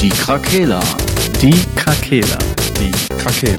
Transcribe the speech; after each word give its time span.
Die 0.00 0.10
Krakela. 0.10 0.78
Die 1.42 1.64
Krakela. 1.74 2.38
Die 2.78 2.92
Krakela. 3.16 3.58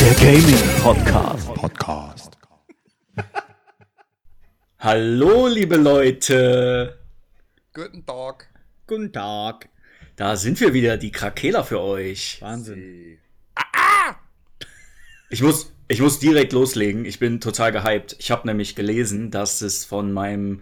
Der 0.00 0.14
Gaming 0.14 0.80
Podcast. 0.82 1.54
Podcast. 1.54 2.38
Hallo, 4.78 5.46
liebe 5.46 5.76
Leute. 5.76 6.98
Guten 7.74 8.06
Tag. 8.06 8.48
Guten 8.86 9.12
Tag. 9.12 9.68
Da 10.20 10.36
sind 10.36 10.60
wir 10.60 10.74
wieder, 10.74 10.98
die 10.98 11.12
Krakela 11.12 11.62
für 11.62 11.80
euch. 11.80 12.42
Wahnsinn. 12.42 13.16
Ich 15.30 15.40
muss, 15.40 15.72
ich 15.88 16.02
muss 16.02 16.18
direkt 16.18 16.52
loslegen. 16.52 17.06
Ich 17.06 17.18
bin 17.18 17.40
total 17.40 17.72
gehypt. 17.72 18.16
Ich 18.18 18.30
habe 18.30 18.46
nämlich 18.46 18.74
gelesen, 18.74 19.30
dass 19.30 19.62
es 19.62 19.86
von 19.86 20.12
meinem 20.12 20.60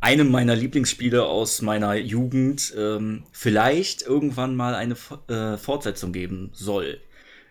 einem 0.00 0.28
meiner 0.32 0.56
Lieblingsspiele 0.56 1.24
aus 1.24 1.62
meiner 1.62 1.94
Jugend 1.94 2.74
ähm, 2.76 3.22
vielleicht 3.30 4.02
irgendwann 4.02 4.56
mal 4.56 4.74
eine 4.74 4.96
äh, 5.28 5.56
Fortsetzung 5.56 6.12
geben 6.12 6.50
soll. 6.52 7.00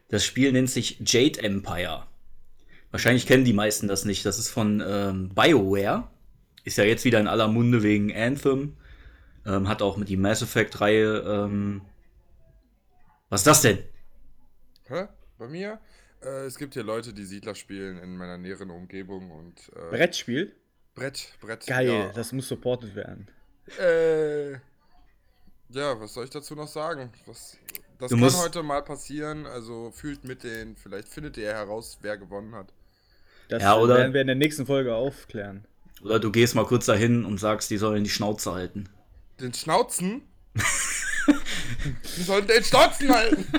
Das 0.10 0.26
Spiel 0.26 0.52
nennt 0.52 0.70
sich 0.70 1.00
Jade 1.06 1.42
Empire. 1.42 2.04
Wahrscheinlich 2.92 3.28
kennen 3.28 3.46
die 3.46 3.54
meisten 3.54 3.88
das 3.88 4.04
nicht. 4.04 4.26
Das 4.26 4.40
ist 4.40 4.50
von 4.50 4.84
ähm, 4.86 5.30
BioWare. 5.34 6.10
Ist 6.66 6.78
ja 6.78 6.84
jetzt 6.84 7.06
wieder 7.06 7.22
in 7.22 7.28
aller 7.28 7.48
Munde 7.48 7.82
wegen 7.82 8.14
Anthem. 8.14 8.76
Ähm, 9.46 9.68
hat 9.68 9.82
auch 9.82 9.98
mit 9.98 10.10
die 10.10 10.18
Mass 10.18 10.42
Effect-Reihe. 10.42 11.20
Ähm 11.26 11.82
Was 13.30 13.42
ist 13.42 13.48
das 13.48 13.62
denn? 13.62 13.80
Hä? 14.88 15.08
Bei 15.38 15.48
mir? 15.48 15.80
Äh, 16.24 16.46
es 16.46 16.58
gibt 16.58 16.74
hier 16.74 16.84
Leute, 16.84 17.14
die 17.14 17.26
Siedler 17.26 17.56
spielen 17.56 17.98
in 17.98 18.18
meiner 18.18 18.38
näheren 18.38 18.70
Umgebung 18.72 19.32
und 19.32 19.72
äh, 19.76 19.90
Brettspiel? 19.90 20.56
Brett, 20.96 21.34
Brett. 21.42 21.68
Geil, 21.68 21.88
Ja. 21.88 22.12
das 22.14 22.32
muss 22.32 22.48
supported 22.48 22.96
werden. 22.96 23.28
Äh, 23.80 24.54
ja, 25.70 26.00
was 26.00 26.14
soll 26.14 26.24
ich 26.24 26.30
dazu 26.30 26.56
noch 26.56 26.68
sagen? 26.68 27.12
Was, 27.26 27.58
das 28.00 28.12
Du 28.12 28.18
kann 28.20 28.34
heute 28.38 28.64
mal 28.64 28.82
passieren, 28.84 29.46
also 29.46 29.92
fühlt 29.92 30.24
mit 30.24 30.44
denen, 30.44 30.76
vielleicht 30.78 31.10
findet 31.10 31.38
ihr 31.38 31.48
heraus, 31.54 31.98
wer 32.02 32.18
gewonnen 32.18 32.56
hat. 32.56 32.68
Das 33.50 33.62
Ja, 33.62 33.76
oder- 33.78 33.96
werden 33.98 34.14
wir 34.14 34.22
in 34.22 34.28
der 34.28 34.36
nächsten 34.36 34.66
Folge 34.66 34.96
aufklären. 34.96 35.66
Oder 36.02 36.20
du 36.20 36.32
gehst 36.32 36.56
mal 36.56 36.66
kurz 36.66 36.86
dahin 36.86 37.26
und 37.26 37.40
sagst, 37.40 37.70
die 37.72 37.78
sollen 37.78 38.04
die 38.04 38.10
Schnauze 38.10 38.54
halten. 38.54 38.88
Den 39.40 39.54
Schnauzen? 39.54 40.22
die 42.18 42.24
sollen 42.24 42.48
den 42.48 42.64
Schnauzen 42.64 43.10
halten! 43.10 43.46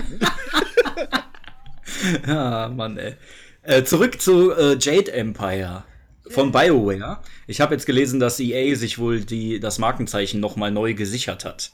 Ja, 2.27 2.69
Mann, 2.69 2.99
ey. 2.99 3.15
Äh, 3.63 3.85
zurück 3.85 4.21
zu 4.21 4.53
äh, 4.53 4.77
Jade 4.79 5.13
Empire 5.13 5.85
von 6.29 6.53
BioWare. 6.53 7.21
Ich 7.47 7.61
habe 7.61 7.75
jetzt 7.75 7.87
gelesen, 7.87 8.21
dass 8.21 8.39
EA 8.41 8.75
sich 8.77 8.99
wohl 8.99 9.21
die, 9.21 9.61
das 9.61 9.79
Markenzeichen 9.79 10.41
nochmal 10.41 10.71
neu 10.71 10.95
gesichert 10.95 11.45
hat. 11.45 11.71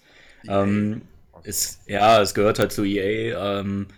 Ähm, 0.46 1.02
es, 1.44 1.80
ja, 1.86 2.20
es 2.20 2.34
gehört 2.34 2.58
halt 2.58 2.72
zu 2.72 2.84
EA. 2.84 3.60
Ähm, 3.60 3.88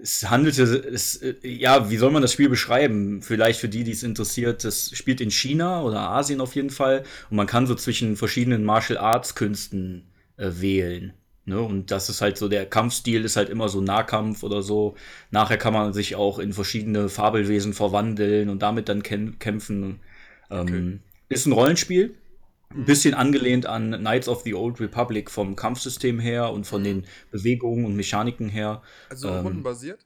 es 0.00 0.28
handelte, 0.30 0.62
es, 0.62 1.16
äh, 1.16 1.34
ja, 1.42 1.90
wie 1.90 1.96
soll 1.96 2.10
man 2.10 2.22
das 2.22 2.32
Spiel 2.32 2.48
beschreiben? 2.48 3.22
Vielleicht 3.22 3.60
für 3.60 3.68
die, 3.68 3.84
die 3.84 3.92
es 3.92 4.02
interessiert, 4.02 4.64
es 4.64 4.96
spielt 4.96 5.20
in 5.20 5.30
China 5.30 5.82
oder 5.82 6.00
Asien 6.00 6.40
auf 6.40 6.54
jeden 6.54 6.70
Fall 6.70 7.04
und 7.30 7.36
man 7.36 7.46
kann 7.46 7.66
so 7.66 7.74
zwischen 7.74 8.16
verschiedenen 8.16 8.64
Martial 8.64 8.98
Arts 8.98 9.34
Künsten 9.34 10.06
äh, 10.36 10.50
wählen. 10.54 11.14
Ne? 11.44 11.60
Und 11.60 11.90
das 11.90 12.08
ist 12.10 12.20
halt 12.20 12.36
so, 12.38 12.48
der 12.48 12.66
Kampfstil 12.66 13.24
ist 13.24 13.36
halt 13.36 13.48
immer 13.48 13.68
so 13.68 13.80
Nahkampf 13.80 14.42
oder 14.42 14.62
so. 14.62 14.96
Nachher 15.30 15.56
kann 15.56 15.72
man 15.72 15.92
sich 15.94 16.14
auch 16.14 16.38
in 16.38 16.52
verschiedene 16.52 17.08
Fabelwesen 17.08 17.72
verwandeln 17.72 18.50
und 18.50 18.60
damit 18.62 18.88
dann 18.88 19.02
kä- 19.02 19.36
kämpfen. 19.38 20.00
Ähm, 20.50 21.00
Ist 21.28 21.46
ein 21.46 21.52
Rollenspiel. 21.52 22.14
Ein 22.74 22.84
bisschen 22.84 23.14
angelehnt 23.14 23.66
an 23.66 23.92
Knights 23.92 24.28
of 24.28 24.42
the 24.42 24.54
Old 24.54 24.78
Republic 24.80 25.30
vom 25.30 25.56
Kampfsystem 25.56 26.18
her 26.18 26.52
und 26.52 26.66
von 26.66 26.84
den 26.84 27.06
Bewegungen 27.30 27.86
und 27.86 27.96
Mechaniken 27.96 28.48
her. 28.48 28.82
Also 29.08 29.28
Ähm, 29.28 29.46
rundenbasiert? 29.46 30.04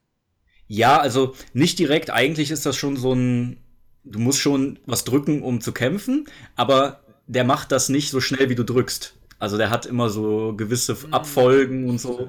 Ja, 0.68 0.98
also 0.98 1.34
nicht 1.52 1.78
direkt. 1.78 2.10
Eigentlich 2.10 2.50
ist 2.50 2.64
das 2.64 2.76
schon 2.76 2.96
so 2.96 3.14
ein. 3.14 3.58
Du 4.04 4.18
musst 4.18 4.40
schon 4.40 4.78
was 4.86 5.04
drücken, 5.04 5.42
um 5.42 5.60
zu 5.60 5.72
kämpfen, 5.72 6.26
aber 6.56 7.00
der 7.26 7.44
macht 7.44 7.72
das 7.72 7.88
nicht 7.88 8.10
so 8.10 8.20
schnell, 8.20 8.48
wie 8.48 8.54
du 8.54 8.64
drückst. 8.64 9.14
Also 9.38 9.56
der 9.56 9.70
hat 9.70 9.86
immer 9.86 10.08
so 10.08 10.54
gewisse 10.56 10.96
Abfolgen 11.10 11.88
und 11.90 12.00
so. 12.00 12.28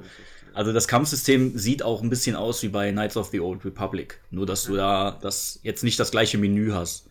Also 0.53 0.72
das 0.72 0.88
Kampfsystem 0.88 1.57
sieht 1.57 1.81
auch 1.83 2.03
ein 2.03 2.09
bisschen 2.09 2.35
aus 2.35 2.61
wie 2.63 2.69
bei 2.69 2.91
Knights 2.91 3.17
of 3.17 3.29
the 3.29 3.39
Old 3.39 3.66
Republic. 3.66 4.19
Nur, 4.29 4.45
dass 4.45 4.63
du 4.66 4.75
da 4.75 5.17
das 5.22 5.59
jetzt 5.63 5.83
nicht 5.83 5.99
das 5.99 6.11
gleiche 6.11 6.38
Menü 6.38 6.72
hast. 6.73 7.07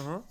Aha. 0.00 0.22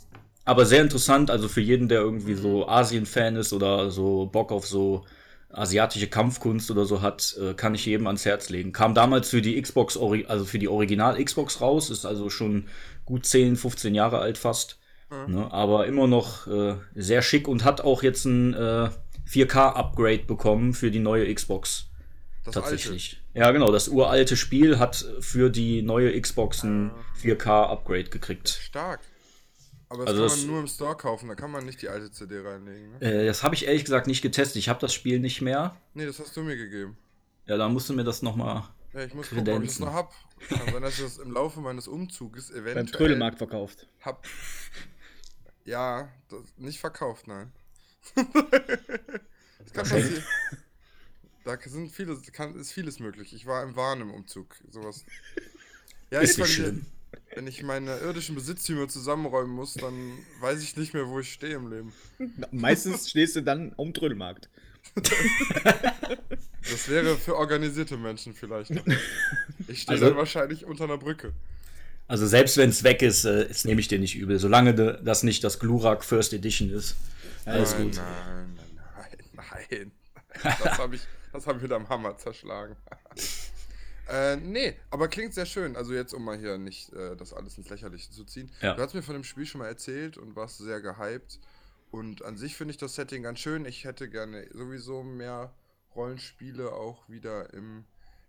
Aber 0.45 0.65
sehr 0.65 0.81
interessant, 0.81 1.31
also 1.31 1.47
für 1.47 1.61
jeden, 1.61 1.87
der 1.87 2.01
irgendwie 2.01 2.33
so 2.33 2.67
Asien-Fan 2.67 3.35
ist 3.35 3.53
oder 3.53 3.91
so 3.91 4.25
Bock 4.25 4.51
auf 4.51 4.67
so 4.67 5.05
asiatische 5.49 6.07
Kampfkunst 6.07 6.69
oder 6.71 6.85
so 6.85 7.01
hat, 7.01 7.35
äh, 7.39 7.53
kann 7.53 7.75
ich 7.75 7.85
jedem 7.85 8.07
ans 8.07 8.25
Herz 8.25 8.49
legen. 8.49 8.71
Kam 8.71 8.93
damals 8.95 9.29
für 9.29 9.41
die 9.41 9.61
Xbox, 9.61 9.97
also 10.27 10.45
für 10.45 10.59
die 10.59 10.67
Original 10.67 11.23
Xbox 11.23 11.61
raus, 11.61 11.89
ist 11.89 12.05
also 12.05 12.29
schon 12.29 12.67
gut 13.05 13.25
10, 13.25 13.55
15 13.55 13.95
Jahre 13.95 14.19
alt 14.19 14.37
fast. 14.37 14.79
Ne, 15.27 15.51
aber 15.51 15.85
immer 15.85 16.07
noch 16.07 16.47
äh, 16.47 16.75
sehr 16.95 17.21
schick 17.21 17.47
und 17.47 17.63
hat 17.63 17.81
auch 17.81 18.01
jetzt 18.01 18.25
ein 18.25 18.55
äh, 18.55 18.89
4K-Upgrade 19.29 20.23
bekommen 20.23 20.73
für 20.73 20.89
die 20.89 20.99
neue 20.99 21.31
Xbox. 21.31 21.85
Das 22.43 22.55
Tatsächlich. 22.55 23.21
Ja, 23.33 23.51
genau, 23.51 23.71
das 23.71 23.87
uralte 23.87 24.35
Spiel 24.35 24.79
hat 24.79 25.05
für 25.19 25.49
die 25.49 25.81
neue 25.81 26.19
Xbox 26.19 26.63
ein 26.63 26.91
4K-Upgrade 27.21 27.99
alte. 27.99 28.09
gekriegt. 28.09 28.49
Stark. 28.49 29.01
Aber 29.93 30.05
das 30.05 30.07
Also 30.15 30.21
kann 30.21 30.29
das- 30.29 30.37
man 30.39 30.47
nur 30.47 30.59
im 30.61 30.67
Store 30.67 30.97
kaufen, 30.97 31.29
da 31.29 31.35
kann 31.35 31.51
man 31.51 31.65
nicht 31.65 31.81
die 31.81 31.89
alte 31.89 32.09
CD 32.11 32.39
reinlegen. 32.39 32.93
Ne? 32.99 33.01
Äh, 33.01 33.25
das 33.27 33.43
habe 33.43 33.53
ich 33.55 33.65
ehrlich 33.67 33.83
gesagt 33.85 34.07
nicht 34.07 34.21
getestet. 34.21 34.57
Ich 34.57 34.69
habe 34.69 34.79
das 34.79 34.93
Spiel 34.93 35.19
nicht 35.19 35.41
mehr. 35.41 35.75
Nee, 35.93 36.05
das 36.05 36.19
hast 36.19 36.35
du 36.35 36.41
mir 36.43 36.55
gegeben. 36.57 36.97
Ja, 37.45 37.57
da 37.57 37.69
musst 37.69 37.89
du 37.89 37.93
mir 37.93 38.03
das 38.03 38.21
noch 38.21 38.35
mal. 38.35 38.67
Ja, 38.93 39.03
ich 39.05 39.13
muss 39.13 39.29
gucken, 39.29 39.47
ob 39.49 39.61
ich 39.63 39.69
das 39.69 39.79
noch 39.79 39.93
hab. 39.93 40.13
Kann 40.49 40.71
sein, 40.73 40.81
dass 40.81 40.95
ich 40.97 41.03
das 41.03 41.17
im 41.19 41.31
Laufe 41.31 41.59
meines 41.61 41.87
Umzuges 41.87 42.49
eventuell 42.51 42.75
Beim 42.75 42.87
Trödelmarkt 42.87 43.37
verkauft. 43.37 43.87
hab. 44.01 44.25
Ja, 45.65 46.09
das 46.29 46.41
nicht 46.57 46.79
verkauft, 46.79 47.27
nein. 47.27 47.51
das 48.15 49.73
kann 49.73 49.87
passieren. 49.87 50.23
Da 51.45 51.57
sind 51.59 51.91
viele, 51.91 52.17
kann, 52.31 52.55
ist 52.55 52.71
vieles 52.71 52.99
möglich. 52.99 53.33
Ich 53.33 53.45
war 53.45 53.63
im 53.63 53.75
Wahn 53.75 54.01
im 54.01 54.11
Umzug. 54.11 54.55
Sowas. 54.69 55.03
Ja, 56.11 56.19
Ist 56.21 56.37
nicht 56.37 56.53
schlimm. 56.53 56.85
Wenn 57.35 57.47
ich 57.47 57.63
meine 57.63 57.97
irdischen 57.97 58.35
Besitztümer 58.35 58.87
zusammenräumen 58.87 59.51
muss, 59.55 59.73
dann 59.73 59.93
weiß 60.39 60.61
ich 60.61 60.75
nicht 60.77 60.93
mehr, 60.93 61.07
wo 61.07 61.19
ich 61.19 61.33
stehe 61.33 61.55
im 61.55 61.69
Leben. 61.71 61.93
Meistens 62.51 63.09
stehst 63.11 63.35
du 63.35 63.41
dann 63.41 63.73
um 63.73 63.93
Trödelmarkt. 63.93 64.49
Das 66.71 66.87
wäre 66.87 67.17
für 67.17 67.35
organisierte 67.35 67.97
Menschen 67.97 68.33
vielleicht. 68.33 68.71
Ich 69.67 69.81
stehe 69.81 69.95
Also- 69.95 70.07
dann 70.09 70.17
wahrscheinlich 70.17 70.65
unter 70.65 70.85
einer 70.85 70.97
Brücke. 70.97 71.33
Also 72.07 72.25
selbst 72.27 72.57
wenn 72.57 72.69
es 72.69 72.83
weg 72.83 73.01
ist, 73.01 73.23
äh, 73.25 73.47
das 73.47 73.63
nehme 73.65 73.79
ich 73.81 73.87
dir 73.87 73.97
nicht 73.99 74.15
übel. 74.15 74.37
Solange 74.39 74.73
de, 74.75 75.01
das 75.03 75.23
nicht 75.23 75.43
das 75.43 75.57
Glurak 75.59 76.03
First 76.03 76.33
Edition 76.33 76.69
ist. 76.69 76.95
Alles 77.45 77.73
nein, 77.73 77.83
gut. 77.83 77.95
nein, 77.95 78.05
nein, 78.55 79.17
nein, 79.35 79.67
nein. 79.71 79.91
Das 80.63 80.77
habe 80.77 80.95
ich, 80.95 81.01
das 81.31 81.47
hab 81.47 81.55
ich 81.57 81.61
mit 81.63 81.71
einem 81.71 81.87
Hammer 81.89 82.17
zerschlagen. 82.17 82.75
Äh, 84.09 84.35
nee, 84.37 84.75
aber 84.89 85.07
klingt 85.07 85.33
sehr 85.33 85.45
schön. 85.45 85.75
Also 85.75 85.93
jetzt, 85.93 86.13
um 86.13 86.23
mal 86.23 86.37
hier 86.37 86.57
nicht 86.57 86.91
äh, 86.93 87.15
das 87.15 87.33
alles 87.33 87.57
ins 87.57 87.69
Lächerliche 87.69 88.11
zu 88.11 88.25
ziehen. 88.25 88.51
Ja. 88.61 88.75
Du 88.75 88.81
hast 88.81 88.93
mir 88.93 89.03
von 89.03 89.13
dem 89.13 89.23
Spiel 89.23 89.45
schon 89.45 89.59
mal 89.59 89.67
erzählt 89.67 90.17
und 90.17 90.35
warst 90.35 90.57
sehr 90.57 90.81
gehypt. 90.81 91.39
Und 91.91 92.23
an 92.23 92.37
sich 92.37 92.55
finde 92.55 92.71
ich 92.71 92.77
das 92.77 92.95
Setting 92.95 93.23
ganz 93.23 93.39
schön. 93.39 93.65
Ich 93.65 93.85
hätte 93.85 94.09
gerne 94.09 94.47
sowieso 94.51 95.03
mehr 95.03 95.53
Rollenspiele 95.95 96.73
auch 96.73 97.07
wieder 97.07 97.53
im 97.53 97.85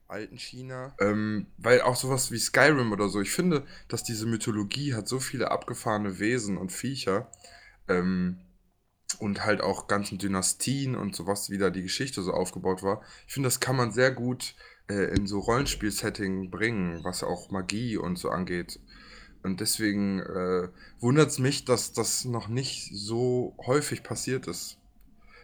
alten 0.07 0.39
China. 0.39 0.95
Ähm, 1.01 1.47
weil 1.57 1.81
auch 1.81 1.97
sowas 1.97 2.31
wie 2.31 2.39
Skyrim 2.39 2.93
oder 2.93 3.09
so, 3.09 3.21
ich 3.21 3.31
finde, 3.31 3.67
dass 3.89 4.05
diese 4.05 4.27
Mythologie 4.27 4.95
hat 4.95 5.09
so 5.09 5.19
viele 5.19 5.51
abgefahrene 5.51 6.19
Wesen 6.19 6.59
und 6.59 6.73
Viecher. 6.73 7.31
Ähm, 7.89 8.39
und 9.19 9.45
halt 9.45 9.61
auch 9.61 9.87
ganzen 9.87 10.19
Dynastien 10.19 10.95
und 10.97 11.15
sowas, 11.15 11.51
wie 11.51 11.59
da 11.59 11.71
die 11.71 11.83
Geschichte 11.83 12.23
so 12.23 12.33
aufgebaut 12.33 12.83
war. 12.83 13.03
Ich 13.27 13.35
finde, 13.35 13.47
das 13.47 13.61
kann 13.61 13.77
man 13.77 13.93
sehr 13.93 14.11
gut 14.11 14.55
äh, 14.89 15.15
in 15.15 15.27
so 15.27 15.41
Rollenspiel-Setting 15.41 16.51
bringen, 16.51 17.03
was 17.05 17.23
auch 17.23 17.51
Magie 17.51 17.97
und 17.97 18.17
so 18.17 18.31
angeht. 18.31 18.81
Und 19.43 19.61
deswegen 19.61 20.21
äh, 20.21 20.69
wundert 21.01 21.31
es 21.31 21.39
mich, 21.39 21.65
dass 21.65 21.93
das 21.93 22.25
noch 22.25 22.49
nicht 22.49 22.91
so 22.95 23.55
häufig 23.67 24.03
passiert 24.03 24.47
ist. 24.47 24.79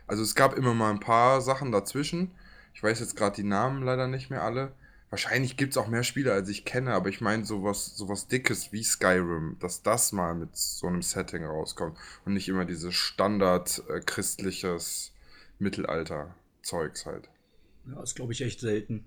Also 0.06 0.22
es 0.22 0.34
gab 0.34 0.56
immer 0.56 0.74
mal 0.74 0.90
ein 0.90 1.00
paar 1.00 1.40
Sachen 1.40 1.70
dazwischen. 1.70 2.32
Ich 2.74 2.82
weiß 2.82 3.00
jetzt 3.00 3.16
gerade 3.16 3.36
die 3.36 3.48
Namen 3.48 3.82
leider 3.82 4.06
nicht 4.08 4.30
mehr 4.30 4.42
alle. 4.42 4.72
Wahrscheinlich 5.10 5.56
gibt 5.56 5.72
es 5.72 5.76
auch 5.76 5.88
mehr 5.88 6.04
Spiele, 6.04 6.32
als 6.32 6.48
ich 6.48 6.64
kenne, 6.64 6.94
aber 6.94 7.08
ich 7.08 7.20
meine 7.20 7.44
sowas, 7.44 7.96
sowas 7.96 8.28
Dickes 8.28 8.72
wie 8.72 8.84
Skyrim, 8.84 9.56
dass 9.58 9.82
das 9.82 10.12
mal 10.12 10.34
mit 10.34 10.56
so 10.56 10.86
einem 10.86 11.02
Setting 11.02 11.44
rauskommt 11.44 11.98
und 12.24 12.34
nicht 12.34 12.48
immer 12.48 12.64
dieses 12.64 12.94
Standard 12.94 13.82
äh, 13.88 14.00
christliches 14.00 15.12
Mittelalter-Zeugs 15.58 17.06
halt. 17.06 17.28
Ja, 17.86 18.02
ist 18.02 18.14
glaube 18.14 18.32
ich 18.32 18.42
echt 18.42 18.60
selten. 18.60 19.04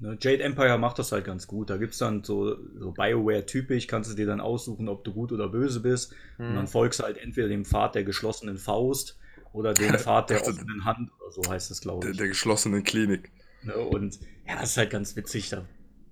Ne, 0.00 0.16
Jade 0.20 0.42
Empire 0.42 0.78
macht 0.78 0.98
das 0.98 1.12
halt 1.12 1.24
ganz 1.24 1.46
gut. 1.46 1.70
Da 1.70 1.76
gibt 1.76 1.92
es 1.92 1.98
dann 1.98 2.24
so, 2.24 2.56
so 2.78 2.92
BioWare-typisch, 2.92 3.86
kannst 3.86 4.10
du 4.10 4.14
dir 4.16 4.26
dann 4.26 4.40
aussuchen, 4.40 4.88
ob 4.88 5.04
du 5.04 5.12
gut 5.12 5.32
oder 5.32 5.48
böse 5.48 5.80
bist. 5.80 6.14
Hm. 6.38 6.46
Und 6.48 6.54
dann 6.56 6.66
folgst 6.66 7.00
du 7.00 7.04
halt 7.04 7.18
entweder 7.18 7.48
dem 7.48 7.64
Pfad 7.64 7.94
der 7.94 8.04
geschlossenen 8.04 8.58
Faust 8.58 9.18
oder 9.52 9.74
dem 9.74 9.96
Pfad 9.98 10.30
der 10.30 10.44
dachte, 10.44 10.46
offenen 10.46 10.84
Hand 10.84 11.10
oder 11.20 11.30
so 11.32 11.48
heißt 11.50 11.70
es, 11.70 11.80
glaube 11.80 12.08
Der, 12.08 12.12
ich. 12.12 12.18
der 12.18 12.28
geschlossenen 12.28 12.82
Klinik. 12.82 13.30
Ne, 13.62 13.76
und 13.76 14.18
ja, 14.46 14.54
das 14.60 14.70
ist 14.70 14.76
halt 14.76 14.90
ganz 14.90 15.16
witzig. 15.16 15.48
Da, 15.50 15.68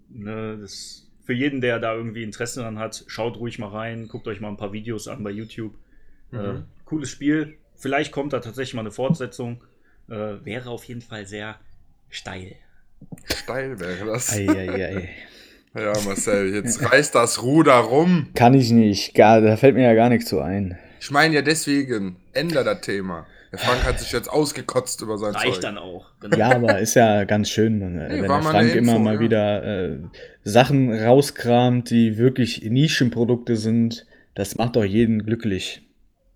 ne, 0.08 0.58
das, 0.61 1.06
für 1.25 1.32
jeden, 1.32 1.61
der 1.61 1.79
da 1.79 1.94
irgendwie 1.94 2.23
Interesse 2.23 2.61
dran 2.61 2.79
hat, 2.79 3.05
schaut 3.06 3.37
ruhig 3.38 3.58
mal 3.58 3.69
rein, 3.69 4.08
guckt 4.08 4.29
euch 4.29 4.41
mal 4.41 4.49
ein 4.49 4.56
paar 4.56 4.73
Videos 4.73 5.08
an 5.08 5.23
bei 5.23 5.31
YouTube. 5.31 5.75
Äh, 6.32 6.55
Mhm. 6.55 6.67
cooles 6.84 7.11
Spiel. 7.11 7.58
Vielleicht 7.75 8.12
kommt 8.12 8.32
da 8.32 8.41
tatsächlich 8.41 8.75
mal 8.75 8.82
eine 8.82 8.91
Fortsetzung. 8.93 9.64
Äh, 10.08 10.44
wäre 10.44 10.70
auf 10.70 10.84
jeden 10.84 11.02
Fall 11.02 11.26
sehr 11.26 11.61
steil. 12.11 12.56
Steil 13.25 13.79
wäre 13.81 14.06
das. 14.06 14.33
Eieiei. 14.33 15.09
Ja, 15.75 15.93
Marcel, 16.05 16.55
jetzt 16.55 16.83
reißt 16.91 17.15
das 17.15 17.43
Ruder 17.43 17.75
rum. 17.75 18.29
Kann 18.35 18.55
ich 18.55 18.71
nicht. 18.71 19.15
Gar, 19.15 19.43
da 19.43 19.56
fällt 19.56 19.77
mir 19.77 19.85
ja 19.85 19.95
gar 19.95 20.09
nichts 20.09 20.29
zu 20.29 20.41
ein. 20.41 20.77
Ich 20.99 21.11
meine 21.11 21.35
ja 21.35 21.43
deswegen, 21.43 22.17
änder 22.33 22.65
das 22.65 22.81
Thema. 22.81 23.27
Der 23.53 23.59
Frank 23.59 23.85
hat 23.85 24.00
sich 24.00 24.11
jetzt 24.11 24.29
ausgekotzt 24.29 25.03
über 25.03 25.19
sein 25.19 25.35
Reicht 25.35 25.55
Zeug. 25.55 25.61
dann 25.61 25.79
auch. 25.79 26.06
Genau. 26.21 26.37
Ja, 26.37 26.50
aber 26.53 26.81
ist 26.81 26.95
ja 26.95 27.25
ganz 27.25 27.50
schön, 27.50 27.81
wenn, 27.81 27.95
Nee, 27.95 28.09
wenn 28.09 28.23
der 28.23 28.43
Frank 28.43 28.55
eine 28.55 28.71
immer 28.71 28.93
Info, 28.93 29.05
mal 29.05 29.15
ja. 29.15 29.21
wieder 29.21 29.65
äh, 29.65 29.99
Sachen 30.43 30.93
rauskramt, 30.93 31.91
die 31.91 32.19
wirklich 32.19 32.62
Nischenprodukte 32.62 33.56
sind. 33.56 34.06
Das 34.35 34.56
macht 34.56 34.75
doch 34.75 34.85
jeden 34.85 35.25
glücklich. 35.25 35.83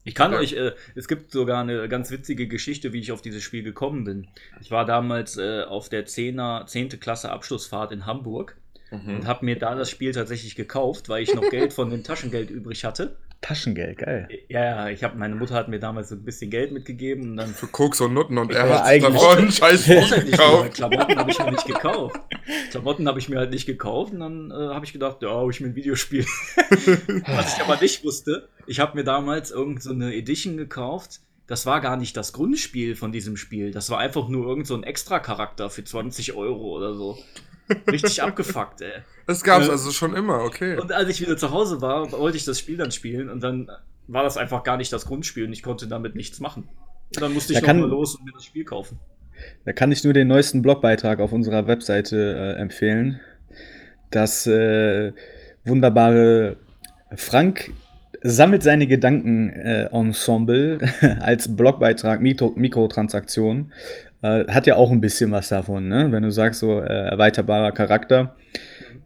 Ich 0.04 0.14
kann 0.14 0.32
Ja. 0.32 0.38
euch, 0.38 0.52
äh, 0.54 0.72
es 0.94 1.06
gibt 1.08 1.30
sogar 1.30 1.60
eine 1.60 1.88
ganz 1.88 2.10
witzige 2.10 2.48
Geschichte, 2.48 2.92
wie 2.92 3.00
ich 3.00 3.12
auf 3.12 3.22
dieses 3.22 3.42
Spiel 3.42 3.62
gekommen 3.62 4.04
bin. 4.04 4.26
Ich 4.60 4.70
war 4.70 4.84
damals 4.84 5.36
äh, 5.36 5.62
auf 5.62 5.88
der 5.88 6.06
10er, 6.06 6.66
10. 6.66 6.88
Klasse 7.00 7.30
Abschlussfahrt 7.30 7.92
in 7.92 8.04
Hamburg 8.06 8.56
und 8.90 9.06
Mhm. 9.06 9.26
habe 9.26 9.44
mir 9.44 9.58
da 9.58 9.74
das 9.74 9.88
Spiel 9.90 10.12
tatsächlich 10.12 10.54
gekauft, 10.56 11.08
weil 11.08 11.22
ich 11.22 11.34
noch 11.34 11.48
Geld 11.48 11.72
von 11.72 11.88
dem 11.90 12.02
Taschengeld 12.04 12.50
übrig 12.50 12.84
hatte. 12.84 13.16
Taschengeld, 13.42 13.98
geil. 13.98 14.28
Ja, 14.48 14.64
ja, 14.64 14.88
ich 14.88 15.02
habe, 15.02 15.18
meine 15.18 15.34
Mutter 15.34 15.56
hat 15.56 15.66
mir 15.66 15.80
damals 15.80 16.08
so 16.10 16.14
ein 16.14 16.24
bisschen 16.24 16.48
Geld 16.48 16.70
mitgegeben 16.70 17.32
und 17.32 17.36
dann 17.36 17.48
Für 17.48 17.66
Koks 17.66 18.00
und 18.00 18.14
Nutten 18.14 18.38
und 18.38 18.52
er 18.52 18.84
hat 18.84 19.02
davon 19.02 19.50
scheiß 19.50 19.84
gekauft. 19.84 20.74
Klamotten 20.74 21.18
habe 21.18 21.30
ich 21.30 21.38
mir 21.40 21.50
nicht 21.50 21.66
gekauft. 21.66 22.20
Klamotten 22.70 23.08
habe 23.08 23.18
ich 23.18 23.28
mir 23.28 23.38
halt 23.38 23.50
nicht 23.50 23.66
gekauft 23.66 24.12
und 24.12 24.20
dann 24.20 24.52
äh, 24.52 24.72
habe 24.72 24.86
ich 24.86 24.92
gedacht, 24.92 25.22
ja, 25.22 25.30
hol 25.30 25.50
ich 25.50 25.60
mir 25.60 25.66
ein 25.66 25.74
Videospiel. 25.74 26.24
Was 27.26 27.56
ich 27.56 27.62
aber 27.62 27.80
nicht 27.80 28.04
wusste, 28.04 28.48
ich 28.66 28.78
habe 28.78 28.96
mir 28.96 29.04
damals 29.04 29.50
irgend 29.50 29.82
so 29.82 29.90
eine 29.90 30.14
Edition 30.14 30.56
gekauft. 30.56 31.20
Das 31.48 31.66
war 31.66 31.80
gar 31.80 31.96
nicht 31.96 32.16
das 32.16 32.32
Grundspiel 32.32 32.94
von 32.94 33.10
diesem 33.10 33.36
Spiel. 33.36 33.72
Das 33.72 33.90
war 33.90 33.98
einfach 33.98 34.28
nur 34.28 34.46
irgend 34.46 34.68
so 34.68 34.76
ein 34.76 34.84
Extra-Charakter 34.84 35.68
für 35.68 35.82
20 35.82 36.34
Euro 36.34 36.76
oder 36.76 36.94
so. 36.94 37.18
Richtig 37.90 38.22
abgefuckt, 38.22 38.80
ey. 38.82 38.90
Das 39.26 39.42
gab's 39.42 39.66
Ja. 39.66 39.72
also 39.72 39.90
schon 39.92 40.14
immer, 40.14 40.40
okay. 40.42 40.76
Und 40.78 40.92
als 40.92 41.08
ich 41.08 41.20
wieder 41.20 41.36
zu 41.36 41.50
Hause 41.50 41.80
war, 41.80 42.10
wollte 42.12 42.36
ich 42.36 42.44
das 42.44 42.58
Spiel 42.58 42.76
dann 42.76 42.90
spielen 42.90 43.28
und 43.30 43.42
dann 43.42 43.70
war 44.08 44.24
das 44.24 44.36
einfach 44.36 44.62
gar 44.64 44.76
nicht 44.76 44.92
das 44.92 45.06
Grundspiel 45.06 45.46
und 45.46 45.52
ich 45.52 45.62
konnte 45.62 45.86
damit 45.86 46.14
nichts 46.16 46.40
machen. 46.40 46.68
Und 47.14 47.20
dann 47.22 47.32
musste 47.32 47.52
ich 47.52 47.58
Da 47.58 47.62
noch 47.62 47.66
kann- 47.68 47.80
mal 47.80 47.88
los 47.88 48.16
und 48.16 48.24
mir 48.24 48.32
das 48.32 48.44
Spiel 48.44 48.64
kaufen. 48.64 48.98
Da 49.64 49.72
kann 49.72 49.90
ich 49.92 50.04
nur 50.04 50.12
den 50.12 50.28
neuesten 50.28 50.62
Blogbeitrag 50.62 51.20
auf 51.20 51.32
unserer 51.32 51.66
Webseite 51.66 52.16
äh, 52.56 52.60
empfehlen. 52.60 53.20
Das 54.10 54.46
äh, 54.46 55.12
wunderbare 55.64 56.56
Frank 57.16 57.72
sammelt 58.22 58.62
seine 58.62 58.86
Gedanken 58.86 59.50
äh, 59.50 59.84
Ensemble 59.92 60.78
als 61.20 61.54
Blogbeitrag 61.56 62.20
Mikro 62.20 62.52
Mikrotransaktion. 62.56 63.72
Äh, 64.22 64.46
hat 64.52 64.66
ja 64.66 64.76
auch 64.76 64.90
ein 64.90 65.00
bisschen 65.00 65.30
was 65.32 65.48
davon, 65.48 65.88
ne? 65.88 66.10
Wenn 66.12 66.22
du 66.22 66.30
sagst, 66.30 66.60
so 66.60 66.80
äh, 66.80 66.84
erweiterbarer 67.10 67.72
Charakter. 67.72 68.34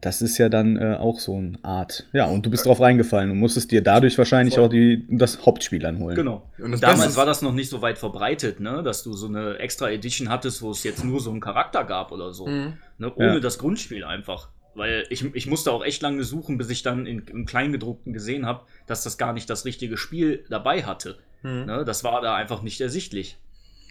Das 0.02 0.20
ist 0.20 0.36
ja 0.36 0.50
dann 0.50 0.76
äh, 0.76 0.96
auch 1.00 1.18
so 1.18 1.36
eine 1.38 1.58
Art. 1.62 2.06
Ja, 2.12 2.26
und 2.26 2.44
du 2.44 2.50
bist 2.50 2.66
drauf 2.66 2.80
reingefallen 2.80 3.30
und 3.30 3.38
musstest 3.38 3.70
dir 3.72 3.82
dadurch 3.82 4.18
wahrscheinlich 4.18 4.56
Voll. 4.56 4.64
auch 4.64 4.68
die, 4.68 5.06
das 5.08 5.46
Hauptspiel 5.46 5.84
anholen. 5.86 6.14
Genau. 6.16 6.42
Und 6.58 6.72
das 6.72 6.80
Damals 6.82 7.12
ist- 7.12 7.16
war 7.16 7.24
das 7.24 7.40
noch 7.40 7.52
nicht 7.54 7.70
so 7.70 7.80
weit 7.80 7.96
verbreitet, 7.96 8.60
ne? 8.60 8.82
dass 8.82 9.02
du 9.02 9.14
so 9.14 9.26
eine 9.26 9.56
extra 9.58 9.88
Edition 9.90 10.28
hattest, 10.28 10.60
wo 10.60 10.70
es 10.70 10.84
jetzt 10.84 11.02
nur 11.02 11.20
so 11.20 11.30
einen 11.30 11.40
Charakter 11.40 11.82
gab 11.84 12.12
oder 12.12 12.34
so. 12.34 12.46
Mhm. 12.46 12.74
Ne? 12.98 13.10
Ohne 13.14 13.34
Ja. 13.34 13.40
das 13.40 13.58
Grundspiel 13.58 14.04
einfach. 14.04 14.50
Weil 14.74 15.04
ich, 15.08 15.24
ich 15.34 15.46
musste 15.46 15.72
auch 15.72 15.82
echt 15.82 16.02
lange 16.02 16.22
suchen, 16.24 16.58
bis 16.58 16.68
ich 16.68 16.82
dann 16.82 17.06
in, 17.06 17.22
im 17.32 17.46
Kleingedruckten 17.46 18.12
gesehen 18.12 18.44
habe, 18.44 18.60
dass 18.86 19.02
das 19.02 19.16
gar 19.16 19.32
nicht 19.32 19.48
das 19.48 19.64
richtige 19.64 19.96
Spiel 19.96 20.44
dabei 20.50 20.82
hatte. 20.82 21.16
Mhm. 21.42 21.64
Ne? 21.64 21.84
Das 21.86 22.04
war 22.04 22.20
da 22.20 22.34
einfach 22.36 22.60
nicht 22.60 22.82
ersichtlich. 22.82 23.38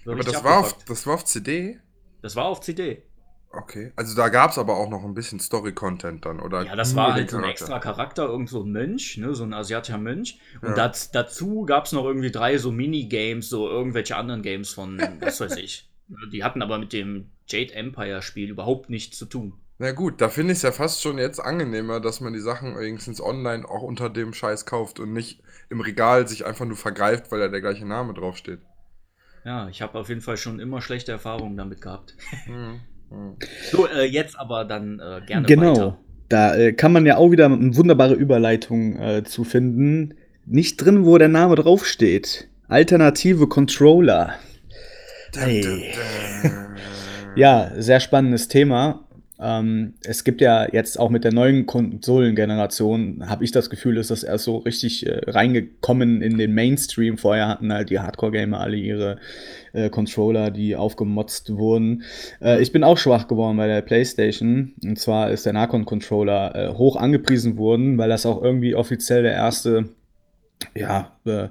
Aber 0.05 0.23
das 0.23 0.43
war, 0.43 0.59
auf, 0.59 0.85
das 0.85 1.05
war 1.07 1.15
auf 1.15 1.25
CD? 1.25 1.79
das 2.21 2.35
war 2.35 2.45
auf 2.45 2.61
CD. 2.61 3.03
Okay. 3.51 3.93
Also 3.95 4.15
da 4.15 4.27
gab's 4.29 4.57
aber 4.57 4.75
auch 4.77 4.89
noch 4.89 5.03
ein 5.05 5.13
bisschen 5.13 5.39
Story-Content 5.39 6.25
dann, 6.25 6.39
oder? 6.41 6.63
Ja, 6.63 6.75
das 6.75 6.93
war 6.95 7.13
halt 7.13 7.29
so 7.29 7.37
ein 7.37 7.43
Charakter? 7.43 7.51
extra 7.51 7.79
Charakter, 7.79 8.25
irgend 8.25 8.49
so 8.49 8.63
ein 8.63 8.71
Mönch, 8.71 9.17
ne, 9.17 9.33
so 9.33 9.43
ein 9.43 9.53
asiatischer 9.53 9.97
Mönch. 9.97 10.39
Und 10.61 10.69
Ja. 10.69 10.75
daz, 10.75 11.11
dazu 11.11 11.65
gab 11.65 11.85
es 11.85 11.93
noch 11.93 12.03
irgendwie 12.05 12.31
drei 12.31 12.57
so 12.57 12.71
Minigames, 12.71 13.49
so 13.49 13.69
irgendwelche 13.69 14.17
anderen 14.17 14.41
Games 14.41 14.73
von, 14.73 15.21
was 15.21 15.39
weiß 15.39 15.55
ich. 15.57 15.89
Die 16.33 16.43
hatten 16.43 16.61
aber 16.61 16.77
mit 16.77 16.91
dem 16.93 17.31
Jade 17.47 17.73
Empire 17.73 18.21
Spiel 18.21 18.49
überhaupt 18.49 18.89
nichts 18.89 19.17
zu 19.17 19.25
tun. 19.25 19.53
Na 19.77 19.91
gut, 19.93 20.19
da 20.21 20.29
finde 20.29 20.51
ich 20.51 20.57
es 20.57 20.63
ja 20.63 20.71
fast 20.73 21.01
schon 21.01 21.17
jetzt 21.17 21.39
angenehmer, 21.39 21.99
dass 22.01 22.19
man 22.21 22.33
die 22.33 22.39
Sachen 22.41 22.77
wenigstens 22.77 23.21
online 23.21 23.67
auch 23.67 23.81
unter 23.83 24.09
dem 24.09 24.33
Scheiß 24.33 24.65
kauft 24.65 24.99
und 24.99 25.13
nicht 25.13 25.41
im 25.69 25.79
Regal 25.81 26.27
sich 26.27 26.45
einfach 26.45 26.65
nur 26.65 26.77
vergreift, 26.77 27.31
weil 27.31 27.39
da 27.39 27.47
der 27.47 27.61
gleiche 27.61 27.85
Name 27.85 28.13
draufsteht. 28.13 28.59
Ja, 29.45 29.69
ich 29.69 29.81
habe 29.81 29.99
auf 29.99 30.09
jeden 30.09 30.21
Fall 30.21 30.37
schon 30.37 30.59
immer 30.59 30.81
schlechte 30.81 31.11
Erfahrungen 31.11 31.55
damit 31.55 31.81
gehabt. 31.81 32.15
Mhm. 32.47 32.79
Mhm. 33.11 33.35
So, 33.71 33.87
äh, 33.87 34.03
jetzt 34.05 34.37
aber 34.37 34.65
dann 34.65 34.99
äh, 34.99 35.21
gerne 35.25 35.45
Genau. 35.47 35.71
weiter. 35.71 35.97
Da 36.27 36.55
äh, 36.55 36.73
kann 36.73 36.91
man 36.91 37.05
ja 37.05 37.17
auch 37.17 37.29
wieder 37.29 37.45
eine 37.45 37.75
wunderbare 37.77 38.15
Überleitung 38.15 38.99
äh, 38.99 39.23
zu 39.23 39.43
finden. 39.43 40.15
Nicht 40.47 40.77
drin, 40.77 41.05
wo 41.05 41.17
der 41.19 41.27
Name 41.27 41.55
draufsteht. 41.55 42.47
Alternative 42.67 43.47
Controller. 43.47 44.33
Hey. 45.35 45.93
Ja, 47.35 47.71
sehr 47.75 47.99
spannendes 47.99 48.47
Thema. 48.47 49.04
Ähm, 49.37 49.95
es 50.03 50.23
gibt 50.23 50.39
ja 50.39 50.67
jetzt 50.71 50.97
auch 50.97 51.09
mit 51.09 51.25
der 51.25 51.33
neuen 51.33 51.65
Konsolengeneration, 51.65 53.27
habe 53.27 53.43
ich 53.43 53.51
das 53.51 53.69
Gefühl, 53.69 53.97
ist 53.97 54.11
das 54.11 54.23
erst 54.23 54.45
so 54.45 54.57
richtig 54.57 55.05
äh, 55.05 55.29
reingekommen 55.29 56.21
in 56.21 56.37
den 56.37 56.53
Mainstream. 56.53 57.17
Vorher 57.17 57.49
hatten 57.49 57.73
halt 57.73 57.89
die 57.89 57.99
Hardcore-Gamer 57.99 58.59
alle 58.59 58.77
ihre 58.77 59.17
äh, 59.73 59.89
Controller, 59.89 60.51
die 60.51 60.75
aufgemotzt 60.75 61.55
wurden. 61.57 62.03
Äh, 62.41 62.61
ich 62.61 62.71
bin 62.71 62.83
auch 62.83 62.97
schwach 62.97 63.27
geworden 63.27 63.57
bei 63.57 63.67
der 63.67 63.81
PlayStation. 63.81 64.73
Und 64.83 64.99
zwar 64.99 65.31
ist 65.31 65.45
der 65.45 65.53
Nacon-Controller 65.53 66.55
äh, 66.55 66.73
hoch 66.73 66.95
angepriesen 66.95 67.57
worden, 67.57 67.97
weil 67.97 68.09
das 68.09 68.25
auch 68.25 68.41
irgendwie 68.41 68.73
offiziell 68.73 69.23
der 69.23 69.33
erste, 69.33 69.89
ja, 70.73 71.11
äh, 71.25 71.49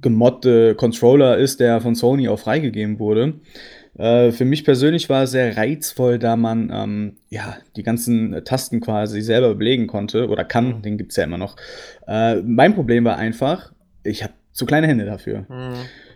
gemoddete 0.00 0.74
Controller 0.74 1.38
ist, 1.38 1.60
der 1.60 1.80
von 1.80 1.94
Sony 1.94 2.28
auch 2.28 2.38
freigegeben 2.38 2.98
wurde. 2.98 3.34
Äh, 3.98 4.32
für 4.32 4.44
mich 4.44 4.64
persönlich 4.64 5.08
war 5.08 5.24
es 5.24 5.32
sehr 5.32 5.56
reizvoll, 5.56 6.18
da 6.18 6.36
man 6.36 6.70
ähm, 6.72 7.16
ja, 7.28 7.56
die 7.76 7.82
ganzen 7.82 8.32
äh, 8.32 8.42
Tasten 8.42 8.80
quasi 8.80 9.20
selber 9.20 9.54
belegen 9.54 9.86
konnte 9.86 10.28
oder 10.28 10.44
kann, 10.44 10.82
den 10.82 10.96
gibt 10.98 11.12
es 11.12 11.16
ja 11.16 11.24
immer 11.24 11.38
noch. 11.38 11.56
Äh, 12.06 12.36
mein 12.36 12.74
Problem 12.74 13.04
war 13.04 13.16
einfach, 13.16 13.72
ich 14.02 14.22
habe 14.22 14.32
zu 14.52 14.66
kleine 14.66 14.86
Hände 14.86 15.04
dafür. 15.04 15.46
Mhm. 15.48 15.74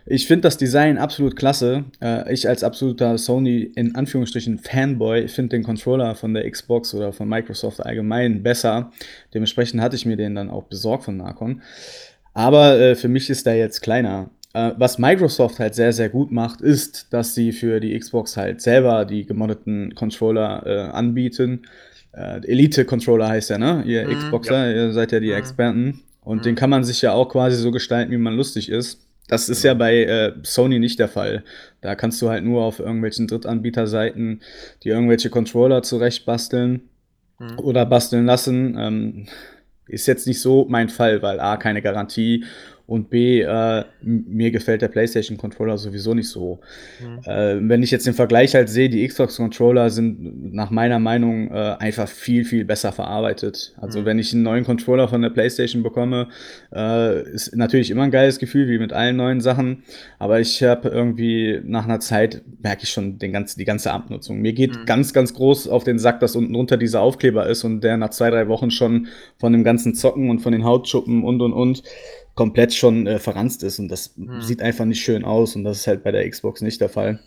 Ich 0.09 0.25
finde 0.25 0.43
das 0.43 0.57
Design 0.57 0.97
absolut 0.97 1.35
klasse. 1.35 1.85
Äh, 2.01 2.33
ich 2.33 2.47
als 2.47 2.63
absoluter 2.63 3.17
Sony 3.17 3.71
in 3.75 3.95
Anführungsstrichen 3.95 4.57
Fanboy 4.57 5.27
finde 5.27 5.57
den 5.57 5.63
Controller 5.63 6.15
von 6.15 6.33
der 6.33 6.49
Xbox 6.49 6.93
oder 6.93 7.11
von 7.11 7.27
Microsoft 7.27 7.85
allgemein 7.85 8.41
besser. 8.41 8.91
Dementsprechend 9.33 9.81
hatte 9.81 9.97
ich 9.97 10.05
mir 10.05 10.15
den 10.15 10.35
dann 10.35 10.49
auch 10.49 10.63
besorgt 10.63 11.03
von 11.03 11.17
Nacon. 11.17 11.61
Aber 12.33 12.79
äh, 12.79 12.95
für 12.95 13.09
mich 13.09 13.29
ist 13.29 13.45
der 13.47 13.57
jetzt 13.57 13.81
kleiner. 13.81 14.29
Äh, 14.53 14.71
was 14.77 14.97
Microsoft 14.97 15.59
halt 15.59 15.75
sehr, 15.75 15.93
sehr 15.93 16.09
gut 16.09 16.31
macht, 16.31 16.61
ist, 16.61 17.11
dass 17.13 17.35
sie 17.35 17.51
für 17.51 17.79
die 17.79 17.97
Xbox 17.97 18.37
halt 18.37 18.61
selber 18.61 19.05
die 19.05 19.25
gemoddeten 19.25 19.93
Controller 19.95 20.63
äh, 20.65 20.79
anbieten. 20.91 21.63
Äh, 22.13 22.41
Elite-Controller 22.47 23.27
heißt 23.27 23.49
der, 23.51 23.59
ne? 23.59 23.83
Ihr 23.85 24.07
Mhm, 24.07 24.17
Xboxer, 24.17 24.73
ihr 24.73 24.93
seid 24.93 25.11
ja 25.11 25.19
die 25.19 25.31
Mhm. 25.31 25.37
Experten. 25.37 25.99
Und 26.21 26.39
Mhm. 26.39 26.41
den 26.43 26.55
kann 26.55 26.69
man 26.69 26.83
sich 26.83 27.01
ja 27.01 27.13
auch 27.13 27.29
quasi 27.29 27.57
so 27.57 27.71
gestalten, 27.71 28.11
wie 28.11 28.17
man 28.17 28.35
lustig 28.35 28.69
ist. 28.69 29.01
Das 29.29 29.49
ist 29.49 29.63
ja 29.63 29.73
bei 29.73 30.03
äh, 30.05 30.33
Sony 30.43 30.79
nicht 30.79 30.99
der 30.99 31.09
Fall. 31.09 31.43
Da 31.81 31.95
kannst 31.95 32.21
du 32.21 32.29
halt 32.29 32.45
nur 32.45 32.63
auf 32.63 32.79
irgendwelchen 32.79 33.27
Drittanbieterseiten 33.27 34.41
die 34.83 34.89
irgendwelche 34.89 35.29
Controller 35.29 35.83
zurechtbasteln 35.83 36.89
Mhm. 37.39 37.59
oder 37.59 37.85
basteln 37.85 38.25
lassen. 38.25 38.75
Ähm, 38.79 39.25
ist 39.87 40.07
jetzt 40.07 40.27
nicht 40.27 40.41
so 40.41 40.65
mein 40.69 40.89
Fall, 40.89 41.21
weil 41.21 41.39
A, 41.41 41.57
keine 41.57 41.81
Garantie 41.81 42.45
und 42.87 43.09
B, 43.09 43.41
äh, 43.41 43.83
mir 44.01 44.49
gefällt 44.49 44.81
der 44.81 44.87
PlayStation 44.87 45.37
Controller 45.37 45.77
sowieso 45.77 46.13
nicht 46.13 46.29
so. 46.29 46.61
Mhm. 47.01 47.19
Äh, 47.25 47.69
wenn 47.69 47.83
ich 47.83 47.91
jetzt 47.91 48.07
den 48.07 48.13
Vergleich 48.13 48.55
halt 48.55 48.69
sehe, 48.69 48.87
die 48.87 49.05
Xbox 49.05 49.35
Controller 49.35 49.89
sind 49.89 50.53
nach 50.53 50.71
meiner 50.71 50.97
Meinung 50.97 51.51
äh, 51.51 51.75
einfach 51.79 52.07
viel, 52.07 52.45
viel 52.45 52.63
besser 52.63 52.93
verarbeitet. 52.93 53.75
Also 53.75 53.99
mhm. 53.99 54.05
wenn 54.05 54.19
ich 54.19 54.31
einen 54.31 54.43
neuen 54.43 54.63
Controller 54.63 55.09
von 55.09 55.21
der 55.21 55.31
PlayStation 55.31 55.83
bekomme, 55.83 56.29
äh, 56.73 57.29
ist 57.29 57.53
natürlich 57.57 57.91
immer 57.91 58.03
ein 58.03 58.11
geiles 58.11 58.39
Gefühl, 58.39 58.69
wie 58.69 58.79
mit 58.79 58.93
allen 58.93 59.17
neuen 59.17 59.41
Sachen. 59.41 59.83
Aber 60.17 60.39
ich 60.39 60.63
habe 60.63 60.87
irgendwie 60.87 61.59
nach 61.65 61.83
einer 61.83 61.99
Zeit 61.99 62.41
merke 62.63 62.83
ich 62.83 62.89
schon 62.89 63.19
den 63.19 63.33
ganzen, 63.33 63.59
die 63.59 63.65
ganze 63.65 63.91
Abnutzung. 63.91 64.39
Mir 64.39 64.53
geht 64.53 64.77
mhm. 64.77 64.85
ganz, 64.85 65.11
ganz 65.11 65.33
groß 65.33 65.67
auf 65.67 65.83
den 65.83 65.99
Sack, 65.99 66.21
dass 66.21 66.37
unten 66.37 66.53
drunter 66.53 66.77
dieser 66.77 67.01
Aufkleber 67.01 67.47
ist 67.47 67.65
und 67.65 67.81
der 67.81 67.97
nach 67.97 68.11
zwei, 68.11 68.29
drei 68.29 68.47
Wochen 68.47 68.71
schon 68.71 69.07
von 69.37 69.51
dem 69.51 69.65
ganzen 69.65 69.93
Zocken 69.93 70.29
und 70.29 70.39
von 70.39 70.53
den 70.53 70.63
Hautschuppen 70.63 71.25
und 71.25 71.41
und 71.41 71.51
und 71.51 71.83
komplett 72.37 72.73
schon 72.73 73.07
äh, 73.07 73.19
verranzt 73.19 73.63
ist 73.63 73.79
und 73.79 73.89
das 73.89 74.13
hm. 74.15 74.41
sieht 74.41 74.61
einfach 74.61 74.85
nicht 74.85 75.01
schön 75.01 75.25
aus 75.25 75.57
und 75.57 75.65
das 75.65 75.79
ist 75.79 75.87
halt 75.87 76.03
bei 76.03 76.11
der 76.11 76.29
Xbox 76.29 76.61
nicht 76.61 76.79
der 76.79 76.87
Fall. 76.87 77.19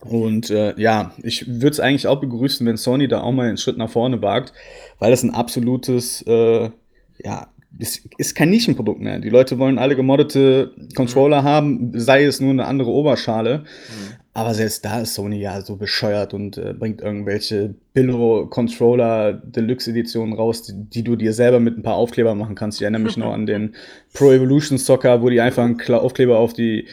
Und 0.00 0.48
äh, 0.50 0.80
ja, 0.80 1.12
ich 1.22 1.46
würde 1.48 1.70
es 1.70 1.80
eigentlich 1.80 2.06
auch 2.06 2.20
begrüßen, 2.20 2.64
wenn 2.64 2.76
Sony 2.76 3.08
da 3.08 3.20
auch 3.20 3.32
mal 3.32 3.48
einen 3.48 3.56
Schritt 3.56 3.76
nach 3.76 3.90
vorne 3.90 4.22
wagt, 4.22 4.52
weil 5.00 5.10
das 5.10 5.24
ein 5.24 5.34
absolutes, 5.34 6.22
äh, 6.22 6.70
ja, 7.18 7.48
ist, 7.80 8.08
ist 8.16 8.36
kein 8.36 8.50
Nischenprodukt 8.50 9.00
mehr. 9.00 9.18
Die 9.18 9.28
Leute 9.28 9.58
wollen 9.58 9.76
alle 9.76 9.96
gemoddete 9.96 10.72
Controller 10.94 11.42
mhm. 11.42 11.46
haben, 11.46 12.00
sei 12.00 12.24
es 12.24 12.40
nur 12.40 12.50
eine 12.50 12.66
andere 12.66 12.90
Oberschale. 12.90 13.58
Mhm. 13.58 14.14
Aber 14.38 14.54
selbst 14.54 14.84
da 14.84 15.00
ist 15.00 15.14
Sony 15.14 15.40
ja 15.40 15.60
so 15.62 15.74
bescheuert 15.74 16.32
und 16.32 16.58
äh, 16.58 16.72
bringt 16.72 17.00
irgendwelche 17.00 17.74
Billo-Controller 17.92 19.32
Deluxe-Editionen 19.32 20.32
raus, 20.32 20.62
die, 20.62 20.74
die, 20.74 21.02
du 21.02 21.16
dir 21.16 21.32
selber 21.32 21.58
mit 21.58 21.76
ein 21.76 21.82
paar 21.82 21.96
Aufkleber 21.96 22.36
machen 22.36 22.54
kannst. 22.54 22.78
Ich 22.78 22.82
erinnere 22.82 23.02
mich 23.02 23.16
noch 23.16 23.32
an 23.32 23.46
den 23.46 23.74
Pro 24.12 24.30
Evolution 24.30 24.78
Soccer, 24.78 25.22
wo 25.22 25.28
die 25.28 25.40
einfach 25.40 25.64
einen 25.64 25.80
Aufkleber 25.92 26.38
auf 26.38 26.52
die 26.52 26.86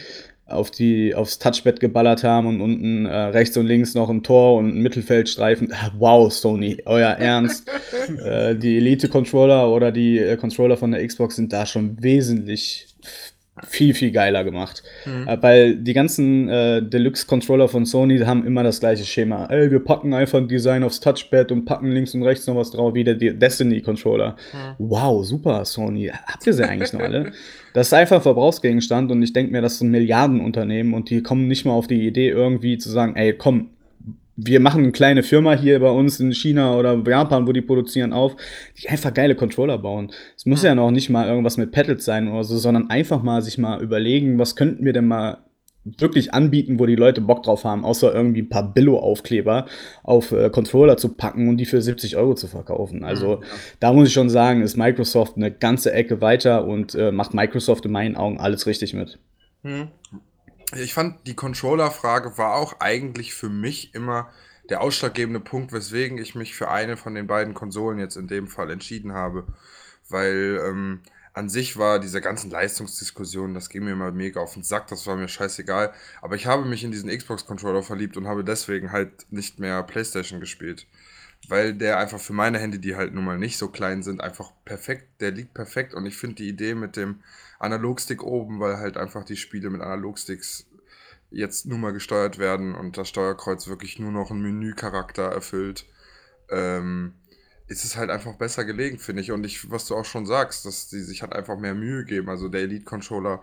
auf 0.46 0.72
die 0.72 1.14
aufs 1.14 1.38
Touchpad 1.38 1.78
geballert 1.78 2.24
haben 2.24 2.48
und 2.48 2.60
unten 2.60 3.06
äh, 3.06 3.14
rechts 3.14 3.56
und 3.56 3.66
links 3.66 3.94
noch 3.94 4.10
ein 4.10 4.24
Tor 4.24 4.58
und 4.58 4.76
ein 4.76 4.82
Mittelfeldstreifen. 4.82 5.72
Ah, 5.72 5.92
wow, 5.98 6.32
Sony, 6.32 6.82
euer 6.84 7.10
Ernst. 7.10 7.70
äh, 8.24 8.56
die 8.56 8.78
Elite 8.78 9.08
Controller 9.08 9.70
oder 9.70 9.92
die 9.92 10.18
äh, 10.18 10.36
Controller 10.36 10.76
von 10.76 10.90
der 10.90 11.06
Xbox 11.06 11.36
sind 11.36 11.52
da 11.52 11.64
schon 11.64 12.02
wesentlich 12.02 12.88
viel, 13.64 13.94
viel 13.94 14.10
geiler 14.10 14.44
gemacht. 14.44 14.82
Mhm. 15.04 15.28
Äh, 15.28 15.42
weil 15.42 15.76
die 15.76 15.92
ganzen 15.94 16.48
äh, 16.48 16.82
Deluxe-Controller 16.82 17.68
von 17.68 17.86
Sony 17.86 18.18
haben 18.18 18.46
immer 18.46 18.62
das 18.62 18.80
gleiche 18.80 19.04
Schema. 19.04 19.46
Ey, 19.46 19.70
wir 19.70 19.80
packen 19.80 20.12
einfach 20.14 20.38
ein 20.38 20.48
Design 20.48 20.84
aufs 20.84 21.00
Touchpad 21.00 21.52
und 21.52 21.64
packen 21.64 21.90
links 21.90 22.14
und 22.14 22.22
rechts 22.22 22.46
noch 22.46 22.56
was 22.56 22.70
drauf, 22.70 22.94
wie 22.94 23.04
der 23.04 23.14
Destiny-Controller. 23.14 24.36
Mhm. 24.52 24.74
Wow, 24.78 25.24
super, 25.24 25.64
Sony. 25.64 26.10
Habt 26.26 26.46
ihr 26.46 26.52
sie 26.52 26.68
eigentlich 26.68 26.92
noch 26.92 27.00
alle? 27.00 27.32
Das 27.72 27.88
ist 27.88 27.92
einfach 27.92 28.16
ein 28.16 28.22
Verbrauchsgegenstand 28.22 29.10
und 29.10 29.22
ich 29.22 29.32
denke 29.32 29.52
mir, 29.52 29.60
das 29.60 29.74
ist 29.74 29.82
ein 29.82 29.90
Milliardenunternehmen 29.90 30.94
und 30.94 31.10
die 31.10 31.22
kommen 31.22 31.46
nicht 31.46 31.66
mal 31.66 31.72
auf 31.72 31.86
die 31.86 32.06
Idee, 32.06 32.30
irgendwie 32.30 32.78
zu 32.78 32.90
sagen, 32.90 33.16
ey, 33.16 33.34
komm, 33.34 33.70
wir 34.36 34.60
machen 34.60 34.82
eine 34.82 34.92
kleine 34.92 35.22
Firma 35.22 35.54
hier 35.54 35.80
bei 35.80 35.90
uns 35.90 36.20
in 36.20 36.32
China 36.32 36.76
oder 36.76 37.02
Japan, 37.06 37.46
wo 37.46 37.52
die 37.52 37.62
produzieren, 37.62 38.12
auf, 38.12 38.36
die 38.80 38.88
einfach 38.88 39.12
geile 39.14 39.34
Controller 39.34 39.78
bauen. 39.78 40.12
Es 40.36 40.44
muss 40.44 40.62
ja 40.62 40.74
noch 40.74 40.90
nicht 40.90 41.08
mal 41.08 41.26
irgendwas 41.26 41.56
mit 41.56 41.72
Pedals 41.72 42.04
sein 42.04 42.28
oder 42.28 42.44
so, 42.44 42.58
sondern 42.58 42.90
einfach 42.90 43.22
mal 43.22 43.40
sich 43.40 43.56
mal 43.56 43.82
überlegen, 43.82 44.38
was 44.38 44.54
könnten 44.54 44.84
wir 44.84 44.92
denn 44.92 45.08
mal 45.08 45.38
wirklich 45.98 46.34
anbieten, 46.34 46.78
wo 46.78 46.86
die 46.86 46.96
Leute 46.96 47.20
Bock 47.20 47.44
drauf 47.44 47.64
haben, 47.64 47.84
außer 47.84 48.12
irgendwie 48.12 48.42
ein 48.42 48.48
paar 48.48 48.74
Billo-Aufkleber 48.74 49.66
auf 50.02 50.32
äh, 50.32 50.50
Controller 50.50 50.96
zu 50.96 51.10
packen 51.10 51.48
und 51.48 51.58
die 51.58 51.64
für 51.64 51.80
70 51.80 52.16
Euro 52.16 52.34
zu 52.34 52.48
verkaufen. 52.48 53.04
Also 53.04 53.36
mhm. 53.36 53.42
da 53.80 53.92
muss 53.92 54.08
ich 54.08 54.14
schon 54.14 54.28
sagen, 54.28 54.62
ist 54.62 54.76
Microsoft 54.76 55.36
eine 55.36 55.52
ganze 55.52 55.92
Ecke 55.92 56.20
weiter 56.20 56.66
und 56.66 56.94
äh, 56.94 57.12
macht 57.12 57.34
Microsoft 57.34 57.84
in 57.84 57.92
meinen 57.92 58.16
Augen 58.16 58.40
alles 58.40 58.66
richtig 58.66 58.94
mit. 58.94 59.18
Mhm. 59.62 59.88
Ich 60.74 60.94
fand, 60.94 61.26
die 61.26 61.36
Controller-Frage 61.36 62.38
war 62.38 62.54
auch 62.54 62.80
eigentlich 62.80 63.34
für 63.34 63.48
mich 63.48 63.94
immer 63.94 64.30
der 64.68 64.80
ausschlaggebende 64.80 65.40
Punkt, 65.40 65.72
weswegen 65.72 66.18
ich 66.18 66.34
mich 66.34 66.56
für 66.56 66.70
eine 66.70 66.96
von 66.96 67.14
den 67.14 67.28
beiden 67.28 67.54
Konsolen 67.54 67.98
jetzt 67.98 68.16
in 68.16 68.26
dem 68.26 68.48
Fall 68.48 68.70
entschieden 68.70 69.12
habe. 69.12 69.46
Weil 70.08 70.60
ähm, 70.66 71.02
an 71.34 71.48
sich 71.48 71.76
war 71.76 72.00
diese 72.00 72.20
ganzen 72.20 72.50
Leistungsdiskussionen, 72.50 73.54
das 73.54 73.68
ging 73.68 73.84
mir 73.84 73.92
immer 73.92 74.10
mega 74.10 74.40
auf 74.40 74.54
den 74.54 74.64
Sack, 74.64 74.88
das 74.88 75.06
war 75.06 75.16
mir 75.16 75.28
scheißegal. 75.28 75.92
Aber 76.20 76.34
ich 76.34 76.46
habe 76.46 76.64
mich 76.64 76.82
in 76.82 76.90
diesen 76.90 77.16
Xbox-Controller 77.16 77.82
verliebt 77.82 78.16
und 78.16 78.26
habe 78.26 78.42
deswegen 78.42 78.90
halt 78.90 79.30
nicht 79.30 79.60
mehr 79.60 79.82
PlayStation 79.84 80.40
gespielt. 80.40 80.86
Weil 81.48 81.74
der 81.74 81.98
einfach 81.98 82.18
für 82.18 82.32
meine 82.32 82.58
Hände, 82.58 82.78
die 82.80 82.96
halt 82.96 83.14
nun 83.14 83.24
mal 83.24 83.38
nicht 83.38 83.58
so 83.58 83.68
klein 83.68 84.02
sind, 84.02 84.20
einfach 84.20 84.50
perfekt, 84.64 85.20
der 85.20 85.30
liegt 85.30 85.54
perfekt. 85.54 85.94
Und 85.94 86.06
ich 86.06 86.16
finde 86.16 86.36
die 86.36 86.48
Idee 86.48 86.74
mit 86.74 86.96
dem 86.96 87.20
Analogstick 87.58 88.22
oben, 88.22 88.60
weil 88.60 88.78
halt 88.78 88.96
einfach 88.96 89.24
die 89.24 89.36
Spiele 89.36 89.70
mit 89.70 89.80
Analogsticks 89.80 90.66
jetzt 91.30 91.66
nun 91.66 91.80
mal 91.80 91.92
gesteuert 91.92 92.38
werden 92.38 92.74
und 92.74 92.96
das 92.96 93.08
Steuerkreuz 93.08 93.68
wirklich 93.68 93.98
nur 93.98 94.12
noch 94.12 94.30
einen 94.30 94.42
Menücharakter 94.42 95.24
erfüllt, 95.24 95.86
ähm, 96.50 97.14
ist 97.66 97.84
es 97.84 97.96
halt 97.96 98.10
einfach 98.10 98.34
besser 98.34 98.64
gelegen, 98.64 98.98
finde 98.98 99.22
ich. 99.22 99.32
Und 99.32 99.44
ich, 99.44 99.70
was 99.70 99.86
du 99.86 99.96
auch 99.96 100.04
schon 100.04 100.26
sagst, 100.26 100.64
dass 100.66 100.88
die 100.88 101.00
sich 101.00 101.22
halt 101.22 101.32
einfach 101.32 101.58
mehr 101.58 101.74
Mühe 101.74 102.04
geben. 102.04 102.28
Also 102.28 102.48
der 102.48 102.62
Elite-Controller 102.62 103.42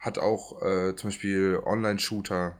hat 0.00 0.18
auch 0.18 0.60
äh, 0.62 0.96
zum 0.96 1.10
Beispiel 1.10 1.60
Online-Shooter 1.64 2.58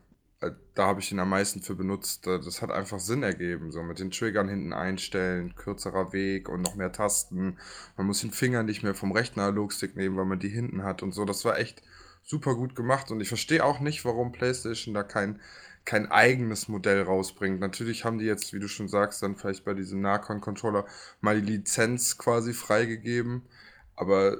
da 0.75 0.87
habe 0.87 1.01
ich 1.01 1.09
den 1.09 1.19
am 1.21 1.29
meisten 1.29 1.63
für 1.63 1.75
benutzt. 1.75 2.27
Äh, 2.27 2.41
das 2.41 2.63
hat 2.63 2.71
einfach 2.71 3.01
Sinn 3.01 3.23
ergeben. 3.23 3.71
So 3.71 3.83
mit 3.83 3.99
den 3.99 4.11
Triggern 4.11 4.49
hinten 4.49 4.73
einstellen, 4.73 5.55
kürzerer 5.55 6.13
Weg 6.13 6.49
und 6.49 6.63
noch 6.63 6.75
mehr 6.75 6.93
Tasten. 6.93 7.59
Man 7.97 8.07
muss 8.07 8.21
den 8.21 8.33
Finger 8.33 8.63
nicht 8.63 8.83
mehr 8.83 8.95
vom 8.95 9.13
rechten 9.13 9.41
Analogstick 9.41 9.97
nehmen, 9.97 10.17
weil 10.17 10.25
man 10.25 10.41
die 10.41 10.49
hinten 10.49 10.83
hat 10.85 11.03
und 11.03 11.13
so. 11.13 11.25
Das 11.25 11.45
war 11.45 11.59
echt 11.59 11.83
super 12.23 12.55
gut 12.55 12.77
gemacht 12.77 13.11
und 13.11 13.21
ich 13.21 13.29
verstehe 13.29 13.65
auch 13.65 13.81
nicht, 13.81 14.05
warum 14.05 14.33
PlayStation 14.33 14.95
da 14.95 15.03
kein, 15.03 15.41
kein 15.85 16.11
eigenes 16.11 16.69
Modell 16.69 17.03
rausbringt. 17.03 17.61
Natürlich 17.61 18.05
haben 18.05 18.19
die 18.19 18.27
jetzt, 18.27 18.53
wie 18.53 18.61
du 18.61 18.69
schon 18.69 18.89
sagst, 18.89 19.23
dann 19.23 19.37
vielleicht 19.37 19.65
bei 19.65 19.75
diesem 19.75 20.01
Nacon-Controller 20.01 20.87
mal 21.21 21.41
die 21.41 21.53
Lizenz 21.53 22.19
quasi 22.19 22.53
freigegeben. 22.53 23.43
Aber 23.97 24.39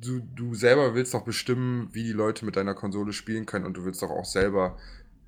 du, 0.00 0.20
du 0.34 0.54
selber 0.54 0.94
willst 0.94 1.14
doch 1.14 1.24
bestimmen, 1.24 1.88
wie 1.92 2.02
die 2.02 2.12
Leute 2.12 2.44
mit 2.44 2.56
deiner 2.56 2.74
Konsole 2.74 3.12
spielen 3.12 3.46
können 3.46 3.66
und 3.66 3.76
du 3.76 3.84
willst 3.84 4.02
doch 4.02 4.10
auch 4.10 4.24
selber 4.24 4.76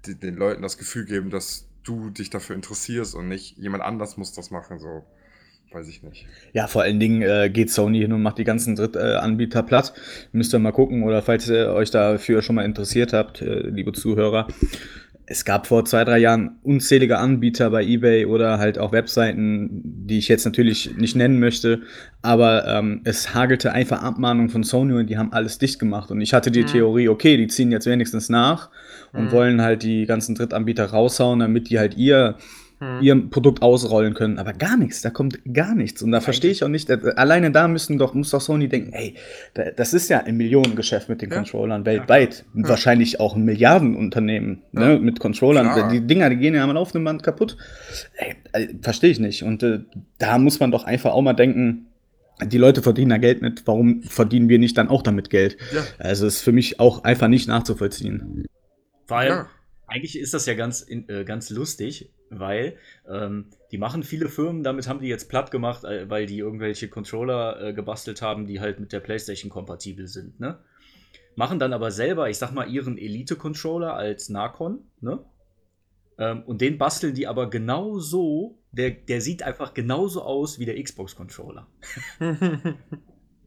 den 0.06 0.36
Leuten 0.36 0.62
das 0.62 0.78
Gefühl 0.78 1.04
geben, 1.04 1.30
dass 1.30 1.68
du 1.84 2.10
dich 2.10 2.30
dafür 2.30 2.56
interessierst 2.56 3.14
und 3.14 3.28
nicht 3.28 3.56
jemand 3.58 3.82
anders 3.82 4.16
muss 4.16 4.32
das 4.32 4.50
machen, 4.50 4.78
so. 4.78 5.04
Weiß 5.72 5.88
ich 5.88 6.02
nicht. 6.02 6.26
Ja, 6.52 6.66
vor 6.66 6.82
allen 6.82 7.00
Dingen 7.00 7.22
äh, 7.22 7.48
geht 7.48 7.70
Sony 7.70 8.00
hin 8.00 8.12
und 8.12 8.20
macht 8.20 8.36
die 8.36 8.44
ganzen 8.44 8.76
Drittanbieter 8.76 9.60
äh, 9.60 9.62
platt. 9.62 9.94
Müsst 10.30 10.52
ihr 10.52 10.58
mal 10.58 10.70
gucken 10.70 11.02
oder 11.02 11.22
falls 11.22 11.48
ihr 11.48 11.70
euch 11.70 11.90
dafür 11.90 12.42
schon 12.42 12.56
mal 12.56 12.66
interessiert 12.66 13.14
habt, 13.14 13.40
äh, 13.40 13.68
liebe 13.70 13.92
Zuhörer. 13.92 14.48
Es 15.26 15.44
gab 15.44 15.66
vor 15.66 15.84
zwei, 15.84 16.04
drei 16.04 16.18
Jahren 16.18 16.56
unzählige 16.62 17.18
Anbieter 17.18 17.70
bei 17.70 17.84
eBay 17.84 18.26
oder 18.26 18.58
halt 18.58 18.78
auch 18.78 18.92
Webseiten, 18.92 19.82
die 19.82 20.18
ich 20.18 20.28
jetzt 20.28 20.44
natürlich 20.44 20.96
nicht 20.96 21.14
nennen 21.14 21.38
möchte, 21.38 21.82
aber 22.22 22.66
ähm, 22.66 23.02
es 23.04 23.34
hagelte 23.34 23.72
einfach 23.72 24.02
Abmahnungen 24.02 24.50
von 24.50 24.64
Sony 24.64 24.94
und 24.94 25.08
die 25.08 25.18
haben 25.18 25.32
alles 25.32 25.58
dicht 25.58 25.78
gemacht. 25.78 26.10
Und 26.10 26.20
ich 26.20 26.34
hatte 26.34 26.50
die 26.50 26.62
mhm. 26.62 26.66
Theorie, 26.66 27.08
okay, 27.08 27.36
die 27.36 27.46
ziehen 27.46 27.70
jetzt 27.70 27.86
wenigstens 27.86 28.28
nach 28.28 28.70
und 29.12 29.26
mhm. 29.26 29.32
wollen 29.32 29.62
halt 29.62 29.82
die 29.82 30.06
ganzen 30.06 30.34
Drittanbieter 30.34 30.86
raushauen, 30.86 31.38
damit 31.38 31.70
die 31.70 31.78
halt 31.78 31.96
ihr 31.96 32.36
hm. 32.82 33.00
ihr 33.00 33.30
Produkt 33.30 33.62
ausrollen 33.62 34.12
können. 34.14 34.38
Aber 34.38 34.52
gar 34.52 34.76
nichts, 34.76 35.02
da 35.02 35.10
kommt 35.10 35.38
gar 35.52 35.74
nichts. 35.74 36.02
Und 36.02 36.10
da 36.10 36.20
verstehe 36.20 36.50
ich 36.50 36.64
auch 36.64 36.68
nicht, 36.68 36.90
äh, 36.90 36.98
alleine 37.14 37.52
da 37.52 37.68
müssen 37.68 37.96
doch, 37.96 38.12
muss 38.14 38.30
doch 38.30 38.40
Sony 38.40 38.68
denken, 38.68 38.92
ey, 38.92 39.14
das 39.76 39.94
ist 39.94 40.08
ja 40.10 40.24
ein 40.24 40.36
Millionengeschäft 40.36 41.08
mit 41.08 41.22
den 41.22 41.30
ja. 41.30 41.36
Controllern 41.36 41.86
weltweit. 41.86 42.44
Ja. 42.54 42.68
Wahrscheinlich 42.68 43.20
auch 43.20 43.36
ein 43.36 43.44
Milliardenunternehmen 43.44 44.62
ne, 44.72 44.94
ja. 44.94 44.98
mit 44.98 45.20
Controllern. 45.20 45.72
Klar. 45.72 45.90
Die 45.90 46.00
Dinger, 46.00 46.28
die 46.30 46.36
gehen 46.36 46.54
ja 46.54 46.64
am 46.64 46.72
laufenden 46.72 47.04
Band 47.04 47.22
kaputt. 47.22 47.56
Ey, 48.16 48.34
äh, 48.52 48.68
verstehe 48.82 49.10
ich 49.10 49.20
nicht. 49.20 49.44
Und 49.44 49.62
äh, 49.62 49.80
da 50.18 50.38
muss 50.38 50.58
man 50.58 50.72
doch 50.72 50.82
einfach 50.82 51.12
auch 51.12 51.22
mal 51.22 51.34
denken, 51.34 51.86
die 52.44 52.58
Leute 52.58 52.82
verdienen 52.82 53.10
da 53.10 53.18
Geld 53.18 53.42
mit, 53.42 53.66
warum 53.66 54.02
verdienen 54.02 54.48
wir 54.48 54.58
nicht 54.58 54.76
dann 54.76 54.88
auch 54.88 55.02
damit 55.02 55.30
Geld? 55.30 55.56
Ja. 55.72 55.84
Also 55.98 56.26
ist 56.26 56.42
für 56.42 56.50
mich 56.50 56.80
auch 56.80 57.04
einfach 57.04 57.28
nicht 57.28 57.46
nachzuvollziehen. 57.46 58.46
Weil 59.06 59.28
ja. 59.28 59.46
eigentlich 59.86 60.18
ist 60.18 60.34
das 60.34 60.46
ja 60.46 60.54
ganz, 60.54 60.84
äh, 60.88 61.24
ganz 61.24 61.50
lustig, 61.50 62.10
weil 62.38 62.76
ähm, 63.08 63.46
die 63.70 63.78
machen 63.78 64.02
viele 64.02 64.28
Firmen, 64.28 64.62
damit 64.62 64.88
haben 64.88 65.00
die 65.00 65.08
jetzt 65.08 65.28
platt 65.28 65.50
gemacht, 65.50 65.84
äh, 65.84 66.08
weil 66.08 66.26
die 66.26 66.38
irgendwelche 66.38 66.88
Controller 66.88 67.60
äh, 67.60 67.72
gebastelt 67.72 68.22
haben, 68.22 68.46
die 68.46 68.60
halt 68.60 68.80
mit 68.80 68.92
der 68.92 69.00
PlayStation 69.00 69.50
kompatibel 69.50 70.06
sind, 70.06 70.40
ne? 70.40 70.58
Machen 71.34 71.58
dann 71.58 71.72
aber 71.72 71.90
selber, 71.90 72.28
ich 72.28 72.36
sag 72.36 72.52
mal, 72.52 72.68
ihren 72.68 72.98
Elite-Controller 72.98 73.94
als 73.94 74.28
Narcon, 74.28 74.80
ne? 75.00 75.24
Ähm, 76.18 76.42
und 76.44 76.60
den 76.60 76.78
basteln 76.78 77.14
die 77.14 77.26
aber 77.26 77.48
genauso, 77.48 78.58
der, 78.70 78.90
der 78.90 79.20
sieht 79.20 79.42
einfach 79.42 79.72
genauso 79.74 80.22
aus 80.22 80.58
wie 80.58 80.66
der 80.66 80.82
Xbox-Controller. 80.82 81.66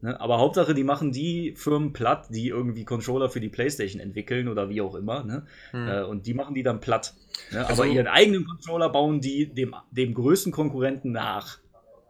Ne? 0.02 0.20
Aber 0.20 0.38
Hauptsache, 0.38 0.74
die 0.74 0.84
machen 0.84 1.12
die 1.12 1.54
Firmen 1.56 1.92
platt, 1.92 2.26
die 2.30 2.48
irgendwie 2.48 2.84
Controller 2.84 3.28
für 3.28 3.40
die 3.40 3.48
Playstation 3.48 4.00
entwickeln 4.00 4.48
oder 4.48 4.68
wie 4.68 4.80
auch 4.80 4.94
immer. 4.94 5.24
Ne? 5.24 5.46
Hm. 5.70 5.88
Äh, 5.88 6.02
und 6.04 6.26
die 6.26 6.34
machen 6.34 6.54
die 6.54 6.62
dann 6.62 6.80
platt. 6.80 7.14
Ne? 7.50 7.66
Also, 7.66 7.82
Aber 7.82 7.92
ihren 7.92 8.06
eigenen 8.06 8.44
Controller 8.44 8.90
bauen 8.90 9.20
die 9.20 9.46
dem, 9.46 9.74
dem 9.90 10.14
größten 10.14 10.52
Konkurrenten 10.52 11.12
nach. 11.12 11.58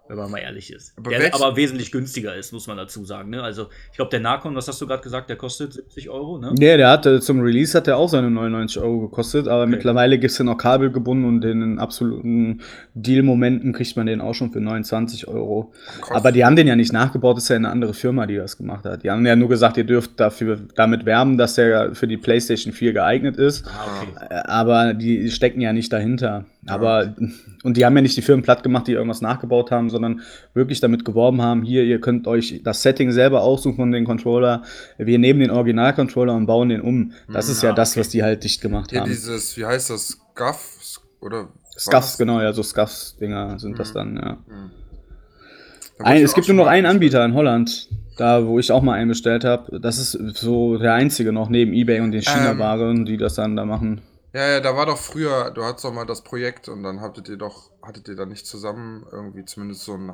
Wenn 0.08 0.16
man 0.16 0.30
mal 0.30 0.38
ehrlich 0.38 0.72
ist. 0.72 0.94
Aber 0.96 1.10
der 1.10 1.34
aber 1.34 1.56
wesentlich 1.56 1.90
günstiger 1.90 2.34
ist, 2.34 2.52
muss 2.52 2.66
man 2.66 2.76
dazu 2.76 3.04
sagen. 3.04 3.30
Ne? 3.30 3.42
Also, 3.42 3.68
ich 3.90 3.96
glaube, 3.96 4.10
der 4.10 4.20
Nacon, 4.20 4.54
was 4.54 4.68
hast 4.68 4.80
du 4.80 4.86
gerade 4.86 5.02
gesagt, 5.02 5.28
der 5.28 5.36
kostet 5.36 5.72
70 5.72 6.10
Euro, 6.10 6.38
ne? 6.38 6.54
Nee, 6.58 6.76
der 6.76 6.90
hatte 6.90 7.20
zum 7.20 7.40
Release 7.40 7.76
hat 7.76 7.86
der 7.86 7.96
auch 7.96 8.08
seine 8.08 8.30
99 8.30 8.80
Euro 8.80 9.00
gekostet, 9.00 9.48
aber 9.48 9.66
mittlerweile 9.66 10.18
gibt 10.18 10.30
es 10.30 10.36
den 10.36 10.48
auch 10.48 10.56
kabelgebunden 10.56 11.26
und 11.26 11.44
in 11.44 11.60
den 11.60 11.78
absoluten 11.78 12.60
Deal-Momenten 12.94 13.72
kriegt 13.72 13.96
man 13.96 14.06
den 14.06 14.20
auch 14.20 14.34
schon 14.34 14.52
für 14.52 14.60
29 14.60 15.28
Euro. 15.28 15.72
Krass. 16.00 16.16
Aber 16.16 16.32
die 16.32 16.44
haben 16.44 16.56
den 16.56 16.66
ja 16.66 16.76
nicht 16.76 16.92
nachgebaut, 16.92 17.36
das 17.36 17.44
ist 17.44 17.50
ja 17.50 17.56
eine 17.56 17.70
andere 17.70 17.94
Firma, 17.94 18.26
die 18.26 18.36
das 18.36 18.56
gemacht 18.56 18.84
hat. 18.84 19.02
Die 19.02 19.10
haben 19.10 19.26
ja 19.26 19.36
nur 19.36 19.48
gesagt, 19.48 19.76
ihr 19.76 19.84
dürft 19.84 20.20
dafür 20.20 20.58
damit 20.74 21.04
werben, 21.04 21.36
dass 21.38 21.54
der 21.54 21.94
für 21.94 22.06
die 22.06 22.16
PlayStation 22.16 22.72
4 22.72 22.92
geeignet 22.92 23.36
ist. 23.36 23.66
Ah, 23.66 24.02
okay. 24.02 24.26
Äh, 24.30 24.34
Aber 24.46 24.94
die 24.94 25.30
stecken 25.30 25.60
ja 25.60 25.72
nicht 25.72 25.92
dahinter. 25.92 26.44
Aber 26.66 27.14
und 27.62 27.76
die 27.76 27.84
haben 27.84 27.96
ja 27.96 28.02
nicht 28.02 28.16
die 28.16 28.22
Firmen 28.22 28.42
platt 28.42 28.62
gemacht, 28.62 28.86
die 28.86 28.92
irgendwas 28.92 29.20
nachgebaut 29.20 29.70
haben, 29.70 29.90
sondern 29.96 30.20
wirklich 30.54 30.80
damit 30.80 31.04
geworben 31.04 31.42
haben, 31.42 31.62
hier, 31.62 31.82
ihr 31.84 32.00
könnt 32.00 32.26
euch 32.28 32.60
das 32.62 32.82
Setting 32.82 33.10
selber 33.10 33.42
aussuchen 33.42 33.76
von 33.76 33.90
den 33.90 34.04
Controller. 34.04 34.62
Wir 34.98 35.18
nehmen 35.18 35.40
den 35.40 35.50
Original-Controller 35.50 36.34
und 36.34 36.46
bauen 36.46 36.68
den 36.68 36.80
um. 36.80 37.12
Das 37.32 37.48
ist 37.48 37.62
ja 37.62 37.70
Ah, 37.70 37.74
das, 37.74 37.92
okay. 37.92 38.00
was 38.00 38.08
die 38.10 38.22
halt 38.22 38.44
dicht 38.44 38.60
gemacht 38.60 38.90
Hier 38.90 39.00
haben. 39.00 39.08
dieses, 39.08 39.56
wie 39.56 39.64
heißt 39.66 39.90
das? 39.90 40.18
Scuff? 40.34 41.00
Oder? 41.20 41.48
Scuffs, 41.78 42.16
genau, 42.18 42.40
ja, 42.40 42.52
so 42.52 42.62
Scuffs-Dinger 42.62 43.58
sind 43.58 43.78
das 43.78 43.92
dann, 43.92 44.16
ja. 44.16 44.38
Da 45.98 46.04
Ein, 46.04 46.22
es 46.22 46.34
gibt 46.34 46.46
nur 46.48 46.56
noch 46.56 46.66
einen 46.66 46.86
Anbieter 46.86 47.24
in 47.24 47.34
Holland, 47.34 47.88
da 48.18 48.46
wo 48.46 48.58
ich 48.58 48.70
auch 48.72 48.82
mal 48.82 48.94
einen 48.94 49.08
bestellt 49.08 49.44
habe. 49.44 49.80
Das 49.80 49.98
ist 49.98 50.12
so 50.38 50.78
der 50.78 50.94
einzige 50.94 51.32
noch 51.32 51.48
neben 51.48 51.72
eBay 51.72 52.00
und 52.00 52.12
den 52.12 52.22
China-Waren, 52.22 53.04
die 53.04 53.16
das 53.16 53.34
dann 53.34 53.56
da 53.56 53.64
machen. 53.64 54.02
Ja, 54.34 54.46
ja, 54.52 54.60
da 54.60 54.76
war 54.76 54.84
doch 54.86 54.98
früher, 54.98 55.50
du 55.50 55.64
hattest 55.64 55.84
doch 55.86 55.92
mal 55.94 56.04
das 56.04 56.22
Projekt 56.22 56.68
und 56.68 56.82
dann 56.82 57.00
hattet 57.00 57.28
ihr 57.30 57.38
doch, 57.38 57.70
hattet 57.86 58.08
ihr 58.08 58.16
da 58.16 58.26
nicht 58.26 58.46
zusammen 58.46 59.04
irgendwie 59.12 59.44
zumindest 59.44 59.84
so 59.84 59.94
ein 59.94 60.10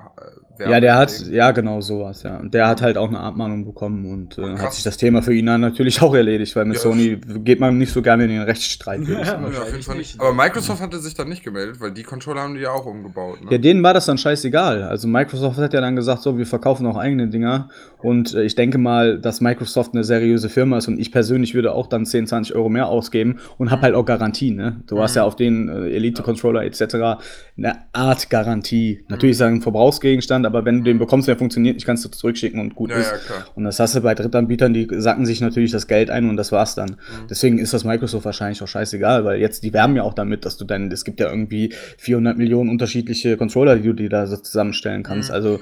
äh, 0.58 0.70
Ja, 0.70 0.80
der 0.80 0.96
hat, 0.96 1.18
ja, 1.28 1.50
genau 1.52 1.80
sowas, 1.80 2.22
ja. 2.22 2.36
Und 2.38 2.54
der 2.54 2.68
hat 2.68 2.82
halt 2.82 2.98
auch 2.98 3.08
eine 3.08 3.20
Abmahnung 3.20 3.64
bekommen 3.64 4.06
und 4.10 4.38
äh, 4.38 4.58
hat 4.58 4.74
sich 4.74 4.84
das 4.84 4.96
Thema 4.96 5.22
für 5.22 5.34
ihn 5.34 5.46
dann 5.46 5.60
natürlich 5.60 6.02
auch 6.02 6.14
erledigt, 6.14 6.54
weil 6.56 6.64
mit 6.66 6.76
Ja. 6.76 6.82
Sony 6.82 7.18
geht 7.44 7.60
man 7.60 7.78
nicht 7.78 7.92
so 7.92 8.02
gerne 8.02 8.24
in 8.24 8.30
den 8.30 8.42
Rechtsstreit. 8.42 9.00
würde 9.06 9.22
ich 9.22 9.28
Ja. 9.28 9.32
Ja, 9.34 9.38
auf 9.38 9.44
jeden 9.46 9.54
Wahrscheinlich 9.56 9.86
Fall 9.86 9.96
nicht. 9.96 10.20
Aber 10.20 10.32
Microsoft 10.34 10.80
hatte 10.82 10.98
sich 10.98 11.14
dann 11.14 11.28
nicht 11.28 11.42
gemeldet, 11.44 11.80
weil 11.80 11.92
die 11.92 12.02
Controller 12.02 12.42
haben 12.42 12.54
die 12.54 12.60
ja 12.60 12.70
auch 12.70 12.86
umgebaut. 12.86 13.42
Ne? 13.44 13.52
Ja, 13.52 13.58
denen 13.58 13.82
war 13.82 13.94
das 13.94 14.06
dann 14.06 14.18
scheißegal. 14.18 14.82
Also 14.82 15.08
Microsoft 15.08 15.58
hat 15.58 15.72
ja 15.72 15.80
dann 15.80 15.96
gesagt, 15.96 16.22
so, 16.22 16.36
wir 16.38 16.46
verkaufen 16.46 16.86
auch 16.86 16.96
eigene 16.96 17.28
Dinger. 17.28 17.68
Und 18.02 18.34
äh, 18.34 18.42
ich 18.42 18.54
denke 18.54 18.78
mal, 18.78 19.18
dass 19.18 19.40
Microsoft 19.40 19.94
eine 19.94 20.04
seriöse 20.04 20.48
Firma 20.48 20.78
ist 20.78 20.88
und 20.88 20.98
ich 20.98 21.12
persönlich 21.12 21.54
würde 21.54 21.72
auch 21.72 21.86
dann 21.86 22.04
10, 22.04 22.26
20 22.26 22.54
Euro 22.54 22.68
mehr 22.68 22.88
ausgeben 22.88 23.38
und 23.58 23.70
habe 23.70 23.82
halt 23.82 23.94
auch 23.94 24.04
Garantie, 24.04 24.50
ne? 24.50 24.82
Du 24.86 25.00
hast 25.00 25.14
ja 25.14 25.24
auf 25.24 25.36
den 25.36 25.68
äh, 25.68 25.88
Elite-Controller 25.90 26.64
etc. 26.64 27.22
eine 27.62 27.78
Art 27.92 28.28
Garantie. 28.30 29.04
Natürlich 29.08 29.32
ist 29.36 29.40
er 29.40 29.46
ein 29.48 29.60
Verbrauchsgegenstand, 29.62 30.46
aber 30.46 30.64
wenn 30.64 30.78
du 30.78 30.84
den 30.84 30.98
bekommst, 30.98 31.28
der 31.28 31.36
funktioniert 31.36 31.76
nicht, 31.76 31.86
kannst 31.86 32.04
du 32.04 32.08
zurückschicken 32.08 32.60
und 32.60 32.74
gut 32.74 32.90
Ja, 32.90 32.96
ist. 32.96 33.10
ja, 33.12 33.18
klar. 33.18 33.46
Und 33.54 33.64
das 33.64 33.78
hast 33.78 33.94
du 33.94 34.00
bei 34.00 34.14
Drittanbietern, 34.14 34.74
die 34.74 34.88
sacken 34.90 35.26
sich 35.26 35.40
natürlich 35.40 35.70
das 35.70 35.86
Geld 35.86 36.10
ein 36.10 36.28
und 36.28 36.36
das 36.36 36.50
war's 36.52 36.74
dann. 36.74 36.96
Deswegen 37.30 37.58
ist 37.58 37.72
das 37.72 37.84
Microsoft 37.84 38.24
wahrscheinlich 38.24 38.62
auch 38.62 38.68
scheißegal, 38.68 39.24
weil 39.24 39.40
jetzt, 39.40 39.62
die 39.62 39.72
werben 39.72 39.94
ja 39.96 40.02
auch 40.02 40.14
damit, 40.14 40.44
dass 40.44 40.56
du 40.56 40.64
dann, 40.64 40.90
es 40.90 41.04
gibt 41.04 41.20
ja 41.20 41.28
irgendwie 41.30 41.72
400 41.98 42.36
Millionen 42.36 42.70
unterschiedliche 42.70 43.36
Controller, 43.36 43.76
die 43.76 43.82
du 43.82 43.92
dir 43.94 44.08
da 44.08 44.26
so 44.26 44.36
zusammenstellen 44.36 45.02
kannst. 45.02 45.30
Also, 45.30 45.60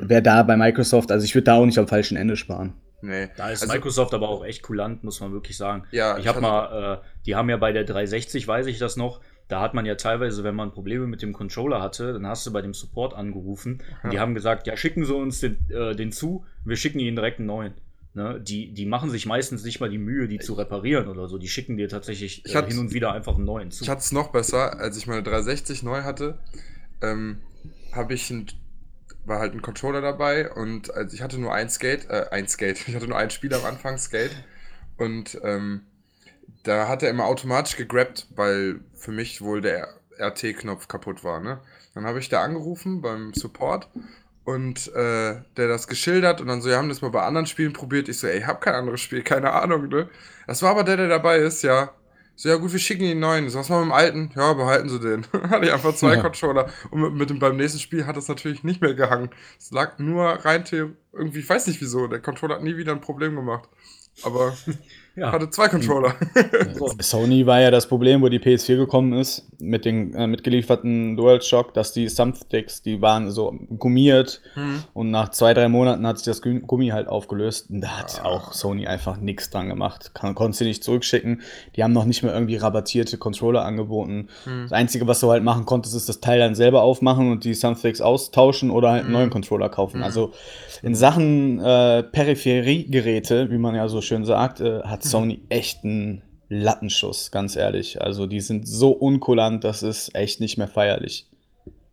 wer 0.00 0.20
da 0.20 0.42
bei 0.42 0.56
Microsoft, 0.56 1.12
also 1.12 1.24
ich 1.24 1.34
würde 1.34 1.44
da 1.44 1.54
auch 1.54 1.66
nicht 1.66 1.78
am 1.78 1.86
falschen 1.88 2.16
Ende 2.16 2.36
sparen. 2.36 2.74
Nee. 3.02 3.28
Da 3.36 3.50
ist 3.50 3.62
Also- 3.62 3.72
Microsoft 3.72 4.14
aber 4.14 4.28
auch 4.28 4.44
echt 4.44 4.62
kulant, 4.62 5.04
muss 5.04 5.20
man 5.20 5.32
wirklich 5.32 5.56
sagen. 5.56 5.84
Ja, 5.92 6.16
ich 6.18 6.26
habe 6.26 6.40
mal, 6.40 7.00
äh, 7.02 7.06
die 7.26 7.36
haben 7.36 7.48
ja 7.50 7.56
bei 7.58 7.70
der 7.72 7.84
360, 7.84 8.48
weiß 8.48 8.66
ich 8.66 8.78
das 8.78 8.96
noch, 8.96 9.20
da 9.48 9.60
hat 9.60 9.74
man 9.74 9.86
ja 9.86 9.94
teilweise, 9.94 10.42
wenn 10.44 10.54
man 10.56 10.72
Probleme 10.72 11.06
mit 11.06 11.22
dem 11.22 11.32
Controller 11.32 11.80
hatte, 11.80 12.12
dann 12.12 12.26
hast 12.26 12.46
du 12.46 12.52
bei 12.52 12.62
dem 12.62 12.74
Support 12.74 13.14
angerufen 13.14 13.82
und 14.02 14.12
die 14.12 14.18
haben 14.18 14.34
gesagt, 14.34 14.66
ja, 14.66 14.76
schicken 14.76 15.04
Sie 15.04 15.14
uns 15.14 15.40
den, 15.40 15.56
äh, 15.70 15.94
den 15.94 16.10
zu, 16.12 16.44
wir 16.64 16.76
schicken 16.76 16.98
Ihnen 16.98 17.14
direkt 17.16 17.38
einen 17.38 17.46
neuen. 17.46 17.74
Ne? 18.14 18.40
Die, 18.40 18.72
die 18.72 18.86
machen 18.86 19.10
sich 19.10 19.26
meistens 19.26 19.62
nicht 19.62 19.78
mal 19.78 19.90
die 19.90 19.98
Mühe, 19.98 20.26
die 20.26 20.38
zu 20.38 20.54
reparieren 20.54 21.06
oder 21.08 21.28
so. 21.28 21.36
Die 21.38 21.48
schicken 21.48 21.76
dir 21.76 21.88
tatsächlich 21.88 22.44
Ich 22.46 22.54
äh, 22.54 22.56
hatte- 22.58 22.68
hin 22.68 22.78
und 22.78 22.92
wieder 22.94 23.12
einfach 23.12 23.36
einen 23.36 23.44
neuen 23.44 23.70
zu. 23.70 23.84
Ich 23.84 23.90
hatte 23.90 24.00
es 24.00 24.10
noch 24.10 24.32
besser, 24.32 24.80
als 24.80 24.96
ich 24.96 25.06
meine 25.06 25.22
360 25.22 25.82
neu 25.82 26.02
hatte, 26.02 26.38
ähm, 27.02 27.38
habe 27.92 28.14
ich 28.14 28.30
ein, 28.30 28.46
war 29.26 29.38
halt 29.40 29.52
ein 29.52 29.60
Controller 29.62 30.00
dabei 30.00 30.50
und 30.50 30.92
als 30.94 31.12
ich 31.12 31.20
hatte 31.22 31.38
nur 31.38 31.52
ein 31.52 31.68
Skate, 31.68 32.08
äh, 32.08 32.26
ein 32.30 32.48
Skate, 32.48 32.78
ich 32.88 32.94
hatte 32.94 33.06
nur 33.06 33.18
ein 33.18 33.30
Spiel 33.30 33.52
am 33.54 33.64
Anfang, 33.64 33.98
Skate 33.98 34.34
und 34.96 35.38
ähm, 35.44 35.82
da 36.66 36.88
hat 36.88 37.02
er 37.02 37.10
immer 37.10 37.26
automatisch 37.26 37.76
gegrabt, 37.76 38.26
weil 38.34 38.80
für 38.94 39.12
mich 39.12 39.40
wohl 39.40 39.60
der 39.60 39.88
RT-Knopf 40.18 40.88
kaputt 40.88 41.22
war, 41.24 41.40
ne? 41.40 41.60
Dann 41.94 42.04
habe 42.04 42.18
ich 42.18 42.28
da 42.28 42.42
angerufen 42.42 43.00
beim 43.00 43.32
Support 43.34 43.88
und 44.44 44.88
äh, 44.94 45.42
der 45.56 45.68
das 45.68 45.88
geschildert 45.88 46.40
und 46.40 46.48
dann 46.48 46.60
so, 46.60 46.68
wir 46.68 46.76
haben 46.76 46.88
das 46.88 47.00
mal 47.02 47.10
bei 47.10 47.22
anderen 47.22 47.46
Spielen 47.46 47.72
probiert. 47.72 48.08
Ich 48.08 48.18
so, 48.18 48.26
ey, 48.26 48.38
ich 48.38 48.46
hab 48.46 48.60
kein 48.60 48.74
anderes 48.74 49.00
Spiel, 49.00 49.22
keine 49.24 49.52
Ahnung, 49.52 49.88
ne? 49.88 50.08
Das 50.46 50.62
war 50.62 50.70
aber 50.70 50.84
der, 50.84 50.96
der 50.96 51.08
dabei 51.08 51.38
ist, 51.38 51.62
ja. 51.62 51.92
So, 52.38 52.50
ja 52.50 52.56
gut, 52.56 52.70
wir 52.72 52.78
schicken 52.78 53.04
ihn 53.04 53.12
einen 53.12 53.20
neuen. 53.20 53.48
So, 53.48 53.58
was 53.58 53.70
machen 53.70 53.88
wir 53.88 53.96
mit 53.96 54.14
dem 54.14 54.26
alten? 54.26 54.32
Ja, 54.38 54.52
behalten 54.52 54.88
Sie 54.90 55.00
den. 55.00 55.26
Hatte 55.50 55.66
ich 55.66 55.72
einfach 55.72 55.94
zwei 55.94 56.14
Ja. 56.16 56.20
Controller. 56.20 56.68
Und 56.90 57.00
mit, 57.00 57.14
mit 57.14 57.30
dem, 57.30 57.38
beim 57.38 57.56
nächsten 57.56 57.78
Spiel 57.78 58.06
hat 58.06 58.16
das 58.16 58.28
natürlich 58.28 58.62
nicht 58.62 58.82
mehr 58.82 58.94
gehangen. 58.94 59.30
Es 59.58 59.70
lag 59.70 59.98
nur 59.98 60.24
rein 60.26 60.64
irgendwie, 60.70 61.38
ich 61.38 61.48
weiß 61.48 61.66
nicht 61.66 61.80
wieso. 61.80 62.08
Der 62.08 62.20
Controller 62.20 62.56
hat 62.56 62.62
nie 62.62 62.76
wieder 62.76 62.92
ein 62.92 63.00
Problem 63.00 63.36
gemacht. 63.36 63.68
Aber 64.22 64.54
ja. 65.16 65.32
hatte 65.32 65.50
zwei 65.50 65.68
Controller. 65.68 66.14
Sony 67.00 67.46
war 67.46 67.60
ja 67.60 67.70
das 67.70 67.86
Problem, 67.88 68.22
wo 68.22 68.28
die 68.28 68.38
PS4 68.38 68.76
gekommen 68.76 69.12
ist, 69.14 69.46
mit 69.58 69.84
den 69.84 70.14
äh, 70.14 70.26
mitgelieferten 70.26 71.16
DualShock, 71.16 71.72
dass 71.74 71.92
die 71.92 72.06
Thumbsticks, 72.08 72.82
die 72.82 73.00
waren 73.02 73.30
so 73.30 73.54
gummiert 73.78 74.40
Hm. 74.54 74.82
und 74.94 75.10
nach 75.10 75.30
zwei, 75.30 75.54
drei 75.54 75.68
Monaten 75.68 76.06
hat 76.06 76.18
sich 76.18 76.26
das 76.26 76.42
Gu- 76.42 76.60
Gummi 76.60 76.88
halt 76.88 77.08
aufgelöst 77.08 77.70
und 77.70 77.80
da 77.80 77.88
hat 77.98 78.20
Ah. 78.22 78.26
auch 78.28 78.52
Sony 78.52 78.86
einfach 78.86 79.16
nichts 79.18 79.50
dran 79.50 79.68
gemacht. 79.68 80.12
Kann, 80.14 80.34
konntest 80.34 80.60
du 80.60 80.64
nicht 80.64 80.84
zurückschicken. 80.84 81.42
Die 81.74 81.82
haben 81.82 81.92
noch 81.92 82.04
nicht 82.04 82.22
mal 82.22 82.32
irgendwie 82.32 82.56
rabattierte 82.56 83.18
Controller 83.18 83.64
angeboten. 83.64 84.28
Hm. 84.44 84.62
Das 84.64 84.72
Einzige, 84.72 85.06
was 85.06 85.20
du 85.20 85.30
halt 85.30 85.42
machen 85.42 85.64
konntest, 85.66 85.94
ist 85.96 86.08
das 86.08 86.20
Teil 86.20 86.38
dann 86.38 86.54
selber 86.54 86.82
aufmachen 86.82 87.30
und 87.32 87.44
die 87.44 87.54
Thumbsticks 87.54 88.00
austauschen 88.00 88.70
oder 88.70 88.90
halt 88.90 89.04
einen 89.04 89.12
neuen 89.12 89.30
Controller 89.30 89.68
kaufen. 89.68 90.02
Also 90.02 90.32
in 90.82 90.94
Sachen 90.94 91.58
äh, 91.60 92.02
Peripheriegeräte, 92.02 93.50
wie 93.50 93.58
man 93.58 93.74
ja 93.74 93.88
so 93.88 94.00
schön 94.00 94.24
sagt, 94.24 94.60
äh, 94.60 94.80
hat 94.82 95.02
Sony 95.10 95.42
echt 95.48 95.84
einen 95.84 96.22
Lattenschuss, 96.48 97.30
ganz 97.30 97.56
ehrlich. 97.56 98.00
Also 98.02 98.26
die 98.26 98.40
sind 98.40 98.66
so 98.68 98.90
unkulant, 98.92 99.64
das 99.64 99.82
ist 99.82 100.14
echt 100.14 100.40
nicht 100.40 100.58
mehr 100.58 100.68
feierlich. 100.68 101.28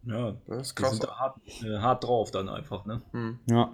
ja. 0.05 0.35
Das 0.47 0.67
ist 0.67 0.77
Die 0.77 0.81
krass. 0.83 0.91
sind 0.91 1.03
da 1.03 1.15
hart, 1.17 1.37
äh, 1.63 1.77
hart 1.79 2.03
drauf 2.03 2.31
dann 2.31 2.49
einfach, 2.49 2.85
ne? 2.85 3.01
Hm. 3.11 3.39
Ja. 3.49 3.73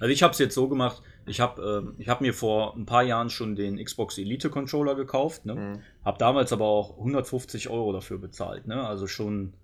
Also 0.00 0.12
ich 0.12 0.22
habe 0.22 0.32
es 0.32 0.38
jetzt 0.38 0.54
so 0.54 0.68
gemacht, 0.68 1.02
ich 1.26 1.40
habe 1.40 1.82
ähm, 1.84 1.94
ich 1.98 2.08
hab 2.08 2.20
mir 2.20 2.34
vor 2.34 2.76
ein 2.76 2.84
paar 2.86 3.02
Jahren 3.02 3.30
schon 3.30 3.56
den 3.56 3.82
Xbox 3.82 4.18
Elite 4.18 4.50
Controller 4.50 4.94
gekauft, 4.94 5.44
ne? 5.46 5.54
Mhm. 5.54 5.80
Habe 6.04 6.18
damals 6.18 6.52
aber 6.52 6.66
auch 6.66 6.98
150 6.98 7.68
Euro 7.70 7.92
dafür 7.92 8.18
bezahlt, 8.18 8.66
ne? 8.66 8.86
Also 8.86 9.06
schon, 9.06 9.54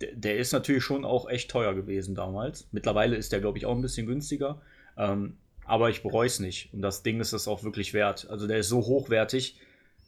der, 0.00 0.14
der 0.14 0.36
ist 0.36 0.52
natürlich 0.52 0.84
schon 0.84 1.04
auch 1.04 1.28
echt 1.28 1.50
teuer 1.50 1.74
gewesen 1.74 2.14
damals. 2.14 2.68
Mittlerweile 2.72 3.16
ist 3.16 3.32
der, 3.32 3.40
glaube 3.40 3.58
ich, 3.58 3.66
auch 3.66 3.74
ein 3.74 3.82
bisschen 3.82 4.06
günstiger. 4.06 4.60
Ähm, 4.96 5.38
aber 5.64 5.90
ich 5.90 6.02
bereue 6.02 6.26
es 6.26 6.40
nicht. 6.40 6.72
Und 6.72 6.82
das 6.82 7.02
Ding 7.02 7.20
ist 7.20 7.32
es 7.32 7.48
auch 7.48 7.62
wirklich 7.64 7.94
wert. 7.94 8.28
Also 8.30 8.46
der 8.46 8.58
ist 8.58 8.68
so 8.68 8.80
hochwertig, 8.80 9.58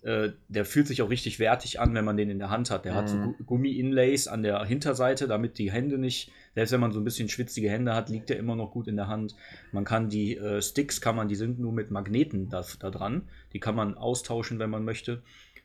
äh, 0.02 0.30
der 0.48 0.64
fühlt 0.64 0.86
sich 0.86 1.00
auch 1.02 1.08
richtig 1.10 1.38
wertig 1.38 1.80
an, 1.80 1.94
wenn 1.94 2.04
man 2.04 2.16
den 2.16 2.28
in 2.30 2.38
der 2.38 2.50
Hand 2.50 2.70
hat. 2.70 2.84
Der 2.84 2.94
hat 2.94 3.08
so 3.08 3.16
Mhm. 3.16 3.22
Gu- 3.38 3.44
Gummi-Inlays 3.44 4.28
an 4.28 4.42
der 4.42 4.62
Hinterseite, 4.64 5.26
damit 5.28 5.56
die 5.58 5.72
Hände 5.72 5.96
nicht, 5.96 6.30
selbst 6.54 6.72
wenn 6.72 6.80
man 6.80 6.92
so 6.92 7.00
ein 7.00 7.04
bisschen 7.04 7.28
schwitzige 7.30 7.70
Hände 7.70 7.94
hat, 7.94 8.10
liegt 8.10 8.28
der 8.28 8.38
immer 8.38 8.54
noch 8.56 8.70
gut 8.70 8.86
in 8.86 8.96
der 8.96 9.08
Hand. 9.08 9.34
Man 9.72 9.84
kann 9.84 10.10
die 10.10 10.36
äh, 10.36 10.60
Sticks, 10.60 11.00
kann 11.00 11.16
man, 11.16 11.28
die 11.28 11.34
sind 11.36 11.58
nur 11.58 11.72
mit 11.72 11.90
Magneten 11.90 12.50
da, 12.50 12.64
da 12.80 12.90
dran. 12.90 13.22
Die 13.54 13.60
kann 13.60 13.74
man 13.74 13.96
austauschen, 13.96 14.58
wenn 14.58 14.70
man 14.70 14.84
möchte. 14.84 15.22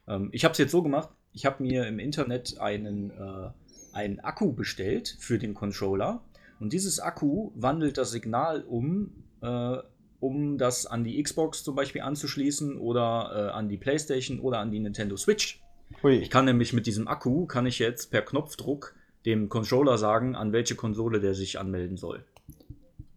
Ähm, 0.08 0.30
ich 0.32 0.46
habe 0.46 0.54
es 0.54 0.58
jetzt 0.58 0.72
so 0.72 0.82
gemacht, 0.84 1.10
ich 1.34 1.46
habe 1.46 1.62
mir 1.62 1.86
im 1.88 2.00
Internet 2.00 2.60
einen, 2.60 3.12
äh, 3.12 3.50
einen 3.92 4.20
Akku 4.22 4.54
bestellt 4.54 5.18
für 5.20 5.38
den 5.38 5.54
Controller. 5.54 6.22
Und 6.62 6.72
dieses 6.74 7.00
Akku 7.00 7.52
wandelt 7.56 7.98
das 7.98 8.12
Signal 8.12 8.64
um, 8.64 9.12
äh, 9.42 9.78
um 10.20 10.58
das 10.58 10.86
an 10.86 11.04
die 11.04 11.22
Xbox 11.22 11.64
zum 11.64 11.76
Beispiel 11.76 12.02
anzuschließen 12.02 12.78
oder 12.78 13.32
äh, 13.34 13.52
an 13.52 13.70
die 13.70 13.78
PlayStation 13.78 14.40
oder 14.40 14.60
an 14.60 14.72
die 14.72 14.80
Nintendo 14.80 15.16
Switch. 15.18 15.62
Hui. 16.04 16.18
Ich 16.18 16.30
kann 16.30 16.46
nämlich 16.46 16.74
mit 16.74 16.86
diesem 16.86 17.08
Akku, 17.08 17.46
kann 17.46 17.66
ich 17.66 17.80
jetzt 17.80 18.12
per 18.12 18.22
Knopfdruck 18.22 18.96
dem 19.26 19.50
Controller 19.50 19.98
sagen, 19.98 20.36
an 20.36 20.54
welche 20.54 20.76
Konsole 20.76 21.20
der 21.20 21.34
sich 21.34 21.60
anmelden 21.60 21.98
soll. 21.98 22.24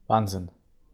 Wahnsinn. 0.06 0.50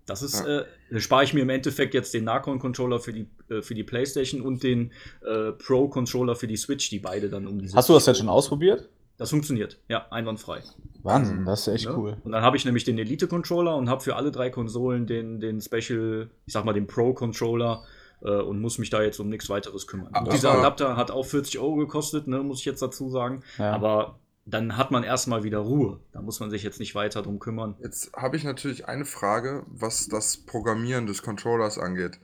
Das 0.06 0.22
ist, 0.22 0.40
äh, 0.40 0.64
da 0.90 1.00
spare 1.00 1.24
ich 1.24 1.34
mir 1.34 1.42
im 1.42 1.50
Endeffekt 1.50 1.92
jetzt 1.92 2.14
den 2.14 2.24
Nacon-Controller 2.24 2.98
für 2.98 3.12
die, 3.12 3.26
äh, 3.50 3.60
für 3.60 3.74
die 3.74 3.84
PlayStation 3.84 4.40
und 4.40 4.62
den 4.62 4.92
äh, 5.22 5.52
Pro-Controller 5.52 6.34
für 6.34 6.46
die 6.46 6.56
Switch, 6.56 6.88
die 6.88 6.98
beide 6.98 7.28
dann 7.28 7.46
um 7.46 7.60
diese. 7.60 7.76
Hast 7.76 7.90
du 7.90 7.92
das 7.92 8.06
jetzt 8.06 8.18
schon 8.18 8.28
ausprobiert? 8.28 8.88
Das 9.18 9.30
funktioniert, 9.30 9.78
ja, 9.88 10.06
einwandfrei. 10.10 10.62
Wahnsinn, 11.02 11.44
das 11.44 11.62
ist 11.66 11.74
echt 11.74 11.86
Ne? 11.88 11.96
cool. 11.96 12.16
Und 12.24 12.32
dann 12.32 12.42
habe 12.42 12.56
ich 12.56 12.64
nämlich 12.64 12.84
den 12.84 12.98
Elite-Controller 12.98 13.76
und 13.76 13.88
habe 13.90 14.00
für 14.00 14.16
alle 14.16 14.30
drei 14.30 14.48
Konsolen 14.50 15.06
den, 15.06 15.40
den 15.40 15.60
Special, 15.60 16.30
ich 16.46 16.52
sag 16.52 16.64
mal, 16.64 16.72
den 16.72 16.86
Pro-Controller 16.86 17.82
äh, 18.22 18.30
und 18.40 18.60
muss 18.60 18.78
mich 18.78 18.90
da 18.90 19.02
jetzt 19.02 19.18
um 19.20 19.28
nichts 19.28 19.48
weiteres 19.50 19.86
kümmern. 19.86 20.14
Aber- 20.14 20.30
Dieser 20.30 20.52
Adapter 20.52 20.96
hat 20.96 21.10
auch 21.10 21.24
40 21.26 21.58
Euro 21.58 21.76
gekostet, 21.76 22.26
ne, 22.28 22.38
muss 22.42 22.60
ich 22.60 22.64
jetzt 22.64 22.80
dazu 22.80 23.10
sagen. 23.10 23.42
Ja. 23.58 23.72
Aber 23.72 24.18
dann 24.46 24.76
hat 24.76 24.90
man 24.90 25.02
erstmal 25.04 25.42
wieder 25.44 25.58
Ruhe. 25.58 26.00
Da 26.12 26.22
muss 26.22 26.40
man 26.40 26.48
sich 26.50 26.62
jetzt 26.62 26.80
nicht 26.80 26.94
weiter 26.94 27.20
drum 27.22 27.38
kümmern. 27.38 27.74
Jetzt 27.82 28.12
habe 28.16 28.36
ich 28.36 28.44
natürlich 28.44 28.86
eine 28.88 29.04
Frage, 29.04 29.64
was 29.66 30.08
das 30.08 30.36
Programmieren 30.38 31.06
des 31.06 31.22
Controllers 31.22 31.76
angeht. 31.78 32.18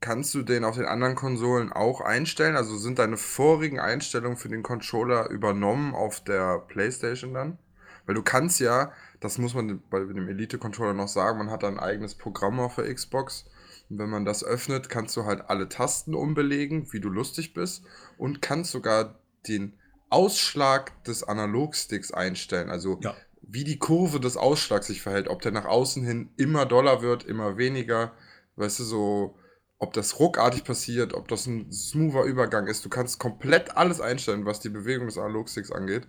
Kannst 0.00 0.34
du 0.34 0.42
den 0.42 0.64
auf 0.64 0.76
den 0.76 0.86
anderen 0.86 1.14
Konsolen 1.14 1.72
auch 1.72 2.00
einstellen? 2.00 2.56
Also 2.56 2.76
sind 2.76 2.98
deine 2.98 3.18
vorigen 3.18 3.78
Einstellungen 3.78 4.38
für 4.38 4.48
den 4.48 4.62
Controller 4.62 5.28
übernommen 5.28 5.94
auf 5.94 6.24
der 6.24 6.58
PlayStation 6.60 7.34
dann? 7.34 7.58
Weil 8.06 8.14
du 8.14 8.22
kannst 8.22 8.60
ja, 8.60 8.92
das 9.20 9.36
muss 9.36 9.54
man 9.54 9.82
bei 9.90 10.00
dem 10.00 10.28
Elite-Controller 10.28 10.94
noch 10.94 11.08
sagen, 11.08 11.38
man 11.38 11.50
hat 11.50 11.64
ein 11.64 11.78
eigenes 11.78 12.14
Programm 12.14 12.58
auf 12.60 12.76
der 12.76 12.92
Xbox. 12.92 13.44
Und 13.90 13.98
wenn 13.98 14.08
man 14.08 14.24
das 14.24 14.42
öffnet, 14.42 14.88
kannst 14.88 15.16
du 15.16 15.24
halt 15.26 15.50
alle 15.50 15.68
Tasten 15.68 16.14
umbelegen, 16.14 16.92
wie 16.92 17.00
du 17.00 17.10
lustig 17.10 17.52
bist. 17.52 17.84
Und 18.16 18.40
kannst 18.40 18.70
sogar 18.70 19.20
den 19.48 19.74
Ausschlag 20.08 21.04
des 21.04 21.24
Analogsticks 21.24 22.10
einstellen. 22.10 22.70
Also 22.70 22.98
Ja. 23.02 23.14
wie 23.42 23.64
die 23.64 23.78
Kurve 23.78 24.18
des 24.18 24.36
Ausschlags 24.36 24.86
sich 24.86 25.02
verhält. 25.02 25.28
Ob 25.28 25.42
der 25.42 25.52
nach 25.52 25.66
außen 25.66 26.02
hin 26.04 26.30
immer 26.36 26.64
doller 26.66 27.02
wird, 27.02 27.24
immer 27.24 27.58
weniger. 27.58 28.12
Weißt 28.56 28.80
du, 28.80 28.84
so, 28.84 29.36
ob 29.80 29.92
das 29.94 30.20
ruckartig 30.20 30.64
passiert, 30.64 31.14
ob 31.14 31.28
das 31.28 31.46
ein 31.46 31.72
smoother 31.72 32.24
Übergang 32.24 32.68
ist. 32.68 32.84
Du 32.84 32.88
kannst 32.90 33.18
komplett 33.18 33.76
alles 33.76 34.00
einstellen, 34.00 34.46
was 34.46 34.60
die 34.60 34.68
Bewegung 34.68 35.06
des 35.08 35.18
Analogsticks 35.18 35.72
angeht. 35.72 36.06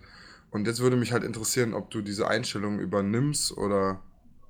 Und 0.52 0.68
jetzt 0.68 0.82
würde 0.82 0.98
mich 0.98 1.14
halt 1.14 1.24
interessieren, 1.24 1.74
ob 1.74 1.90
du 1.92 2.02
diese 2.02 2.28
Einstellungen 2.28 2.80
übernimmst 2.80 3.58
oder. 3.58 4.02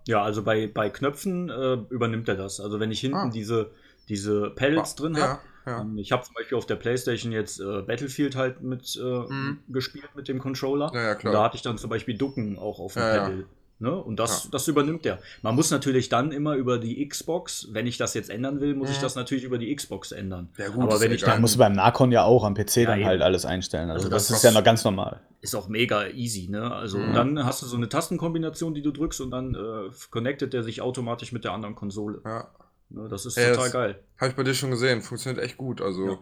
Ja, 0.08 0.24
also 0.24 0.44
bei, 0.44 0.68
bei 0.68 0.90
Knöpfen 0.90 1.50
äh, 1.50 1.74
übernimmt 1.92 2.28
er 2.28 2.36
das. 2.36 2.60
Also 2.60 2.80
wenn 2.80 2.92
ich 2.92 3.00
hinten 3.00 3.18
Ah. 3.18 3.30
diese, 3.30 3.70
diese 4.10 4.50
Pellets 4.50 4.96
drin 4.96 5.16
habe, 5.16 5.40
ja, 5.68 5.72
ja. 5.72 5.82
Ähm, 5.82 5.98
Ich 6.00 6.12
habe 6.12 6.24
zum 6.24 6.34
Beispiel 6.34 6.58
auf 6.58 6.66
der 6.66 6.76
Playstation 6.78 7.32
jetzt 7.32 7.60
äh, 7.60 7.84
Battlefield 7.84 8.36
halt 8.36 8.62
mit 8.64 8.96
äh, 9.00 9.04
Mhm. 9.04 9.60
gespielt 9.70 10.10
mit 10.16 10.28
dem 10.28 10.40
Controller. 10.40 10.92
Ja, 10.96 11.02
ja, 11.04 11.16
klar. 11.16 11.32
Und 11.32 11.38
da 11.38 11.44
hatte 11.44 11.56
ich 11.56 11.62
dann 11.62 11.78
zum 11.78 11.92
Beispiel 11.92 12.18
Ducken 12.18 12.58
auch 12.58 12.80
auf 12.80 12.94
dem 12.94 13.04
Ja, 13.04 13.16
ja. 13.16 13.24
Pedal. 13.26 13.46
Ne? 13.82 13.92
Und 13.96 14.18
das, 14.20 14.44
Ja. 14.44 14.50
das 14.52 14.68
übernimmt 14.68 15.06
der. 15.06 15.18
Man 15.42 15.56
muss 15.56 15.72
natürlich 15.72 16.08
dann 16.08 16.32
immer 16.32 16.54
über 16.56 16.78
die 16.78 17.06
Xbox, 17.08 17.68
wenn 17.72 17.88
ich 17.88 17.98
das 17.98 18.14
jetzt 18.14 18.30
ändern 18.30 18.62
will, 18.62 18.76
muss 18.76 18.92
ich 18.92 18.98
Mhm. 18.98 19.02
das 19.02 19.16
natürlich 19.16 19.44
über 19.44 19.58
die 19.58 19.76
Xbox 19.76 20.12
ändern. 20.12 20.50
Ja, 20.58 20.68
gut, 20.70 20.84
Aber 20.84 20.94
ist 20.96 21.02
wenn 21.02 21.10
ja 21.10 21.16
ich 21.16 21.24
egal. 21.24 21.36
Da 21.36 21.42
musst 21.42 21.56
du 21.56 21.60
beim 21.60 21.74
Nakon 21.74 22.12
ja 22.12 22.24
auch 22.24 22.44
am 22.44 22.54
PC 22.54 22.82
Ja, 22.82 22.86
dann 22.92 23.00
eben. 23.00 23.08
halt 23.08 23.22
alles 23.24 23.44
einstellen. 23.44 23.90
Also, 23.90 24.06
Also 24.06 24.10
das, 24.10 24.28
das 24.28 24.38
ist 24.38 24.44
ja 24.44 24.52
noch 24.52 24.64
ganz 24.64 24.84
normal. 24.84 25.20
ist 25.42 25.56
auch 25.56 25.68
mega 25.68 26.06
easy, 26.10 26.48
ne? 26.48 26.72
Also 26.72 27.00
Mhm. 27.00 27.06
und 27.08 27.14
dann 27.16 27.44
hast 27.46 27.64
du 27.64 27.66
so 27.66 27.76
eine 27.76 27.90
Tastenkombination, 27.90 28.76
die 28.76 28.84
du 28.84 28.92
drückst 28.92 29.20
und 29.22 29.32
dann 29.32 29.56
äh, 29.56 29.90
connectet 30.12 30.54
der 30.54 30.62
sich 30.62 30.82
automatisch 30.82 31.32
mit 31.32 31.44
der 31.44 31.54
anderen 31.54 31.74
Konsole. 31.74 32.22
Ja. 32.24 32.48
Ne? 32.90 33.08
Das 33.10 33.26
ist 33.26 33.36
Ja, 33.38 33.50
total 33.50 33.64
das- 33.64 33.72
geil. 33.74 34.00
Habe 34.20 34.30
ich 34.30 34.36
bei 34.36 34.44
dir 34.44 34.54
schon 34.54 34.70
gesehen. 34.70 35.02
Funktioniert 35.02 35.44
echt 35.44 35.58
gut. 35.58 35.82
Also. 35.82 36.20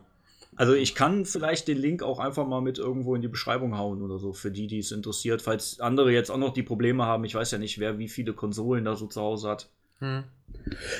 Also 0.59 0.73
ich 0.73 0.93
kann 0.93 1.23
vielleicht 1.23 1.69
den 1.69 1.77
Link 1.77 2.03
auch 2.03 2.19
einfach 2.19 2.45
mal 2.45 2.59
mit 2.59 2.77
irgendwo 2.79 3.15
in 3.15 3.21
die 3.21 3.29
Beschreibung 3.29 3.77
hauen 3.77 4.01
oder 4.01 4.19
so, 4.19 4.33
für 4.33 4.51
die, 4.51 4.67
die 4.67 4.79
es 4.79 4.91
interessiert. 4.91 5.41
Falls 5.41 5.79
andere 5.79 6.11
jetzt 6.11 6.29
auch 6.29 6.37
noch 6.37 6.51
die 6.51 6.63
Probleme 6.63 7.05
haben, 7.05 7.23
ich 7.23 7.33
weiß 7.33 7.51
ja 7.51 7.57
nicht, 7.57 7.79
wer 7.79 7.97
wie 7.97 8.09
viele 8.09 8.33
Konsolen 8.33 8.83
da 8.83 8.97
so 8.97 9.07
zu 9.07 9.21
Hause 9.21 9.47
hat. 9.47 9.69
Hm. 9.99 10.25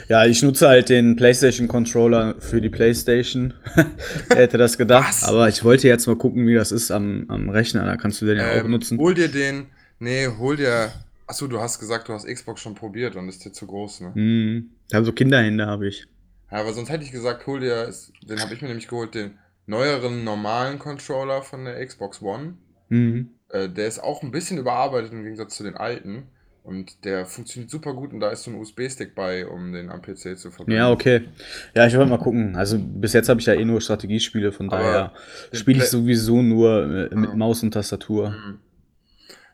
Ja, 0.07 0.25
ich 0.25 0.41
nutze 0.43 0.69
halt 0.69 0.87
den 0.87 1.17
PlayStation 1.17 1.67
Controller 1.67 2.35
für 2.39 2.61
die 2.61 2.69
PlayStation. 2.69 3.53
Wer 4.29 4.37
hätte 4.37 4.57
das 4.57 4.77
gedacht? 4.77 5.09
Was? 5.09 5.23
Aber 5.25 5.49
ich 5.49 5.61
wollte 5.65 5.89
jetzt 5.89 6.07
mal 6.07 6.15
gucken, 6.15 6.47
wie 6.47 6.55
das 6.55 6.71
ist 6.71 6.89
am, 6.89 7.25
am 7.27 7.49
Rechner. 7.49 7.83
Da 7.85 7.97
kannst 7.97 8.21
du 8.21 8.27
den 8.27 8.37
ja 8.37 8.49
auch 8.49 8.55
Ähm, 8.55 8.63
benutzen. 8.63 8.97
hol 8.97 9.13
dir 9.13 9.27
den. 9.27 9.65
Nee, 9.99 10.27
hol 10.37 10.55
dir. 10.55 10.93
Achso, 11.27 11.47
du 11.47 11.59
hast 11.59 11.79
gesagt, 11.79 12.07
du 12.07 12.13
hast 12.13 12.25
Xbox 12.27 12.61
schon 12.61 12.75
probiert 12.75 13.17
und 13.17 13.27
ist 13.27 13.43
dir 13.43 13.51
zu 13.51 13.67
groß, 13.67 14.01
ne? 14.01 14.13
Hm. 14.15 14.69
Ja, 14.89 15.03
so 15.03 15.11
Kinderhände 15.11 15.65
habe 15.67 15.89
ich. 15.89 16.07
Ja, 16.49 16.59
aber 16.59 16.71
sonst 16.71 16.89
hätte 16.89 17.03
ich 17.03 17.11
gesagt, 17.11 17.45
hol 17.45 17.59
dir, 17.59 17.93
den 18.23 18.39
habe 18.41 18.53
ich 18.53 18.61
mir 18.61 18.69
nämlich 18.69 18.87
geholt, 18.87 19.13
den 19.15 19.37
neueren 19.69 20.23
normalen 20.23 20.79
Controller 20.79 21.41
von 21.43 21.65
der 21.65 21.85
Xbox 21.85 22.21
One. 22.21 22.55
Hm. 22.89 23.29
Äh, 23.49 23.69
der 23.69 23.87
ist 23.87 23.99
auch 23.99 24.23
ein 24.23 24.31
bisschen 24.31 24.57
überarbeitet 24.57 25.13
im 25.13 25.23
Gegensatz 25.23 25.55
zu 25.55 25.63
den 25.63 25.75
alten. 25.75 26.23
Und 26.63 27.03
der 27.05 27.25
funktioniert 27.25 27.71
super 27.71 27.93
gut 27.93 28.13
und 28.13 28.19
da 28.19 28.29
ist 28.29 28.43
so 28.43 28.51
ein 28.51 28.57
USB-Stick 28.57 29.15
bei, 29.15 29.47
um 29.47 29.71
den 29.71 29.89
am 29.89 30.01
PC 30.01 30.37
zu 30.37 30.51
verbinden. 30.51 30.73
Ja, 30.73 30.91
okay. 30.91 31.21
Ja, 31.73 31.87
ich 31.87 31.95
wollte 31.95 32.09
mal 32.11 32.19
gucken. 32.19 32.55
Also 32.55 32.77
bis 32.77 33.13
jetzt 33.13 33.29
habe 33.29 33.39
ich 33.39 33.45
ja 33.45 33.53
eh 33.53 33.65
nur 33.65 33.81
Strategiespiele, 33.81 34.51
von 34.51 34.69
Aber 34.69 34.83
daher 34.83 35.13
spiele 35.51 35.79
ich 35.79 35.89
sowieso 35.89 36.41
nur 36.41 37.09
äh, 37.11 37.15
mit 37.15 37.29
Ja. 37.29 37.35
Maus 37.35 37.63
und 37.63 37.71
Tastatur. 37.71 38.31
Mhm. 38.31 38.59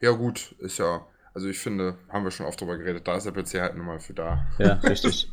Ja, 0.02 0.12
gut, 0.12 0.56
ist 0.60 0.80
ja. 0.80 1.06
Also 1.34 1.48
ich 1.48 1.60
finde, 1.60 1.96
haben 2.10 2.24
wir 2.24 2.32
schon 2.32 2.46
oft 2.46 2.60
drüber 2.60 2.78
geredet, 2.78 3.08
da 3.08 3.18
ist 3.18 3.26
der 3.26 3.32
PC 3.32 3.62
halt 3.62 3.78
nun 3.78 3.86
mal 3.86 4.00
für 4.00 4.14
da. 4.14 4.48
Ja, 4.58 4.74
richtig. 4.84 5.32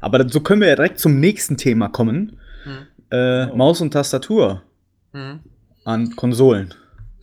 Aber 0.00 0.28
so 0.28 0.40
können 0.40 0.60
wir 0.60 0.68
ja 0.68 0.76
direkt 0.76 0.98
zum 0.98 1.20
nächsten 1.20 1.56
Thema 1.56 1.88
kommen. 1.88 2.38
Hm. 2.64 2.86
Äh, 3.14 3.50
Oh. 3.52 3.56
Maus 3.56 3.80
und 3.80 3.92
Tastatur 3.92 4.62
Hm. 5.12 5.40
an 5.84 6.16
Konsolen. 6.16 6.74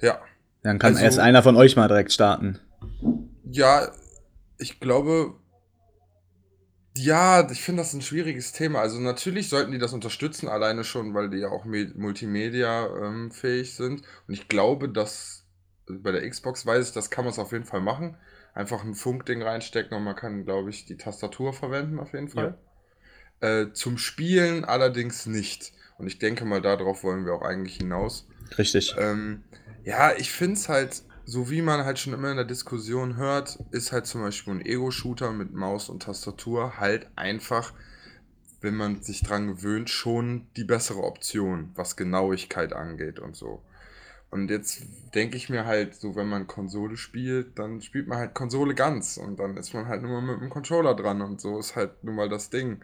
Ja. 0.01 0.19
Dann 0.63 0.80
kann 0.80 0.93
Also- 0.93 1.04
erst 1.04 1.19
einer 1.19 1.43
von 1.43 1.56
euch 1.58 1.75
mal 1.75 1.88
direkt 1.88 2.12
starten. 2.13 2.60
Ja, 3.43 3.91
ich 4.58 4.80
glaube, 4.80 5.34
ja, 6.95 7.49
ich 7.49 7.62
finde 7.62 7.82
das 7.82 7.93
ein 7.93 8.01
schwieriges 8.01 8.51
Thema. 8.51 8.80
Also 8.80 8.99
natürlich 8.99 9.49
sollten 9.49 9.71
die 9.71 9.77
das 9.80 9.93
unterstützen, 9.93 10.47
alleine 10.49 10.84
schon, 10.84 11.13
weil 11.13 11.30
die 11.30 11.38
ja 11.39 11.49
auch 11.49 11.65
me- 11.65 11.91
multimedia 11.95 12.86
ähm, 13.01 13.32
sind. 13.32 14.01
Und 14.27 14.34
ich 14.34 14.47
glaube, 14.47 14.89
dass 14.89 15.45
bei 15.89 16.12
der 16.12 16.30
Xbox 16.30 16.65
weiß 16.65 16.89
ich, 16.89 16.93
das 16.93 17.10
kann 17.10 17.25
man 17.25 17.32
es 17.34 17.39
auf 17.39 17.51
jeden 17.54 17.65
Fall 17.65 17.82
machen. 17.82 18.17
Einfach 18.54 18.84
ein 18.84 18.93
Funkding 18.95 19.41
reinstecken 19.41 19.97
und 19.97 20.04
man 20.04 20.15
kann, 20.15 20.43
glaube 20.45 20.69
ich, 20.69 20.86
die 20.86 20.97
Tastatur 20.97 21.54
verwenden 21.54 21.99
auf 21.99 22.13
jeden 22.13 22.27
Fall. 22.30 22.58
Äh, 23.39 23.71
zum 23.73 23.97
Spielen 23.97 24.65
allerdings 24.65 25.25
nicht. 25.25 25.71
Und 26.02 26.08
ich 26.08 26.18
denke 26.18 26.46
mal, 26.46 26.64
darauf 26.64 27.04
wollen 27.04 27.26
wir 27.26 27.36
auch 27.36 27.44
eigentlich 27.44 27.78
hinaus. 27.78 28.28
Richtig. 28.58 28.96
Ähm, 28.98 29.44
ja, 29.84 30.14
ich 30.18 30.32
finde 30.32 30.56
es 30.56 30.68
halt, 30.68 31.04
so 31.26 31.52
wie 31.52 31.62
man 31.62 31.86
halt 31.86 32.00
schon 32.00 32.14
immer 32.14 32.32
in 32.32 32.38
der 32.38 32.46
Diskussion 32.46 33.18
hört, 33.18 33.60
ist 33.70 33.92
halt 33.92 34.08
zum 34.08 34.22
Beispiel 34.22 34.56
ein 34.56 34.66
Ego-Shooter 34.66 35.32
mit 35.32 35.54
Maus 35.54 35.90
und 35.90 36.02
Tastatur 36.02 36.80
halt 36.80 37.08
einfach, 37.16 37.74
wenn 38.62 38.76
man 38.76 39.04
sich 39.04 39.22
dran 39.22 39.46
gewöhnt, 39.46 39.92
schon 39.92 40.48
die 40.58 40.64
bessere 40.64 41.04
Option, 41.04 41.70
was 41.76 41.96
Genauigkeit 41.96 42.74
angeht 42.74 43.20
und 43.20 43.36
so. 43.36 43.62
Und 44.32 44.50
jetzt 44.50 44.82
denke 45.14 45.38
ich 45.38 45.50
mir 45.50 45.68
halt, 45.68 45.94
so 45.94 46.16
wenn 46.16 46.28
man 46.28 46.48
Konsole 46.48 46.98
spielt, 46.98 47.60
dann 47.60 47.80
spielt 47.84 48.08
man 48.08 48.18
halt 48.18 48.34
Konsole 48.34 48.74
ganz 48.74 49.18
und 49.18 49.40
dann 49.40 49.56
ist 49.56 49.76
man 49.76 49.88
halt 49.88 50.02
nur 50.02 50.20
mal 50.20 50.34
mit 50.34 50.42
dem 50.42 50.50
Controller 50.50 50.96
dran 50.96 51.22
und 51.22 51.40
so 51.40 51.60
ist 51.60 51.76
halt 51.76 52.04
nun 52.04 52.16
mal 52.16 52.28
das 52.28 52.50
Ding. 52.50 52.84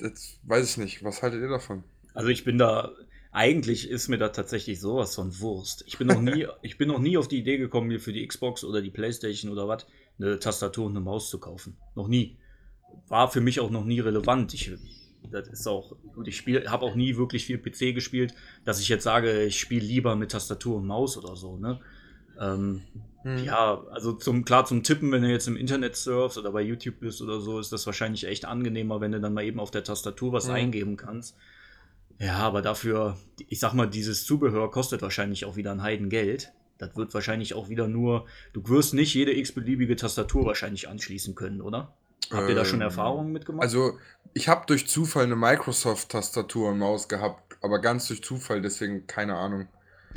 Jetzt 0.00 0.40
weiß 0.42 0.70
ich 0.70 0.76
nicht, 0.78 1.04
was 1.04 1.22
haltet 1.22 1.40
ihr 1.42 1.48
davon? 1.48 1.84
Also 2.14 2.28
ich 2.28 2.44
bin 2.44 2.58
da, 2.58 2.92
eigentlich 3.32 3.88
ist 3.88 4.08
mir 4.08 4.18
da 4.18 4.28
tatsächlich 4.30 4.80
sowas 4.80 5.14
von 5.14 5.38
Wurst. 5.40 5.84
Ich 5.86 5.98
bin 5.98 6.06
noch 6.08 6.20
nie, 6.20 6.46
ich 6.62 6.78
bin 6.78 6.88
noch 6.88 6.98
nie 6.98 7.16
auf 7.16 7.28
die 7.28 7.38
Idee 7.38 7.58
gekommen, 7.58 7.88
mir 7.88 8.00
für 8.00 8.12
die 8.12 8.26
Xbox 8.26 8.64
oder 8.64 8.82
die 8.82 8.90
Playstation 8.90 9.50
oder 9.52 9.68
was, 9.68 9.86
eine 10.18 10.38
Tastatur 10.38 10.86
und 10.86 10.92
eine 10.92 11.00
Maus 11.00 11.30
zu 11.30 11.38
kaufen. 11.38 11.76
Noch 11.94 12.08
nie. 12.08 12.36
War 13.08 13.30
für 13.30 13.40
mich 13.40 13.60
auch 13.60 13.70
noch 13.70 13.84
nie 13.84 14.00
relevant. 14.00 14.52
Ich, 14.54 14.72
das 15.30 15.48
ist 15.48 15.66
auch, 15.66 15.96
gut, 16.14 16.28
ich 16.28 16.36
spiele, 16.36 16.70
habe 16.70 16.84
auch 16.84 16.94
nie 16.94 17.16
wirklich 17.16 17.44
viel 17.46 17.58
PC 17.58 17.94
gespielt, 17.94 18.34
dass 18.64 18.80
ich 18.80 18.88
jetzt 18.88 19.04
sage, 19.04 19.44
ich 19.44 19.60
spiele 19.60 19.84
lieber 19.84 20.16
mit 20.16 20.32
Tastatur 20.32 20.76
und 20.76 20.86
Maus 20.86 21.16
oder 21.16 21.36
so, 21.36 21.56
ne? 21.56 21.80
Ähm, 22.40 22.82
Hm. 23.22 23.44
ja, 23.44 23.84
also 23.90 24.14
zum, 24.14 24.46
klar 24.46 24.64
zum 24.64 24.82
Tippen, 24.82 25.12
wenn 25.12 25.22
du 25.22 25.28
jetzt 25.28 25.46
im 25.46 25.56
Internet 25.56 25.94
surfst 25.94 26.38
oder 26.38 26.52
bei 26.52 26.62
YouTube 26.62 27.00
bist 27.00 27.20
oder 27.20 27.40
so, 27.40 27.58
ist 27.58 27.70
das 27.70 27.84
wahrscheinlich 27.84 28.24
echt 28.26 28.46
angenehmer, 28.46 29.00
wenn 29.02 29.12
du 29.12 29.20
dann 29.20 29.34
mal 29.34 29.44
eben 29.44 29.60
auf 29.60 29.70
der 29.70 29.84
Tastatur 29.84 30.32
was 30.32 30.46
Mhm. 30.46 30.54
eingeben 30.54 30.96
kannst. 30.96 31.36
Ja, 32.20 32.36
aber 32.36 32.60
dafür, 32.60 33.16
ich 33.48 33.58
sag 33.58 33.72
mal, 33.72 33.88
dieses 33.88 34.26
Zubehör 34.26 34.70
kostet 34.70 35.00
wahrscheinlich 35.00 35.46
auch 35.46 35.56
wieder 35.56 35.72
ein 35.72 35.82
Heidengeld. 35.82 36.52
Das 36.76 36.94
wird 36.94 37.12
wahrscheinlich 37.14 37.54
auch 37.54 37.70
wieder 37.70 37.88
nur, 37.88 38.26
du 38.52 38.66
wirst 38.68 38.92
nicht 38.94 39.14
jede 39.14 39.32
x-beliebige 39.32 39.96
Tastatur 39.96 40.44
wahrscheinlich 40.44 40.88
anschließen 40.88 41.34
können, 41.34 41.62
oder? 41.62 41.94
Habt 42.30 42.48
ihr 42.48 42.54
da 42.54 42.64
schon 42.64 42.80
Ähm, 42.80 42.86
Erfahrungen 42.88 43.32
mitgemacht? 43.32 43.62
Also, 43.62 43.98
ich 44.34 44.48
habe 44.48 44.66
durch 44.66 44.86
Zufall 44.86 45.24
eine 45.24 45.36
Microsoft-Tastatur 45.36 46.70
und 46.70 46.78
Maus 46.78 47.08
gehabt, 47.08 47.56
aber 47.62 47.80
ganz 47.80 48.06
durch 48.08 48.22
Zufall, 48.22 48.60
deswegen 48.60 49.06
keine 49.06 49.36
Ahnung. 49.36 49.68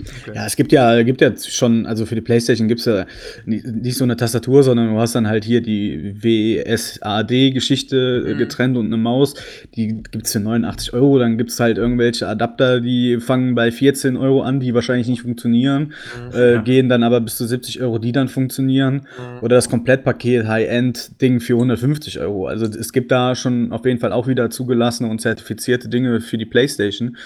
Okay. 0.02 0.32
Ja, 0.36 0.46
es 0.48 0.56
gibt 0.56 0.72
ja, 0.72 1.04
gibt 1.04 1.22
ja 1.22 1.32
schon, 1.38 1.86
also 1.86 2.06
für 2.08 2.16
die 2.16 2.22
Playstation 2.22 2.68
gibt 2.68 2.80
es 2.80 2.86
ja 2.88 3.06
nicht, 3.46 3.96
so 3.96 4.04
eine 4.04 4.18
Tastatur, 4.18 4.64
sondern 4.64 4.90
du 4.94 5.00
hast 5.00 5.14
dann 5.14 5.28
halt 5.28 5.46
hier 5.46 5.62
die 5.62 6.16
WSAD-Geschichte 6.22 8.24
äh, 8.28 8.34
Mhm. 8.34 8.38
getrennt 8.38 8.78
und 8.78 8.88
eine 8.88 8.98
Maus. 8.98 9.36
Die 9.76 10.02
gibt 10.12 10.26
es 10.26 10.32
für 10.32 10.40
89 10.40 10.94
Euro. 10.94 11.20
Dann 11.20 11.38
gibt 11.38 11.52
es 11.52 11.60
halt 11.60 11.78
irgendwelche 11.78 12.28
Adapter, 12.28 12.82
die 12.82 13.20
fangen 13.20 13.54
bei 13.56 13.72
14 13.72 14.18
Euro 14.18 14.42
an, 14.42 14.60
die 14.60 14.74
wahrscheinlich 14.74 15.08
nicht 15.08 15.22
funktionieren. 15.22 15.94
Äh, 16.34 16.54
Ja. 16.56 16.62
Gehen 16.62 16.90
dann 16.90 17.04
aber 17.04 17.22
bis 17.22 17.38
zu 17.38 17.46
70 17.46 17.82
Euro, 17.82 18.00
die 18.00 18.12
dann 18.12 18.28
funktionieren. 18.30 18.96
Mhm. 19.18 19.44
Oder 19.44 19.56
das 19.58 19.70
Komplettpaket 19.70 20.48
High-End-Ding 20.48 21.40
für 21.40 21.54
150 21.56 22.20
Euro. 22.20 22.48
Also 22.48 22.66
es 22.66 22.92
gibt 22.94 23.12
da 23.12 23.36
schon 23.36 23.72
auf 23.72 23.86
jeden 23.86 24.00
Fall 24.00 24.12
auch 24.12 24.28
wieder 24.28 24.50
zugelassene 24.50 25.10
und 25.10 25.22
zertifizierte 25.22 25.88
Dinge 25.90 26.20
für 26.20 26.38
die 26.38 26.46
PlayStation. 26.46 27.18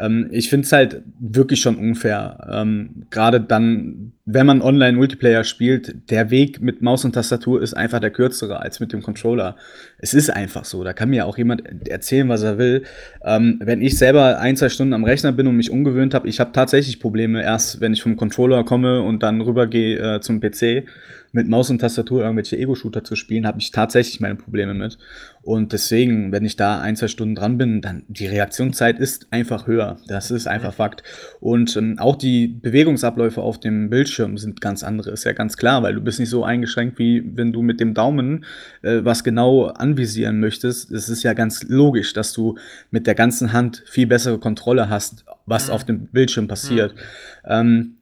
Ähm, 0.00 0.28
ich 0.30 0.48
finde 0.48 0.64
es 0.64 0.72
halt 0.72 1.02
wirklich 1.18 1.60
schon 1.60 1.76
unfair. 1.76 2.48
Ähm, 2.50 3.04
Gerade 3.10 3.40
dann, 3.40 4.12
wenn 4.24 4.46
man 4.46 4.62
Online-Multiplayer 4.62 5.44
spielt, 5.44 6.10
der 6.10 6.30
Weg 6.30 6.60
mit 6.60 6.82
Maus 6.82 7.04
und 7.04 7.12
Tastatur 7.12 7.60
ist 7.60 7.74
einfach 7.74 8.00
der 8.00 8.10
kürzere 8.10 8.60
als 8.60 8.80
mit 8.80 8.92
dem 8.92 9.02
Controller. 9.02 9.56
Es 9.98 10.14
ist 10.14 10.30
einfach 10.30 10.64
so. 10.64 10.82
Da 10.84 10.92
kann 10.92 11.10
mir 11.10 11.26
auch 11.26 11.36
jemand 11.36 11.88
erzählen, 11.88 12.28
was 12.28 12.42
er 12.42 12.58
will. 12.58 12.84
Ähm, 13.24 13.60
wenn 13.62 13.82
ich 13.82 13.98
selber 13.98 14.40
ein, 14.40 14.56
zwei 14.56 14.70
Stunden 14.70 14.94
am 14.94 15.04
Rechner 15.04 15.32
bin 15.32 15.46
und 15.46 15.56
mich 15.56 15.70
umgewöhnt 15.70 16.14
habe, 16.14 16.28
ich 16.28 16.40
habe 16.40 16.52
tatsächlich 16.52 17.00
Probleme 17.00 17.42
erst, 17.42 17.80
wenn 17.80 17.92
ich 17.92 18.02
vom 18.02 18.16
Controller 18.16 18.64
komme 18.64 19.02
und 19.02 19.22
dann 19.22 19.40
rübergehe 19.40 20.16
äh, 20.16 20.20
zum 20.20 20.40
PC 20.40 20.84
mit 21.32 21.48
Maus 21.48 21.70
und 21.70 21.80
Tastatur 21.80 22.22
irgendwelche 22.22 22.58
Ego-Shooter 22.58 23.04
zu 23.04 23.14
spielen, 23.14 23.46
habe 23.46 23.60
ich 23.60 23.70
tatsächlich 23.70 24.20
meine 24.20 24.34
Probleme 24.34 24.74
mit. 24.74 24.98
Und 25.42 25.72
deswegen, 25.72 26.32
wenn 26.32 26.44
ich 26.44 26.56
da 26.56 26.80
ein, 26.80 26.96
zwei 26.96 27.08
Stunden 27.08 27.34
dran 27.34 27.56
bin, 27.56 27.80
dann 27.80 28.02
die 28.08 28.26
Reaktionszeit 28.26 28.98
ist 28.98 29.28
einfach 29.30 29.66
höher. 29.66 29.96
Das 30.06 30.30
ist 30.30 30.46
einfach 30.46 30.74
Fakt. 30.74 31.02
Und 31.40 31.76
ähm, 31.76 31.98
auch 31.98 32.16
die 32.16 32.48
Bewegungsabläufe 32.48 33.40
auf 33.40 33.58
dem 33.58 33.90
Bildschirm 33.90 34.36
sind 34.38 34.60
ganz 34.60 34.82
andere, 34.82 35.10
ist 35.12 35.24
ja 35.24 35.32
ganz 35.32 35.56
klar, 35.56 35.82
weil 35.82 35.94
du 35.94 36.00
bist 36.00 36.20
nicht 36.20 36.30
so 36.30 36.44
eingeschränkt, 36.44 36.98
wie 36.98 37.22
wenn 37.36 37.52
du 37.52 37.62
mit 37.62 37.80
dem 37.80 37.94
Daumen 37.94 38.44
äh, 38.82 39.00
was 39.02 39.24
genau 39.24 39.66
anvisieren 39.66 40.40
möchtest. 40.40 40.90
Es 40.90 41.08
ist 41.08 41.22
ja 41.22 41.32
ganz 41.32 41.62
logisch, 41.62 42.12
dass 42.12 42.32
du 42.32 42.56
mit 42.90 43.06
der 43.06 43.14
ganzen 43.14 43.52
Hand 43.52 43.82
viel 43.86 44.06
bessere 44.06 44.38
Kontrolle 44.38 44.90
hast, 44.90 45.24
was 45.46 45.68
mhm. 45.68 45.74
auf 45.74 45.84
dem 45.84 46.06
Bildschirm 46.08 46.48
passiert. 46.48 46.94
Mhm. 46.94 47.00
Ähm, 47.46 47.96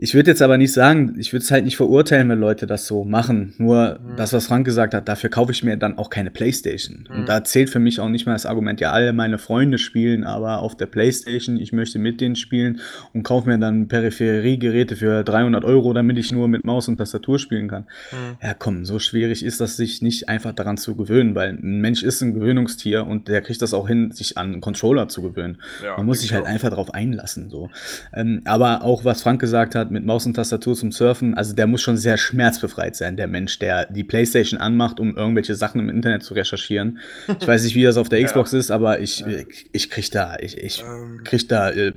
ich 0.00 0.14
würde 0.14 0.30
jetzt 0.30 0.42
aber 0.42 0.58
nicht 0.58 0.72
sagen, 0.72 1.16
ich 1.18 1.32
würde 1.32 1.42
es 1.42 1.50
halt 1.50 1.64
nicht 1.64 1.76
verurteilen, 1.76 2.28
wenn 2.28 2.38
Leute 2.38 2.68
das 2.68 2.86
so 2.86 3.04
machen. 3.04 3.54
Nur 3.58 3.98
mhm. 4.00 4.16
das, 4.16 4.32
was 4.32 4.46
Frank 4.46 4.64
gesagt 4.64 4.94
hat, 4.94 5.08
dafür 5.08 5.28
kaufe 5.28 5.50
ich 5.50 5.64
mir 5.64 5.76
dann 5.76 5.98
auch 5.98 6.08
keine 6.08 6.30
Playstation. 6.30 7.08
Mhm. 7.10 7.16
Und 7.16 7.28
da 7.28 7.42
zählt 7.42 7.68
für 7.68 7.80
mich 7.80 7.98
auch 7.98 8.08
nicht 8.08 8.24
mal 8.24 8.32
das 8.32 8.46
Argument, 8.46 8.80
ja, 8.80 8.92
alle 8.92 9.12
meine 9.12 9.38
Freunde 9.38 9.78
spielen 9.78 10.24
aber 10.24 10.60
auf 10.60 10.76
der 10.76 10.86
Playstation, 10.86 11.56
ich 11.56 11.72
möchte 11.72 11.98
mit 11.98 12.20
denen 12.20 12.36
spielen 12.36 12.80
und 13.12 13.24
kaufe 13.24 13.48
mir 13.48 13.58
dann 13.58 13.88
Peripheriegeräte 13.88 14.94
für 14.94 15.24
300 15.24 15.64
Euro, 15.64 15.92
damit 15.92 16.16
ich 16.18 16.30
nur 16.30 16.46
mit 16.46 16.64
Maus 16.64 16.86
und 16.86 16.98
Tastatur 16.98 17.38
spielen 17.38 17.68
kann. 17.68 17.82
Mhm. 18.12 18.36
Ja, 18.42 18.54
komm, 18.54 18.84
so 18.84 18.98
schwierig 18.98 19.44
ist 19.44 19.60
das, 19.60 19.76
sich 19.76 20.00
nicht 20.00 20.28
einfach 20.28 20.52
daran 20.52 20.76
zu 20.76 20.94
gewöhnen, 20.94 21.34
weil 21.34 21.50
ein 21.50 21.80
Mensch 21.80 22.04
ist 22.04 22.20
ein 22.20 22.34
Gewöhnungstier 22.34 23.06
und 23.06 23.26
der 23.26 23.40
kriegt 23.40 23.62
das 23.62 23.74
auch 23.74 23.88
hin, 23.88 24.12
sich 24.12 24.38
an 24.38 24.52
einen 24.52 24.60
Controller 24.60 25.08
zu 25.08 25.22
gewöhnen. 25.22 25.58
Ja, 25.82 25.96
Man 25.96 26.06
muss 26.06 26.20
sich 26.20 26.32
halt 26.32 26.44
auch. 26.44 26.48
einfach 26.48 26.70
darauf 26.70 26.94
einlassen. 26.94 27.50
So. 27.50 27.70
Ähm, 28.14 28.42
aber 28.44 28.82
auch, 28.82 29.04
was 29.04 29.22
Frank 29.22 29.40
gesagt 29.40 29.74
hat, 29.74 29.87
hat 29.88 29.92
mit 29.92 30.04
Maus 30.04 30.26
und 30.26 30.34
Tastatur 30.34 30.74
zum 30.74 30.92
Surfen, 30.92 31.34
also 31.34 31.54
der 31.54 31.66
muss 31.66 31.82
schon 31.82 31.96
sehr 31.96 32.18
schmerzbefreit 32.18 32.94
sein, 32.94 33.16
der 33.16 33.26
Mensch, 33.26 33.58
der 33.58 33.86
die 33.86 34.04
Playstation 34.04 34.60
anmacht, 34.60 35.00
um 35.00 35.16
irgendwelche 35.16 35.54
Sachen 35.54 35.80
im 35.80 35.88
Internet 35.88 36.22
zu 36.22 36.34
recherchieren. 36.34 36.98
Ich 37.40 37.46
weiß 37.46 37.64
nicht, 37.64 37.74
wie 37.74 37.82
das 37.82 37.96
auf 37.96 38.08
der 38.08 38.22
Xbox 38.24 38.52
ja. 38.52 38.58
ist, 38.58 38.70
aber 38.70 39.00
ich, 39.00 39.24
ich, 39.26 39.70
ich 39.72 39.90
krieg 39.90 40.10
da, 40.10 40.36
ich, 40.38 40.56
ich 40.58 40.84
ähm. 40.86 41.22
krieg 41.24 41.48
da 41.48 41.70
äh, 41.70 41.92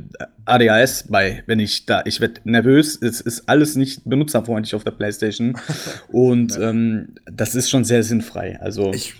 ADHS 0.45 1.07
bei, 1.09 1.43
wenn 1.45 1.59
ich 1.59 1.85
da, 1.85 2.01
ich 2.05 2.21
werde 2.21 2.41
nervös, 2.45 2.97
es 3.01 3.21
ist 3.21 3.47
alles 3.49 3.75
nicht 3.75 4.01
benutzerfreundlich 4.05 4.73
auf 4.75 4.83
der 4.83 4.91
Playstation 4.91 5.57
und 6.07 6.55
ja. 6.55 6.69
ähm, 6.69 7.15
das 7.25 7.55
ist 7.55 7.69
schon 7.69 7.83
sehr 7.83 8.03
sinnfrei. 8.03 8.59
Also 8.61 8.93
ich, 8.93 9.15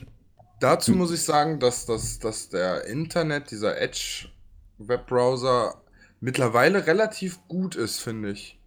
dazu 0.60 0.94
muss 0.94 1.12
ich 1.12 1.22
sagen, 1.22 1.60
dass, 1.60 1.86
dass, 1.86 2.20
dass 2.20 2.50
der 2.50 2.86
Internet, 2.86 3.52
dieser 3.52 3.80
Edge 3.80 4.30
Webbrowser 4.78 5.82
mittlerweile 6.22 6.88
relativ 6.88 7.40
gut 7.48 7.76
ist, 7.76 8.00
finde 8.00 8.32
ich. 8.32 8.61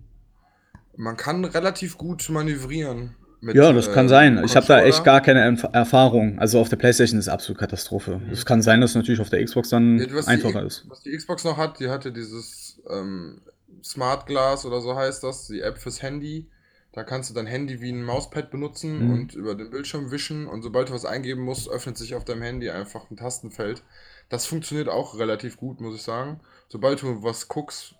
Man 0.97 1.17
kann 1.17 1.45
relativ 1.45 1.99
gut 1.99 2.29
manövrieren. 2.29 3.17
Mit, 3.41 3.57
ja, 3.57 3.73
das 3.73 3.89
äh, 3.89 3.93
kann 3.93 4.09
sein. 4.09 4.43
Ich 4.45 4.57
habe 4.57 4.67
da 4.67 4.81
echt 4.83 5.05
gar 5.05 5.21
keine 5.21 5.59
Erfahrung. 5.73 6.39
Also 6.39 6.61
auf 6.61 6.71
der 6.71 6.77
PlayStation 6.77 7.19
ist 7.19 7.27
es 7.27 7.33
absolut 7.33 7.61
Katastrophe. 7.61 8.23
Es 8.33 8.41
mhm. 8.41 8.45
kann 8.47 8.63
sein, 8.63 8.81
dass 8.81 8.91
es 8.91 8.97
natürlich 8.97 9.21
auf 9.21 9.29
der 9.29 9.45
Xbox 9.45 9.69
dann 9.69 9.99
ja, 9.99 10.07
einfacher 10.27 10.61
die, 10.61 10.67
ist. 10.67 10.87
Was 10.89 11.03
die 11.03 11.15
Xbox 11.15 11.45
noch 11.45 11.59
hat, 11.59 11.79
die 11.79 11.91
hatte 11.91 12.11
dieses 12.11 12.81
ähm, 12.89 13.43
Smart 13.83 14.27
Glass 14.27 14.65
oder 14.65 14.81
so 14.81 14.97
heißt 14.97 15.23
das, 15.23 15.47
die 15.49 15.61
App 15.61 15.77
fürs 15.77 16.01
Handy. 16.01 16.49
Da 16.93 17.03
kannst 17.03 17.29
du 17.29 17.35
dein 17.35 17.47
Handy 17.47 17.83
wie 17.83 17.91
ein 17.91 18.03
Mauspad 18.03 18.51
benutzen 18.51 19.05
mhm. 19.05 19.13
und 19.13 19.35
über 19.35 19.55
den 19.55 19.69
Bildschirm 19.69 20.11
wischen 20.11 20.47
und 20.47 20.63
sobald 20.63 20.89
du 20.89 20.95
was 20.95 21.05
eingeben 21.05 21.43
musst, 21.43 21.69
öffnet 21.69 21.99
sich 21.99 22.15
auf 22.15 22.25
deinem 22.25 22.43
Handy 22.43 22.71
einfach 22.71 23.11
ein 23.11 23.17
Tastenfeld. 23.17 23.83
Das 24.31 24.47
funktioniert 24.47 24.89
auch 24.89 25.19
relativ 25.19 25.59
gut, 25.59 25.81
muss 25.81 25.97
ich 25.97 26.03
sagen. 26.03 26.41
Sobald 26.69 27.03
du 27.03 27.23
was 27.23 27.49
guckst, 27.49 27.97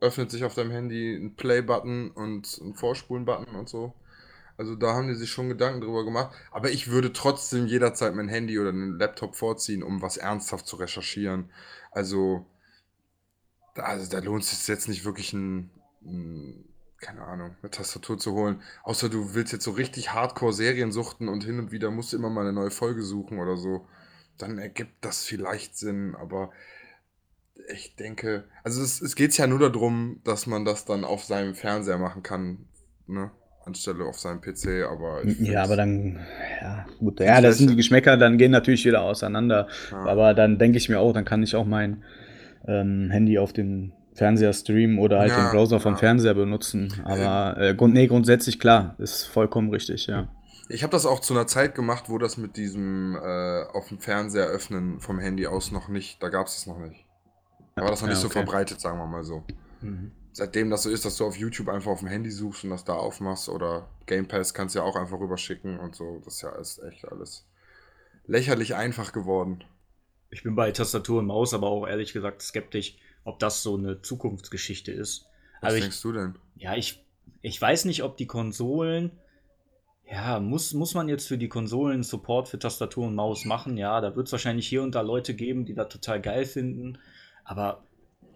öffnet 0.00 0.30
sich 0.30 0.44
auf 0.44 0.54
deinem 0.54 0.70
Handy 0.70 1.14
ein 1.16 1.34
Play-Button 1.34 2.10
und 2.10 2.58
ein 2.58 2.74
Vorspulen-Button 2.74 3.54
und 3.54 3.68
so. 3.68 3.94
Also 4.58 4.74
da 4.74 4.92
haben 4.92 5.06
die 5.06 5.14
sich 5.14 5.30
schon 5.30 5.48
Gedanken 5.48 5.80
drüber 5.80 6.04
gemacht. 6.04 6.34
Aber 6.50 6.70
ich 6.70 6.90
würde 6.90 7.12
trotzdem 7.12 7.66
jederzeit 7.66 8.14
mein 8.14 8.28
Handy 8.28 8.58
oder 8.58 8.70
einen 8.70 8.98
Laptop 8.98 9.36
vorziehen, 9.36 9.84
um 9.84 10.02
was 10.02 10.16
ernsthaft 10.16 10.66
zu 10.66 10.76
recherchieren. 10.76 11.50
Also, 11.92 12.44
da, 13.74 13.84
also 13.84 14.10
da 14.10 14.18
lohnt 14.18 14.42
es 14.42 14.50
sich 14.50 14.68
jetzt 14.68 14.88
nicht 14.88 15.04
wirklich 15.04 15.32
ein, 15.32 15.70
ein, 16.02 16.64
keine 17.00 17.22
Ahnung, 17.22 17.56
eine 17.62 17.70
Tastatur 17.70 18.18
zu 18.18 18.32
holen. 18.32 18.60
Außer 18.82 19.08
du 19.08 19.34
willst 19.34 19.52
jetzt 19.52 19.64
so 19.64 19.70
richtig 19.70 20.12
Hardcore-Serien 20.12 20.90
suchten 20.90 21.28
und 21.28 21.44
hin 21.44 21.60
und 21.60 21.70
wieder 21.70 21.92
musst 21.92 22.12
du 22.12 22.16
immer 22.16 22.30
mal 22.30 22.40
eine 22.40 22.52
neue 22.52 22.72
Folge 22.72 23.02
suchen 23.02 23.38
oder 23.38 23.56
so. 23.56 23.86
Dann 24.38 24.58
ergibt 24.58 25.04
das 25.04 25.22
vielleicht 25.22 25.76
Sinn, 25.76 26.16
aber 26.16 26.50
ich 27.72 27.96
denke, 27.96 28.44
also 28.64 28.82
es, 28.82 29.00
es 29.00 29.14
geht 29.14 29.36
ja 29.36 29.46
nur 29.46 29.58
darum, 29.58 30.20
dass 30.24 30.46
man 30.46 30.64
das 30.64 30.84
dann 30.84 31.04
auf 31.04 31.24
seinem 31.24 31.54
Fernseher 31.54 31.98
machen 31.98 32.22
kann, 32.22 32.66
ne? 33.06 33.30
Anstelle 33.66 34.04
auf 34.04 34.18
seinem 34.18 34.40
PC, 34.40 34.86
aber 34.90 35.22
Ja, 35.26 35.62
aber 35.62 35.76
dann, 35.76 36.18
ja, 36.62 36.86
gut, 36.98 37.20
ja, 37.20 37.40
das 37.42 37.58
sind 37.58 37.70
die 37.70 37.76
Geschmäcker, 37.76 38.16
dann 38.16 38.38
gehen 38.38 38.50
natürlich 38.50 38.84
wieder 38.86 39.02
auseinander. 39.02 39.68
Ja. 39.90 39.98
Aber 40.06 40.32
dann 40.32 40.58
denke 40.58 40.78
ich 40.78 40.88
mir 40.88 41.00
auch, 41.00 41.12
dann 41.12 41.26
kann 41.26 41.42
ich 41.42 41.54
auch 41.54 41.66
mein 41.66 42.02
ähm, 42.66 43.10
Handy 43.10 43.38
auf 43.38 43.52
dem 43.52 43.92
Fernseher 44.14 44.52
streamen 44.52 44.98
oder 44.98 45.20
halt 45.20 45.30
ja, 45.30 45.44
den 45.44 45.50
Browser 45.52 45.80
vom 45.80 45.92
ja. 45.92 45.98
Fernseher 45.98 46.34
benutzen. 46.34 46.92
Aber 47.04 47.60
äh, 47.60 47.74
grund, 47.74 47.92
nee, 47.94 48.06
grundsätzlich 48.06 48.58
klar, 48.58 48.96
ist 48.98 49.24
vollkommen 49.24 49.70
richtig, 49.70 50.06
ja. 50.06 50.28
Ich 50.70 50.82
habe 50.82 50.90
das 50.90 51.06
auch 51.06 51.20
zu 51.20 51.34
einer 51.34 51.46
Zeit 51.46 51.74
gemacht, 51.74 52.04
wo 52.08 52.18
das 52.18 52.36
mit 52.36 52.56
diesem 52.56 53.16
äh, 53.16 53.62
auf 53.72 53.88
dem 53.88 54.00
Fernseher 54.00 54.46
öffnen 54.46 55.00
vom 55.00 55.18
Handy 55.18 55.46
aus 55.46 55.72
noch 55.72 55.88
nicht, 55.88 56.22
da 56.22 56.30
gab 56.30 56.46
es 56.46 56.54
das 56.54 56.66
noch 56.66 56.78
nicht. 56.78 57.07
War 57.82 57.90
das 57.90 58.00
noch 58.00 58.08
ja, 58.08 58.14
nicht 58.14 58.22
so 58.22 58.28
verbreitet, 58.28 58.80
sagen 58.80 58.98
wir 58.98 59.06
mal 59.06 59.24
so. 59.24 59.44
Mhm. 59.80 60.12
Seitdem 60.32 60.70
das 60.70 60.84
so 60.84 60.90
ist, 60.90 61.04
dass 61.04 61.16
du 61.16 61.26
auf 61.26 61.36
YouTube 61.36 61.68
einfach 61.68 61.90
auf 61.90 61.98
dem 61.98 62.08
Handy 62.08 62.30
suchst 62.30 62.64
und 62.64 62.70
das 62.70 62.84
da 62.84 62.94
aufmachst 62.94 63.48
oder 63.48 63.88
Game 64.06 64.28
Pass 64.28 64.54
kannst 64.54 64.74
du 64.74 64.80
ja 64.80 64.84
auch 64.84 64.96
einfach 64.96 65.18
rüberschicken 65.18 65.80
und 65.80 65.96
so. 65.96 66.20
Das 66.24 66.34
ist 66.34 66.42
ja 66.42 66.50
ist 66.50 66.78
echt 66.82 67.08
alles 67.08 67.44
lächerlich 68.28 68.76
einfach 68.76 69.12
geworden. 69.12 69.64
Ich 70.30 70.42
bin 70.42 70.54
bei 70.54 70.70
Tastatur 70.70 71.20
und 71.20 71.26
Maus 71.26 71.54
aber 71.54 71.68
auch 71.68 71.86
ehrlich 71.86 72.12
gesagt 72.12 72.42
skeptisch, 72.42 72.98
ob 73.24 73.38
das 73.38 73.62
so 73.62 73.76
eine 73.76 74.02
Zukunftsgeschichte 74.02 74.92
ist. 74.92 75.26
Was 75.60 75.70
also 75.70 75.80
denkst 75.80 75.96
ich, 75.96 76.02
du 76.02 76.12
denn? 76.12 76.34
Ja, 76.56 76.76
ich, 76.76 77.04
ich 77.40 77.60
weiß 77.60 77.86
nicht, 77.86 78.02
ob 78.04 78.16
die 78.16 78.26
Konsolen. 78.26 79.10
Ja, 80.10 80.40
muss, 80.40 80.72
muss 80.72 80.94
man 80.94 81.08
jetzt 81.08 81.26
für 81.26 81.38
die 81.38 81.48
Konsolen 81.48 82.02
Support 82.02 82.48
für 82.48 82.58
Tastatur 82.58 83.08
und 83.08 83.14
Maus 83.14 83.44
machen? 83.44 83.76
Ja, 83.76 84.00
da 84.00 84.14
wird 84.14 84.26
es 84.26 84.32
wahrscheinlich 84.32 84.68
hier 84.68 84.82
und 84.82 84.94
da 84.94 85.00
Leute 85.00 85.34
geben, 85.34 85.64
die 85.64 85.74
das 85.74 85.88
total 85.88 86.20
geil 86.20 86.44
finden. 86.44 86.98
Aber 87.48 87.82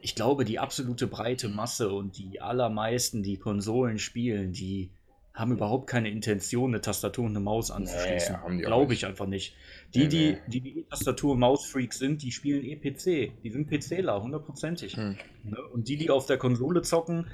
ich 0.00 0.14
glaube, 0.14 0.46
die 0.46 0.58
absolute 0.58 1.06
breite 1.06 1.50
Masse 1.50 1.92
und 1.92 2.16
die 2.16 2.40
allermeisten, 2.40 3.22
die 3.22 3.36
Konsolen 3.36 3.98
spielen, 3.98 4.52
die 4.52 4.90
haben 5.34 5.52
überhaupt 5.52 5.86
keine 5.86 6.10
Intention, 6.10 6.70
eine 6.70 6.80
Tastatur 6.80 7.26
und 7.26 7.32
eine 7.32 7.40
Maus 7.40 7.70
anzuschließen. 7.70 8.36
Nee, 8.48 8.62
glaube 8.62 8.94
ich 8.94 9.04
einfach 9.04 9.26
nicht. 9.26 9.54
Die, 9.94 10.00
nee, 10.00 10.08
die, 10.08 10.38
die, 10.48 10.60
die 10.60 10.86
Tastatur- 10.88 11.32
und 11.32 11.40
Maus-Freaks 11.40 11.98
sind, 11.98 12.22
die 12.22 12.32
spielen 12.32 12.64
eh 12.64 12.76
PC. 12.76 13.32
Die 13.42 13.50
sind 13.50 13.68
PCler, 13.68 14.22
hundertprozentig. 14.22 14.96
Hm. 14.96 15.18
Ne? 15.44 15.58
Und 15.72 15.88
die, 15.88 15.98
die 15.98 16.10
auf 16.10 16.24
der 16.24 16.38
Konsole 16.38 16.80
zocken, 16.82 17.26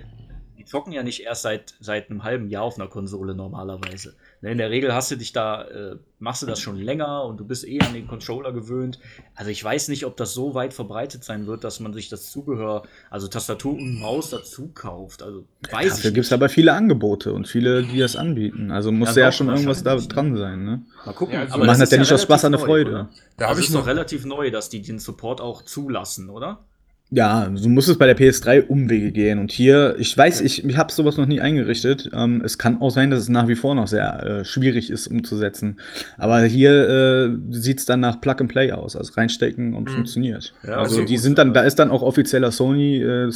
die 0.59 0.64
zocken 0.64 0.92
ja 0.92 1.05
nicht 1.05 1.23
erst 1.23 1.42
seit, 1.42 1.75
seit 1.81 2.11
einem 2.11 2.25
halben 2.25 2.49
Jahr 2.49 2.64
auf 2.64 2.79
einer 2.79 2.88
Konsole 2.88 3.35
normalerweise. 3.35 4.16
Ne, 4.42 4.51
in 4.51 4.59
der 4.59 4.71
Regel 4.71 4.92
hast 4.92 5.11
du 5.11 5.16
dich 5.16 5.33
da, 5.33 5.62
äh, 5.62 5.97
machst 6.18 6.42
du 6.42 6.47
das 6.47 6.59
schon 6.59 6.77
länger 6.77 7.25
und 7.25 7.38
du 7.38 7.44
bist 7.44 7.66
eh 7.66 7.81
an 7.81 7.94
den 7.94 8.09
Controller 8.09 8.53
gewöhnt. 8.53 8.99
Also 9.37 9.53
ich 9.53 9.62
weiß 9.62 9.87
nicht, 9.88 10.05
ob 10.05 10.16
das 10.16 10.35
so 10.35 10.55
weit 10.55 10.75
verbreitet 10.75 11.23
sein 11.23 11.47
wird, 11.47 11.62
dass 11.62 11.79
man 11.79 11.94
sich 11.94 12.09
das 12.09 12.31
Zubehör, 12.33 12.83
also 13.09 13.29
Tastatur 13.29 13.75
und 13.75 14.01
Maus 14.01 14.31
dazu 14.31 14.73
kauft. 14.75 15.23
Also 15.23 15.44
weiß 15.71 15.97
Dafür 15.97 16.11
gibt 16.11 16.27
es 16.27 16.33
aber 16.33 16.49
viele 16.49 16.73
Angebote 16.73 17.33
und 17.33 17.47
viele, 17.47 17.85
die 17.85 18.01
das 18.01 18.16
anbieten. 18.16 18.73
Also 18.73 18.90
muss 18.90 19.14
ja, 19.14 19.25
ja 19.25 19.33
schon 19.33 19.49
irgendwas 19.49 19.85
da 19.85 19.94
dran 19.97 20.37
sein. 20.37 20.64
Ne? 20.64 20.83
Mal 21.07 21.12
gucken. 21.12 21.35
Ja, 21.35 21.42
also 21.42 21.55
aber 21.55 21.66
machen 21.66 21.81
das 21.81 21.90
ja 21.92 21.99
nicht 21.99 22.12
aus 22.12 22.23
Spaß 22.23 22.47
an 22.47 22.53
der 22.53 22.61
Freude. 22.61 22.90
Oder? 22.90 23.09
Da 23.37 23.49
habe 23.49 23.61
ich 23.61 23.71
noch 23.71 23.87
relativ 23.87 24.25
neu, 24.25 24.51
dass 24.51 24.71
die 24.71 24.83
den 24.83 24.99
Support 24.99 25.40
auch 25.40 25.62
zulassen, 25.62 26.31
oder? 26.31 26.64
Ja, 27.11 27.49
du 27.49 27.68
musst 27.71 27.88
es 27.88 27.97
bei 27.97 28.05
der 28.05 28.18
PS3 28.18 28.66
Umwege 28.66 29.12
gehen. 29.12 29.38
Und 29.38 29.51
hier, 29.51 29.97
ich 29.99 30.16
weiß, 30.16 30.42
ich, 30.42 30.62
ich 30.62 30.77
habe 30.77 30.92
sowas 30.92 31.16
noch 31.16 31.25
nie 31.25 31.40
eingerichtet. 31.40 32.11
Ähm, 32.12 32.42
es 32.44 32.59
kann 32.59 32.83
auch 32.83 32.90
sein, 32.90 33.11
dass 33.11 33.21
es 33.21 33.29
nach 33.31 33.49
wie 33.49 33.55
vor 33.55 33.75
noch 33.75 33.88
sehr 33.88 34.23
äh, 34.23 34.44
schwierig 34.44 34.90
ist 34.90 35.07
umzusetzen. 35.07 35.81
Aber 36.18 36.42
hier 36.42 36.88
äh, 36.88 37.37
sieht 37.51 37.79
es 37.79 37.87
dann 37.87 38.01
nach 38.01 38.21
Plug 38.21 38.37
and 38.40 38.51
Play 38.51 38.73
aus, 38.73 38.94
also 38.94 39.14
reinstecken 39.14 39.73
und 39.73 39.88
mhm. 39.88 39.94
funktioniert. 39.94 40.53
Ja, 40.62 40.77
also 40.77 41.03
die 41.03 41.16
sind 41.16 41.38
dann, 41.38 41.55
da 41.55 41.62
ist 41.62 41.77
dann 41.79 41.90
auch 41.90 42.03
offizieller 42.03 42.53
Sony 42.53 42.99
äh, 42.99 43.33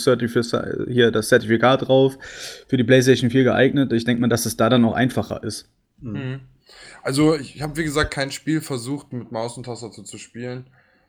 hier 0.88 1.10
das 1.10 1.28
Zertifikat 1.28 1.88
drauf 1.88 2.18
für 2.68 2.76
die 2.76 2.84
PlayStation 2.84 3.30
4 3.30 3.44
geeignet. 3.44 3.92
Ich 3.94 4.04
denke 4.04 4.20
mal, 4.20 4.28
dass 4.28 4.44
es 4.44 4.58
da 4.58 4.68
dann 4.68 4.84
auch 4.84 4.94
einfacher 4.94 5.42
ist. 5.42 5.66
Mhm. 6.00 6.12
mhm. 6.12 6.40
Also 7.02 7.34
ich 7.34 7.60
habe 7.62 7.76
wie 7.76 7.84
gesagt 7.84 8.12
kein 8.12 8.30
Spiel 8.30 8.60
versucht 8.60 9.12
mit 9.12 9.32
Maus 9.32 9.56
und 9.56 9.64
Tastatur 9.64 10.04
zu 10.04 10.18
spielen, 10.18 10.66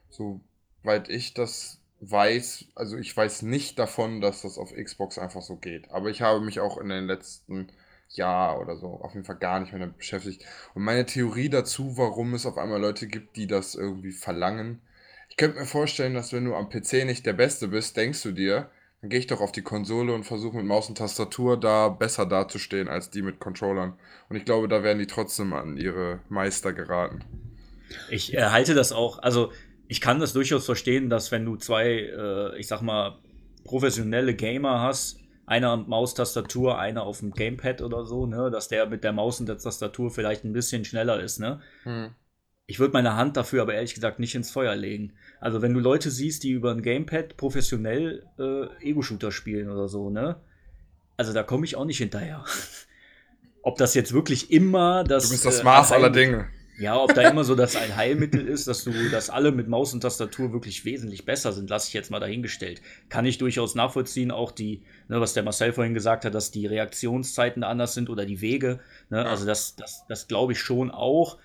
soweit 0.09 1.07
ich 1.07 1.35
das 1.35 1.77
weiß, 2.11 2.65
also 2.75 2.97
ich 2.97 3.15
weiß 3.15 3.43
nicht 3.43 3.79
davon, 3.79 4.21
dass 4.21 4.41
das 4.41 4.57
auf 4.57 4.73
Xbox 4.73 5.17
einfach 5.17 5.41
so 5.41 5.55
geht. 5.55 5.89
Aber 5.91 6.09
ich 6.09 6.21
habe 6.21 6.41
mich 6.41 6.59
auch 6.59 6.77
in 6.77 6.89
den 6.89 7.05
letzten 7.05 7.67
Jahr 8.09 8.59
oder 8.59 8.77
so 8.77 8.87
auf 9.01 9.13
jeden 9.13 9.25
Fall 9.25 9.37
gar 9.37 9.59
nicht 9.59 9.71
mehr 9.71 9.79
damit 9.79 9.97
beschäftigt. 9.97 10.45
Und 10.73 10.83
meine 10.83 11.05
Theorie 11.05 11.49
dazu, 11.49 11.97
warum 11.97 12.33
es 12.33 12.45
auf 12.45 12.57
einmal 12.57 12.81
Leute 12.81 13.07
gibt, 13.07 13.35
die 13.37 13.47
das 13.47 13.75
irgendwie 13.75 14.11
verlangen. 14.11 14.81
Ich 15.29 15.37
könnte 15.37 15.59
mir 15.59 15.65
vorstellen, 15.65 16.13
dass 16.13 16.33
wenn 16.33 16.45
du 16.45 16.55
am 16.55 16.69
PC 16.69 17.05
nicht 17.05 17.25
der 17.25 17.33
Beste 17.33 17.69
bist, 17.69 17.97
denkst 17.97 18.21
du 18.21 18.31
dir, 18.31 18.69
dann 19.01 19.09
gehe 19.09 19.19
ich 19.19 19.27
doch 19.27 19.41
auf 19.41 19.51
die 19.51 19.63
Konsole 19.63 20.13
und 20.13 20.23
versuche 20.23 20.57
mit 20.57 20.65
Maus 20.65 20.87
und 20.89 20.97
Tastatur 20.97 21.59
da 21.59 21.89
besser 21.89 22.25
dazustehen 22.25 22.87
als 22.87 23.09
die 23.09 23.21
mit 23.21 23.39
Controllern. 23.39 23.97
Und 24.29 24.35
ich 24.35 24.45
glaube, 24.45 24.67
da 24.67 24.83
werden 24.83 24.99
die 24.99 25.07
trotzdem 25.07 25.53
an 25.53 25.77
ihre 25.77 26.19
Meister 26.29 26.71
geraten. 26.71 27.23
Ich 28.09 28.33
äh, 28.33 28.43
halte 28.45 28.73
das 28.73 28.91
auch, 28.91 29.19
also 29.19 29.51
ich 29.87 30.01
kann 30.01 30.19
das 30.19 30.33
durchaus 30.33 30.65
verstehen, 30.65 31.09
dass 31.09 31.31
wenn 31.31 31.45
du 31.45 31.55
zwei, 31.55 31.87
äh, 31.87 32.57
ich 32.59 32.67
sag 32.67 32.81
mal, 32.81 33.19
professionelle 33.63 34.35
Gamer 34.35 34.81
hast, 34.81 35.19
einer 35.45 35.77
Maustastatur, 35.77 36.79
einer 36.79 37.03
auf 37.03 37.19
dem 37.19 37.31
Gamepad 37.31 37.81
oder 37.81 38.05
so, 38.05 38.25
ne, 38.25 38.49
dass 38.49 38.69
der 38.69 38.85
mit 38.87 39.03
der 39.03 39.11
Maus 39.11 39.39
und 39.39 39.47
der 39.47 39.57
Tastatur 39.57 40.09
vielleicht 40.09 40.43
ein 40.43 40.53
bisschen 40.53 40.85
schneller 40.85 41.19
ist, 41.19 41.39
ne? 41.39 41.61
Hm. 41.83 42.11
Ich 42.65 42.79
würde 42.79 42.93
meine 42.93 43.17
Hand 43.17 43.35
dafür 43.35 43.61
aber 43.61 43.73
ehrlich 43.73 43.93
gesagt 43.93 44.19
nicht 44.19 44.35
ins 44.35 44.49
Feuer 44.49 44.73
legen. 44.75 45.13
Also 45.41 45.61
wenn 45.61 45.73
du 45.73 45.81
Leute 45.81 46.09
siehst, 46.09 46.43
die 46.43 46.51
über 46.51 46.71
ein 46.71 46.81
Gamepad 46.81 47.35
professionell 47.35 48.25
äh, 48.39 48.67
Ego-Shooter 48.89 49.33
spielen 49.33 49.69
oder 49.69 49.89
so, 49.89 50.09
ne? 50.09 50.37
Also 51.17 51.33
da 51.33 51.43
komme 51.43 51.65
ich 51.65 51.75
auch 51.75 51.85
nicht 51.85 51.97
hinterher. 51.97 52.45
Ob 53.63 53.77
das 53.77 53.93
jetzt 53.95 54.13
wirklich 54.13 54.49
immer 54.51 55.03
das. 55.03 55.25
Du 55.25 55.29
bist 55.31 55.45
das 55.45 55.59
äh, 55.59 55.63
Maß 55.63 55.91
aller 55.91 56.09
Dinge. 56.09 56.47
Ja, 56.79 56.97
ob 56.99 57.13
da 57.13 57.29
immer 57.29 57.43
so 57.43 57.55
das 57.55 57.75
ein 57.75 57.95
Heilmittel 57.95 58.47
ist, 58.47 58.67
dass 58.67 58.83
du, 58.83 58.91
dass 59.11 59.29
alle 59.29 59.51
mit 59.51 59.67
Maus 59.67 59.93
und 59.93 60.01
Tastatur 60.01 60.53
wirklich 60.53 60.85
wesentlich 60.85 61.25
besser 61.25 61.51
sind, 61.51 61.69
lasse 61.69 61.87
ich 61.87 61.93
jetzt 61.93 62.11
mal 62.11 62.19
dahingestellt. 62.19 62.81
Kann 63.09 63.25
ich 63.25 63.37
durchaus 63.37 63.75
nachvollziehen, 63.75 64.31
auch 64.31 64.51
die, 64.51 64.81
ne, 65.07 65.21
was 65.21 65.33
der 65.33 65.43
Marcel 65.43 65.73
vorhin 65.73 65.93
gesagt 65.93 66.25
hat, 66.25 66.33
dass 66.33 66.51
die 66.51 66.65
Reaktionszeiten 66.65 67.63
anders 67.63 67.93
sind 67.93 68.09
oder 68.09 68.25
die 68.25 68.41
Wege. 68.41 68.79
Ne? 69.09 69.25
Also 69.25 69.45
das, 69.45 69.75
das, 69.75 70.03
das 70.07 70.27
glaube 70.27 70.53
ich 70.53 70.59
schon 70.59 70.89
auch. 70.91 71.37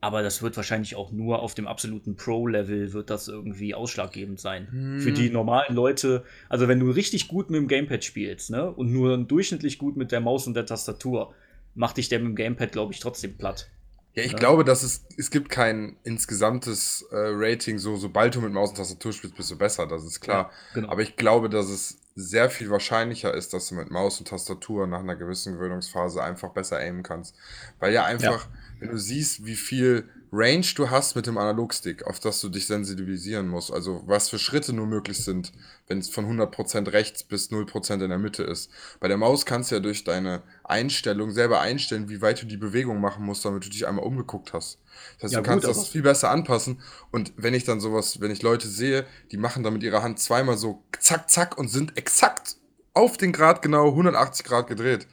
Aber 0.00 0.22
das 0.22 0.42
wird 0.42 0.54
wahrscheinlich 0.58 0.96
auch 0.96 1.12
nur 1.12 1.40
auf 1.40 1.54
dem 1.54 1.66
absoluten 1.66 2.14
Pro-Level 2.14 2.92
wird 2.92 3.08
das 3.08 3.26
irgendwie 3.26 3.74
ausschlaggebend 3.74 4.38
sein. 4.38 4.68
Hm. 4.70 5.00
Für 5.00 5.12
die 5.12 5.30
normalen 5.30 5.74
Leute, 5.74 6.24
also 6.50 6.68
wenn 6.68 6.78
du 6.78 6.90
richtig 6.90 7.26
gut 7.26 7.48
mit 7.48 7.58
dem 7.58 7.68
Gamepad 7.68 8.04
spielst, 8.04 8.50
ne, 8.50 8.70
und 8.70 8.92
nur 8.92 9.16
durchschnittlich 9.16 9.78
gut 9.78 9.96
mit 9.96 10.12
der 10.12 10.20
Maus 10.20 10.46
und 10.46 10.52
der 10.52 10.66
Tastatur, 10.66 11.32
macht 11.74 11.96
dich 11.96 12.10
der 12.10 12.18
mit 12.18 12.28
dem 12.28 12.36
Gamepad, 12.36 12.72
glaube 12.72 12.92
ich, 12.92 13.00
trotzdem 13.00 13.38
platt. 13.38 13.70
Ja, 14.14 14.22
ich 14.22 14.32
ja. 14.32 14.38
glaube, 14.38 14.64
dass 14.64 14.82
es, 14.82 15.04
es 15.16 15.30
gibt 15.30 15.48
kein 15.48 15.96
insgesamtes 16.04 17.04
äh, 17.10 17.16
Rating, 17.16 17.78
so 17.78 17.96
sobald 17.96 18.34
du 18.34 18.40
mit 18.40 18.52
Maus 18.52 18.70
und 18.70 18.76
Tastatur 18.76 19.12
spielst, 19.12 19.36
bist 19.36 19.50
du 19.50 19.58
besser, 19.58 19.86
das 19.86 20.04
ist 20.04 20.20
klar. 20.20 20.50
Ja, 20.50 20.80
genau. 20.80 20.88
Aber 20.90 21.02
ich 21.02 21.16
glaube, 21.16 21.50
dass 21.50 21.68
es 21.68 22.03
sehr 22.16 22.48
viel 22.48 22.70
wahrscheinlicher 22.70 23.34
ist, 23.34 23.52
dass 23.52 23.68
du 23.68 23.74
mit 23.74 23.90
Maus 23.90 24.20
und 24.20 24.28
Tastatur 24.28 24.86
nach 24.86 25.00
einer 25.00 25.16
gewissen 25.16 25.54
Gewöhnungsphase 25.54 26.22
einfach 26.22 26.50
besser 26.50 26.78
aimen 26.78 27.02
kannst. 27.02 27.34
Weil 27.80 27.92
ja 27.92 28.04
einfach, 28.04 28.44
ja. 28.44 28.52
wenn 28.78 28.90
du 28.90 28.98
siehst, 28.98 29.44
wie 29.44 29.56
viel 29.56 30.08
Range 30.36 30.66
du 30.74 30.90
hast 30.90 31.14
mit 31.14 31.26
dem 31.26 31.38
Analogstick, 31.38 32.04
auf 32.06 32.18
das 32.18 32.40
du 32.40 32.48
dich 32.48 32.66
sensibilisieren 32.66 33.48
musst. 33.48 33.72
Also 33.72 34.02
was 34.06 34.28
für 34.28 34.38
Schritte 34.38 34.72
nur 34.72 34.86
möglich 34.86 35.24
sind, 35.24 35.52
wenn 35.86 35.98
es 35.98 36.08
von 36.08 36.26
100% 36.26 36.92
rechts 36.92 37.22
bis 37.24 37.50
0% 37.50 38.02
in 38.02 38.08
der 38.08 38.18
Mitte 38.18 38.42
ist. 38.42 38.70
Bei 39.00 39.08
der 39.08 39.16
Maus 39.16 39.46
kannst 39.46 39.70
du 39.70 39.76
ja 39.76 39.80
durch 39.80 40.04
deine 40.04 40.42
Einstellung 40.64 41.30
selber 41.30 41.60
einstellen, 41.60 42.08
wie 42.08 42.20
weit 42.20 42.42
du 42.42 42.46
die 42.46 42.56
Bewegung 42.56 43.00
machen 43.00 43.24
musst, 43.24 43.44
damit 43.44 43.64
du 43.64 43.70
dich 43.70 43.86
einmal 43.86 44.04
umgeguckt 44.04 44.52
hast. 44.52 44.78
Das 45.14 45.24
heißt, 45.24 45.34
ja, 45.34 45.40
du 45.40 45.46
kannst 45.46 45.66
gut, 45.66 45.76
das 45.76 45.88
viel 45.88 46.02
besser 46.02 46.30
anpassen. 46.30 46.80
Und 47.10 47.32
wenn 47.36 47.54
ich 47.54 47.64
dann 47.64 47.80
sowas, 47.80 48.20
wenn 48.20 48.30
ich 48.30 48.42
Leute 48.42 48.68
sehe, 48.68 49.06
die 49.30 49.36
machen 49.36 49.62
dann 49.62 49.72
mit 49.72 49.82
ihrer 49.82 50.02
Hand 50.02 50.18
zweimal 50.18 50.56
so 50.56 50.82
zack, 50.98 51.30
zack 51.30 51.58
und 51.58 51.68
sind 51.68 51.96
exakt 51.96 52.56
auf 52.92 53.16
den 53.16 53.32
Grad 53.32 53.62
genau 53.62 53.88
180 53.88 54.44
Grad 54.44 54.66
gedreht 54.68 55.06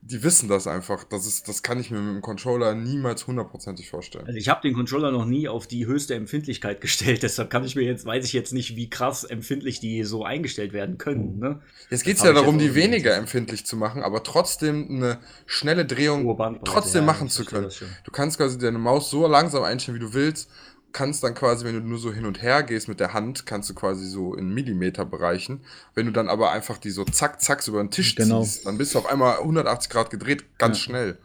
die 0.00 0.22
wissen 0.22 0.48
das 0.48 0.66
einfach. 0.66 1.04
Das, 1.04 1.26
ist, 1.26 1.48
das 1.48 1.62
kann 1.62 1.80
ich 1.80 1.90
mir 1.90 2.00
mit 2.00 2.14
dem 2.14 2.22
Controller 2.22 2.74
niemals 2.74 3.26
hundertprozentig 3.26 3.90
vorstellen. 3.90 4.26
Also 4.26 4.38
ich 4.38 4.48
habe 4.48 4.60
den 4.62 4.74
Controller 4.74 5.10
noch 5.10 5.24
nie 5.24 5.48
auf 5.48 5.66
die 5.66 5.86
höchste 5.86 6.14
Empfindlichkeit 6.14 6.80
gestellt, 6.80 7.22
deshalb 7.24 7.50
kann 7.50 7.64
ich 7.64 7.76
mir 7.76 7.82
jetzt, 7.82 8.06
weiß 8.06 8.24
ich 8.24 8.32
jetzt 8.32 8.52
nicht, 8.52 8.76
wie 8.76 8.88
krass 8.88 9.24
empfindlich 9.24 9.80
die 9.80 10.04
so 10.04 10.24
eingestellt 10.24 10.72
werden 10.72 10.98
können. 10.98 11.38
Ne? 11.38 11.60
Jetzt 11.90 12.04
geht 12.04 12.16
es 12.16 12.22
ja 12.22 12.32
darum, 12.32 12.58
die 12.58 12.74
weniger 12.74 13.16
empfindlich 13.16 13.66
zu 13.66 13.76
machen, 13.76 14.02
aber 14.02 14.22
trotzdem 14.22 14.88
eine 14.88 15.18
schnelle 15.46 15.84
Drehung 15.84 16.36
trotzdem 16.64 17.02
ja, 17.02 17.06
machen 17.06 17.28
zu 17.28 17.44
können. 17.44 17.70
Du 18.04 18.10
kannst 18.10 18.38
quasi 18.38 18.58
deine 18.58 18.78
Maus 18.78 19.10
so 19.10 19.26
langsam 19.26 19.64
einstellen, 19.64 19.96
wie 19.96 20.04
du 20.04 20.14
willst 20.14 20.48
kannst 20.92 21.22
dann 21.22 21.34
quasi, 21.34 21.64
wenn 21.64 21.74
du 21.74 21.80
nur 21.80 21.98
so 21.98 22.12
hin 22.12 22.24
und 22.24 22.42
her 22.42 22.62
gehst 22.62 22.88
mit 22.88 23.00
der 23.00 23.12
Hand, 23.12 23.46
kannst 23.46 23.70
du 23.70 23.74
quasi 23.74 24.06
so 24.06 24.34
in 24.34 24.52
Millimeterbereichen. 24.52 25.60
Wenn 25.94 26.06
du 26.06 26.12
dann 26.12 26.28
aber 26.28 26.50
einfach 26.50 26.78
die 26.78 26.90
so 26.90 27.04
zack, 27.04 27.40
zack 27.40 27.66
über 27.68 27.82
den 27.82 27.90
Tisch 27.90 28.14
genau. 28.14 28.42
ziehst, 28.42 28.66
dann 28.66 28.78
bist 28.78 28.94
du 28.94 28.98
auf 28.98 29.06
einmal 29.06 29.38
180 29.38 29.90
Grad 29.90 30.10
gedreht, 30.10 30.44
ganz 30.58 30.78
ja. 30.78 30.84
schnell. 30.84 31.18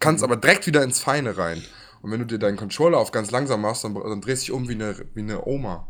Kannst 0.00 0.24
aber 0.24 0.36
direkt 0.36 0.66
wieder 0.66 0.82
ins 0.82 1.00
Feine 1.00 1.36
rein. 1.36 1.62
Und 2.02 2.10
wenn 2.10 2.20
du 2.20 2.26
dir 2.26 2.38
deinen 2.38 2.56
Controller 2.56 2.98
auf 2.98 3.12
ganz 3.12 3.30
langsam 3.30 3.62
machst, 3.62 3.84
dann, 3.84 3.94
dann 3.94 4.20
drehst 4.20 4.42
du 4.42 4.46
dich 4.46 4.52
um 4.52 4.68
wie 4.68 4.74
eine, 4.74 4.94
wie 5.14 5.20
eine 5.20 5.46
Oma. 5.46 5.86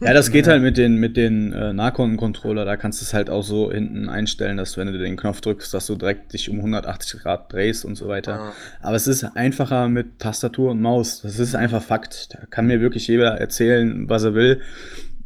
Ja, 0.00 0.12
das 0.12 0.30
geht 0.30 0.46
halt 0.46 0.62
mit 0.62 0.76
den, 0.76 0.96
mit 0.96 1.16
den 1.16 1.52
äh, 1.52 1.72
Nahkunden-Controller, 1.72 2.64
da 2.64 2.76
kannst 2.76 3.00
du 3.00 3.04
es 3.04 3.14
halt 3.14 3.30
auch 3.30 3.42
so 3.42 3.72
hinten 3.72 4.08
einstellen, 4.08 4.56
dass 4.56 4.76
wenn 4.76 4.86
du 4.86 4.98
den 4.98 5.16
Knopf 5.16 5.40
drückst, 5.40 5.72
dass 5.72 5.86
du 5.86 5.96
direkt 5.96 6.32
dich 6.32 6.50
um 6.50 6.56
180 6.56 7.20
Grad 7.20 7.52
drehst 7.52 7.84
und 7.84 7.96
so 7.96 8.08
weiter. 8.08 8.32
Ja. 8.32 8.52
Aber 8.80 8.96
es 8.96 9.06
ist 9.06 9.24
einfacher 9.24 9.88
mit 9.88 10.18
Tastatur 10.18 10.72
und 10.72 10.80
Maus. 10.80 11.22
Das 11.22 11.38
ist 11.38 11.54
einfach 11.54 11.82
Fakt. 11.82 12.34
Da 12.34 12.40
kann 12.50 12.66
mir 12.66 12.80
wirklich 12.80 13.06
jeder 13.06 13.38
erzählen, 13.38 14.08
was 14.08 14.24
er 14.24 14.34
will. 14.34 14.60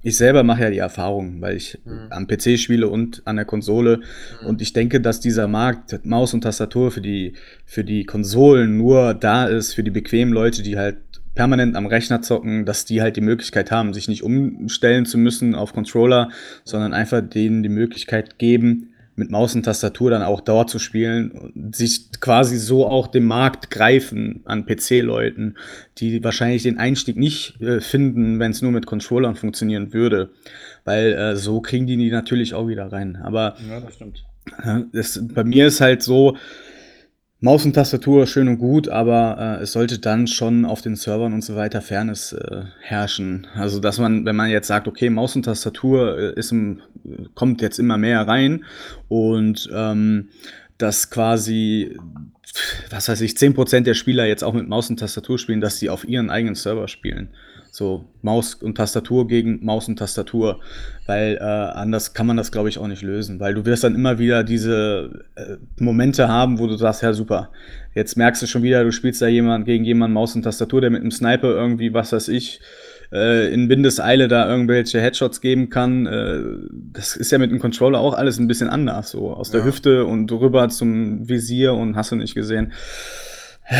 Ich 0.03 0.17
selber 0.17 0.43
mache 0.43 0.63
ja 0.63 0.71
die 0.71 0.79
Erfahrung, 0.79 1.43
weil 1.43 1.57
ich 1.57 1.79
mhm. 1.85 2.07
am 2.09 2.27
PC 2.27 2.59
spiele 2.59 2.89
und 2.89 3.23
an 3.27 3.37
der 3.37 3.45
Konsole. 3.45 3.99
Mhm. 4.41 4.47
Und 4.47 4.63
ich 4.63 4.73
denke, 4.73 5.01
dass 5.01 5.21
dieser 5.21 5.47
Markt 5.47 6.07
Maus 6.07 6.33
und 6.33 6.41
Tastatur 6.41 6.91
für 6.91 7.03
die, 7.03 7.35
für 7.67 7.85
die 7.85 8.05
Konsolen 8.05 8.79
nur 8.79 9.13
da 9.15 9.45
ist, 9.47 9.75
für 9.75 9.83
die 9.83 9.91
bequemen 9.91 10.33
Leute, 10.33 10.63
die 10.63 10.79
halt 10.79 10.97
permanent 11.35 11.77
am 11.77 11.87
Rechner 11.87 12.23
zocken, 12.23 12.64
dass 12.66 12.85
die 12.85 13.03
halt 13.03 13.16
die 13.16 13.21
Möglichkeit 13.21 13.71
haben, 13.71 13.95
sich 13.95 14.09
nicht 14.09 14.23
umstellen 14.23 15.07
zu 15.07 15.19
müssen 15.19 15.55
auf 15.55 15.73
Controller, 15.73 16.31
sondern 16.64 16.93
einfach 16.93 17.21
denen 17.21 17.62
die 17.62 17.69
Möglichkeit 17.69 18.38
geben, 18.38 18.90
mit 19.21 19.31
Maus 19.31 19.55
und 19.55 19.64
Tastatur 19.64 20.11
dann 20.11 20.23
auch 20.23 20.40
dort 20.40 20.71
zu 20.71 20.79
spielen 20.79 21.31
und 21.31 21.77
sich 21.77 22.11
quasi 22.21 22.57
so 22.57 22.87
auch 22.87 23.07
dem 23.07 23.27
Markt 23.27 23.71
greifen 23.71 24.40
an 24.47 24.66
PC-Leuten, 24.66 25.57
die 25.99 26.25
wahrscheinlich 26.25 26.62
den 26.62 26.79
Einstieg 26.79 27.16
nicht 27.16 27.61
äh, 27.61 27.81
finden, 27.81 28.38
wenn 28.38 28.51
es 28.51 28.62
nur 28.62 28.73
mit 28.73 28.87
Controllern 28.87 29.37
funktionieren 29.37 29.93
würde. 29.93 30.31
Weil 30.85 31.12
äh, 31.12 31.37
so 31.37 31.61
kriegen 31.61 31.87
die 31.87 31.97
die 31.97 32.11
natürlich 32.11 32.55
auch 32.55 32.66
wieder 32.66 32.90
rein. 32.90 33.16
Aber 33.16 33.57
ja, 33.69 33.81
das 33.81 33.95
stimmt. 33.95 34.25
Das, 34.93 35.21
bei 35.23 35.45
mir 35.45 35.66
ist 35.66 35.81
halt 35.81 36.03
so, 36.03 36.37
Maus 37.42 37.64
und 37.64 37.72
Tastatur 37.72 38.26
schön 38.26 38.48
und 38.48 38.59
gut, 38.59 38.90
aber 38.90 39.59
äh, 39.61 39.62
es 39.62 39.72
sollte 39.72 39.98
dann 39.98 40.26
schon 40.26 40.66
auf 40.66 40.83
den 40.83 40.94
Servern 40.94 41.33
und 41.33 41.42
so 41.42 41.57
weiter 41.57 41.81
Fairness 41.81 42.35
äh, 42.35 42.64
herrschen. 42.83 43.46
Also 43.55 43.81
dass 43.81 43.98
man, 43.98 44.26
wenn 44.26 44.37
man 44.37 44.50
jetzt 44.50 44.66
sagt, 44.66 44.87
okay, 44.87 45.09
Maus 45.09 45.37
und 45.37 45.44
Tastatur 45.44 46.18
äh, 46.18 46.38
ist 46.38 46.53
im, 46.53 46.83
kommt 47.35 47.62
jetzt 47.62 47.79
immer 47.79 47.96
mehr 47.96 48.29
rein 48.29 48.66
und 49.09 49.70
ähm, 49.72 50.29
dass 50.76 51.09
quasi, 51.09 51.96
was 52.90 53.09
weiß 53.09 53.22
ich, 53.22 53.33
10% 53.33 53.81
der 53.81 53.94
Spieler 53.94 54.26
jetzt 54.26 54.44
auch 54.44 54.53
mit 54.53 54.68
Maus 54.68 54.90
und 54.90 55.00
Tastatur 55.00 55.38
spielen, 55.38 55.62
dass 55.62 55.79
sie 55.79 55.88
auf 55.88 56.07
ihren 56.07 56.29
eigenen 56.29 56.57
Server 56.57 56.88
spielen. 56.88 57.31
So 57.71 58.05
Maus 58.23 58.55
und 58.55 58.77
Tastatur 58.77 59.27
gegen 59.27 59.65
Maus 59.65 59.89
und 59.89 59.99
Tastatur. 59.99 60.61
Weil 61.07 61.39
äh, 61.41 61.43
anders 61.43 62.15
kann 62.15 62.27
man 62.27 62.37
das, 62.37 62.53
glaube 62.53 62.69
ich, 62.69 62.79
auch 62.79 62.89
nicht 62.89 63.03
lösen. 63.03 63.41
Weil 63.41 63.55
du 63.55 63.65
wirst 63.65 63.85
dann 63.85 63.95
immer 63.95 64.19
wieder 64.19 64.45
diese 64.45 65.25
äh, 65.37 65.57
Momente 65.79 66.29
haben, 66.29 66.59
wo 66.59 66.67
du 66.67 66.77
sagst, 66.77 67.03
ja 67.03 67.13
super, 67.13 67.51
jetzt 67.95 68.17
merkst 68.17 68.43
du 68.43 68.47
schon 68.47 68.63
wieder, 68.63 68.85
du 68.85 68.93
spielst 68.93 69.23
da 69.23 69.29
jemand 69.29 69.65
gegen 69.67 69.85
jemanden 69.85 70.15
Maus 70.15 70.35
und 70.35 70.43
Tastatur, 70.43 70.81
der 70.81 70.91
mit 70.91 71.01
einem 71.01 71.11
Sniper 71.11 71.49
irgendwie, 71.49 71.95
was 71.95 72.13
weiß 72.13 72.29
ich, 72.29 72.61
äh, 73.13 73.53
in 73.53 73.69
Windeseile 73.69 74.29
da 74.29 74.49
irgendwelche 74.49 75.01
Headshots 75.01 75.41
geben 75.41 75.69
kann. 75.69 76.07
Äh, 76.07 76.43
das 76.93 77.17
ist 77.17 77.33
ja 77.33 77.39
mit 77.39 77.51
dem 77.51 77.59
Controller 77.59 77.99
auch 77.99 78.15
alles 78.15 78.39
ein 78.39 78.49
bisschen 78.49 78.69
anders. 78.69 79.11
So 79.11 79.33
aus 79.33 79.51
der 79.51 79.65
Hüfte 79.65 80.05
und 80.05 80.31
rüber 80.33 80.69
zum 80.69 81.29
Visier 81.29 81.75
und 81.75 81.97
hast 81.97 82.13
du 82.13 82.17
nicht 82.17 82.35
gesehen. 82.35 82.73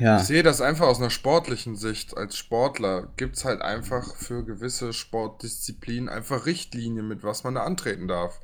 Ja. 0.00 0.18
Ich 0.18 0.24
sehe 0.24 0.44
das 0.44 0.60
einfach 0.60 0.86
aus 0.86 1.00
einer 1.00 1.10
sportlichen 1.10 1.74
Sicht. 1.74 2.16
Als 2.16 2.36
Sportler 2.36 3.08
gibt 3.16 3.36
es 3.36 3.44
halt 3.44 3.62
einfach 3.62 4.14
für 4.14 4.44
gewisse 4.44 4.92
Sportdisziplinen 4.92 6.08
einfach 6.08 6.46
Richtlinien, 6.46 7.08
mit 7.08 7.24
was 7.24 7.42
man 7.42 7.56
da 7.56 7.64
antreten 7.64 8.06
darf. 8.06 8.38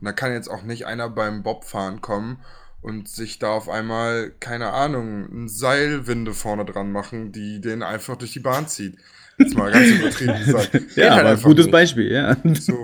Und 0.00 0.06
da 0.06 0.12
kann 0.12 0.32
jetzt 0.32 0.48
auch 0.48 0.62
nicht 0.62 0.86
einer 0.86 1.10
beim 1.10 1.42
Bobfahren 1.42 2.00
kommen 2.00 2.38
und 2.80 3.08
sich 3.08 3.38
da 3.38 3.48
auf 3.48 3.68
einmal, 3.68 4.32
keine 4.40 4.72
Ahnung, 4.72 5.28
ein 5.30 5.48
Seilwinde 5.48 6.32
vorne 6.32 6.64
dran 6.64 6.90
machen, 6.90 7.32
die 7.32 7.60
den 7.60 7.82
einfach 7.82 8.16
durch 8.16 8.32
die 8.32 8.40
Bahn 8.40 8.66
zieht. 8.66 8.96
Jetzt 9.38 9.56
mal 9.56 9.72
ganz 9.72 9.88
übertrieben 9.88 10.38
gesagt. 10.38 10.72
ja, 10.96 11.10
halt 11.10 11.20
aber 11.20 11.30
ein 11.30 11.42
gutes 11.42 11.66
nicht. 11.66 11.72
Beispiel, 11.72 12.12
ja. 12.12 12.36
So, 12.54 12.82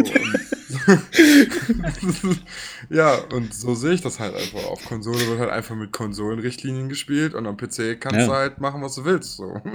ja, 2.91 3.15
und 3.33 3.55
so 3.55 3.75
sehe 3.75 3.93
ich 3.93 4.01
das 4.01 4.19
halt 4.21 4.35
einfach. 4.35 4.65
Auf 4.69 4.85
Konsole 4.85 5.27
wird 5.29 5.39
halt 5.39 5.51
einfach 5.51 5.77
mit 5.77 5.93
Konsolenrichtlinien 5.93 6.89
gespielt 6.89 7.35
und 7.35 7.47
am 7.47 7.57
PC 7.57 8.01
kannst 8.01 8.21
Ja. 8.21 8.27
du 8.27 8.33
halt 8.33 8.61
machen, 8.61 8.83
was 8.83 8.95
du 8.95 9.05
willst. 9.05 9.37
So. 9.37 9.61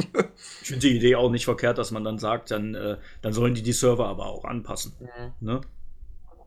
Ich 0.61 0.67
finde 0.69 0.87
die 0.87 0.97
Idee 0.97 1.15
auch 1.15 1.29
nicht 1.29 1.45
verkehrt, 1.45 1.77
dass 1.77 1.91
man 1.91 2.03
dann 2.03 2.17
sagt, 2.19 2.51
dann, 2.51 2.73
äh, 2.75 2.97
dann 3.21 3.33
sollen 3.33 3.53
die 3.53 3.61
die 3.63 3.71
Server 3.73 4.07
aber 4.07 4.25
auch 4.25 4.43
anpassen. 4.45 4.93
Ne? 5.39 5.61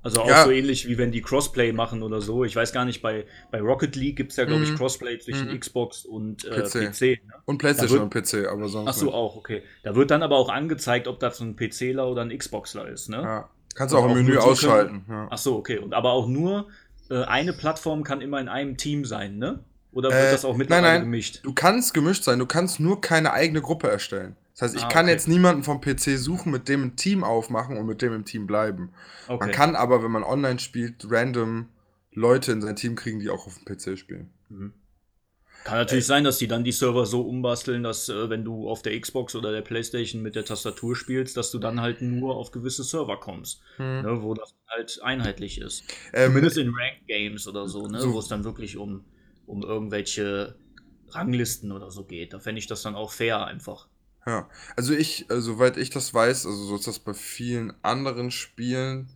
Also 0.03 0.21
auch 0.23 0.29
Ja. 0.29 0.45
so 0.45 0.51
ähnlich 0.51 0.87
wie 0.89 0.99
wenn 0.99 1.13
die 1.13 1.23
Crossplay 1.23 1.73
machen 1.73 2.03
oder 2.03 2.21
so. 2.21 2.45
Ich 2.45 2.55
weiß 2.55 2.73
gar 2.73 2.85
nicht, 2.85 3.01
bei, 3.01 3.25
bei 3.51 3.61
Rocket 3.61 3.97
League 3.97 4.17
gibt 4.17 4.33
es 4.33 4.37
ja, 4.37 4.45
glaube 4.45 4.65
ich, 4.65 4.73
Mhm. 4.73 4.77
Crossplay 4.77 5.19
zwischen 5.19 5.49
Mhm. 5.51 5.61
Xbox 5.61 6.05
und 6.05 6.45
äh, 6.45 6.63
PC. 6.63 6.91
PC. 6.93 7.01
ne? 7.27 7.35
Und 7.47 7.59
Playstation 7.59 7.99
Da 7.99 8.05
und 8.05 8.11
PC, 8.13 8.47
aber 8.49 8.69
sonst 8.69 8.89
Ach 8.91 8.95
so, 8.95 9.07
nicht. 9.07 9.15
auch, 9.15 9.37
okay. 9.37 9.63
Da 9.83 9.95
wird 9.95 10.11
dann 10.11 10.23
aber 10.23 10.37
auch 10.37 10.51
angezeigt, 10.51 11.09
ob 11.09 11.21
das 11.21 11.41
ein 11.41 11.57
PCler 11.57 12.07
oder 12.09 12.23
ein 12.23 12.37
Xboxler 12.37 12.89
ist, 12.89 13.09
ne? 13.09 13.23
Ja. 13.23 13.51
Kannst 13.75 13.95
du 13.95 13.99
Und 13.99 14.05
auch 14.05 14.09
im 14.11 14.17
Menü 14.25 14.37
ausschalten. 14.39 15.05
Ja. 15.09 15.29
Ach 15.31 15.39
so, 15.39 15.57
okay. 15.57 15.79
Und 15.79 15.95
aber 15.95 16.13
auch 16.13 16.27
nur 16.27 16.69
äh, 17.11 17.23
eine 17.25 17.53
Plattform 17.53 18.03
kann 18.03 18.21
immer 18.21 18.41
in 18.41 18.49
einem 18.49 18.77
Team 18.77 19.05
sein, 19.05 19.39
ne? 19.39 19.61
Oder 19.93 20.11
wird 20.11 20.21
Äh, 20.21 20.33
das 20.33 20.45
auch 20.45 20.51
nein, 20.53 20.59
mittlerweile 20.59 20.87
nein. 20.89 21.01
gemischt? 21.03 21.41
Du 21.43 21.53
kannst 21.55 21.95
gemischt 21.95 22.25
sein, 22.25 22.39
du 22.39 22.47
kannst 22.47 22.81
nur 22.81 23.01
keine 23.01 23.33
eigene 23.33 23.61
Gruppe 23.63 23.89
erstellen. 23.89 24.37
Das 24.55 24.63
heißt, 24.63 24.77
ich 24.77 24.85
Ah, 24.85 24.89
kann 24.89 25.05
okay. 25.07 25.13
jetzt 25.15 25.29
niemanden 25.29 25.63
vom 25.63 25.81
PC 25.81 26.19
suchen, 26.19 26.51
mit 26.51 26.69
dem 26.69 26.83
ein 26.83 26.97
Team 26.97 27.23
aufmachen 27.23 27.77
und 27.79 27.87
mit 27.87 28.03
dem 28.03 28.13
im 28.13 28.25
Team 28.25 28.47
bleiben. 28.47 28.91
Okay. 29.29 29.39
Man 29.39 29.53
kann 29.53 29.77
aber, 29.77 30.03
wenn 30.03 30.11
man 30.11 30.25
online 30.25 30.59
spielt, 30.59 31.07
random 31.09 31.69
Leute 32.13 32.51
in 32.53 32.61
sein 32.61 32.75
Team 32.75 32.97
kriegen, 32.97 33.21
die 33.21 33.31
auch 33.31 33.47
auf 33.47 33.55
dem 33.57 33.65
PC 33.65 33.97
spielen. 33.97 34.31
Mhm. 34.49 34.73
Kann 35.65 35.77
natürlich 35.77 36.07
sein, 36.07 36.25
dass 36.25 36.39
die 36.39 36.49
dann 36.49 36.65
die 36.65 36.73
Server 36.73 37.05
so 37.05 37.21
umbasteln, 37.23 37.83
dass 37.83 38.09
äh, 38.09 38.31
wenn 38.31 38.45
du 38.45 38.69
auf 38.71 38.81
der 38.83 38.99
Xbox 38.99 39.35
oder 39.35 39.53
der 39.53 39.61
Playstation 39.63 40.23
mit 40.23 40.35
der 40.35 40.45
Tastatur 40.45 40.97
spielst, 40.97 41.37
dass 41.37 41.51
du 41.51 41.59
dann 41.59 41.81
halt 41.81 42.01
nur 42.01 42.37
auf 42.37 42.53
gewisse 42.53 42.85
Server 42.85 43.19
kommst, 43.21 43.61
ne, 43.79 44.23
wo 44.23 44.35
das 44.35 44.55
halt 44.69 45.01
einheitlich 45.03 45.61
ist. 45.61 45.85
Ähm, 46.13 46.29
Zumindest 46.31 46.57
in 46.59 46.69
Ranked 46.75 47.07
Games 47.07 47.47
oder 47.49 47.69
so, 47.69 47.87
ne, 47.87 48.01
So. 48.01 48.13
wo 48.15 48.19
es 48.19 48.29
dann 48.29 48.45
wirklich 48.45 48.77
um, 48.79 49.05
um 49.47 49.63
irgendwelche 49.63 50.57
Ranglisten 51.11 51.73
oder 51.73 51.91
so 51.91 52.05
geht. 52.05 52.33
Da 52.33 52.39
fände 52.39 52.59
ich 52.61 52.67
das 52.67 52.83
dann 52.83 52.95
auch 52.95 53.13
fair 53.13 53.45
einfach. 53.47 53.89
Ja, 54.27 54.49
also 54.77 54.93
ich, 54.95 55.31
äh, 55.31 55.41
soweit 55.41 55.77
ich 55.77 55.91
das 55.91 56.13
weiß, 56.13 56.47
also 56.47 56.65
so 56.65 56.77
ist 56.77 56.87
das 56.87 56.99
bei 56.99 57.15
vielen 57.15 57.73
anderen 57.83 58.31
Spielen, 58.31 59.09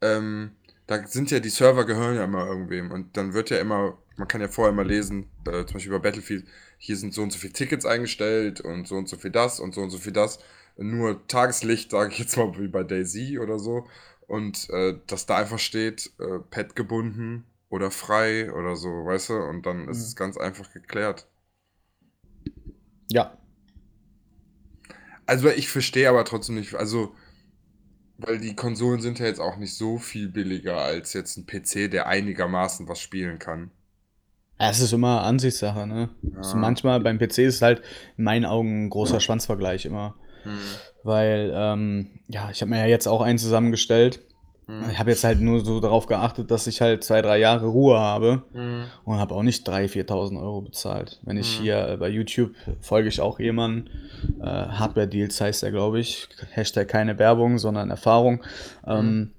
ähm, 0.00 0.52
da 0.86 1.06
sind 1.06 1.30
ja 1.30 1.40
die 1.40 1.50
Server 1.50 1.84
gehören 1.86 2.16
ja 2.16 2.24
immer 2.24 2.46
irgendwem 2.46 2.90
und 2.90 3.16
dann 3.16 3.32
wird 3.34 3.50
ja 3.50 3.58
immer, 3.58 3.98
man 4.16 4.28
kann 4.28 4.40
ja 4.40 4.48
vorher 4.48 4.72
mal 4.72 4.86
lesen, 4.86 5.30
äh, 5.46 5.64
zum 5.66 5.74
Beispiel 5.74 5.92
bei 5.92 5.98
Battlefield, 5.98 6.46
hier 6.78 6.96
sind 6.96 7.14
so 7.14 7.22
und 7.22 7.32
so 7.32 7.38
viele 7.38 7.52
Tickets 7.52 7.86
eingestellt 7.86 8.60
und 8.60 8.86
so 8.88 8.96
und 8.96 9.08
so 9.08 9.16
viel 9.16 9.30
das 9.30 9.60
und 9.60 9.74
so 9.74 9.80
und 9.82 9.90
so 9.90 9.98
viel 9.98 10.12
das. 10.12 10.38
Nur 10.76 11.26
Tageslicht, 11.28 11.90
sage 11.90 12.12
ich 12.12 12.18
jetzt 12.18 12.36
mal, 12.36 12.58
wie 12.58 12.68
bei 12.68 12.82
Daisy 12.84 13.38
oder 13.38 13.58
so. 13.58 13.86
Und 14.26 14.68
äh, 14.70 14.94
dass 15.06 15.26
da 15.26 15.36
einfach 15.36 15.58
steht, 15.58 16.10
äh, 16.18 16.38
Pet 16.50 16.74
gebunden 16.76 17.44
oder 17.68 17.90
frei 17.90 18.52
oder 18.52 18.76
so, 18.76 18.88
weißt 19.04 19.30
du? 19.30 19.34
Und 19.34 19.66
dann 19.66 19.88
ist 19.88 19.98
Mhm. 19.98 20.06
es 20.06 20.16
ganz 20.16 20.36
einfach 20.36 20.72
geklärt. 20.72 21.26
Ja. 23.08 23.36
Also 25.26 25.48
ich 25.48 25.68
verstehe 25.68 26.08
aber 26.08 26.24
trotzdem 26.24 26.56
nicht, 26.56 26.74
also 26.74 27.14
weil 28.18 28.40
die 28.40 28.56
Konsolen 28.56 29.00
sind 29.00 29.20
ja 29.20 29.26
jetzt 29.26 29.38
auch 29.40 29.56
nicht 29.56 29.74
so 29.76 29.98
viel 29.98 30.28
billiger 30.28 30.78
als 30.78 31.12
jetzt 31.12 31.36
ein 31.36 31.46
PC, 31.46 31.86
der 31.88 32.06
einigermaßen 32.08 32.88
was 32.88 32.98
spielen 33.00 33.38
kann. 33.38 33.70
Es 34.58 34.80
ist 34.80 34.92
immer 34.92 35.22
Ansichtssache, 35.22 35.86
ne? 35.86 36.10
Also 36.36 36.54
Ja. 36.56 36.60
manchmal 36.60 37.00
beim 37.00 37.18
PC 37.18 37.38
ist 37.44 37.56
es 37.56 37.62
halt 37.62 37.82
in 38.16 38.24
meinen 38.24 38.44
Augen 38.44 38.86
ein 38.86 38.90
großer 38.90 39.20
Schwanzvergleich 39.20 39.84
immer. 39.84 40.14
Weil, 41.02 41.52
ähm, 41.54 42.20
ja, 42.28 42.48
ich 42.50 42.60
habe 42.60 42.70
mir 42.70 42.78
ja 42.78 42.86
jetzt 42.86 43.06
auch 43.06 43.20
einen 43.20 43.38
zusammengestellt. 43.38 44.20
Hm. 44.66 44.88
Ich 44.90 44.98
habe 44.98 45.10
jetzt 45.10 45.24
halt 45.24 45.40
nur 45.40 45.62
so 45.64 45.80
darauf 45.80 46.06
geachtet, 46.06 46.50
dass 46.50 46.66
ich 46.66 46.80
halt 46.80 47.04
zwei, 47.04 47.20
drei 47.20 47.38
Jahre 47.38 47.66
Ruhe 47.66 47.98
habe 47.98 48.42
Hm. 48.52 48.84
und 49.04 49.18
habe 49.18 49.34
auch 49.34 49.42
nicht 49.42 49.66
3.000, 49.68 49.88
4.000 49.88 50.38
Euro 50.40 50.62
bezahlt. 50.62 51.20
Wenn 51.22 51.36
ich 51.36 51.58
Mhm. 51.58 51.62
hier 51.62 51.96
bei 52.00 52.08
YouTube 52.08 52.52
folge 52.80 53.08
ich 53.08 53.20
auch 53.20 53.38
jemanden, 53.40 53.90
äh, 54.40 54.44
Hardware 54.46 55.08
Deals 55.08 55.40
heißt 55.40 55.62
er, 55.62 55.70
glaube 55.72 56.00
ich. 56.00 56.28
Hashtag 56.52 56.88
keine 56.88 57.18
Werbung, 57.18 57.58
sondern 57.58 57.90
Erfahrung. 57.90 58.42
Ähm, 58.86 59.32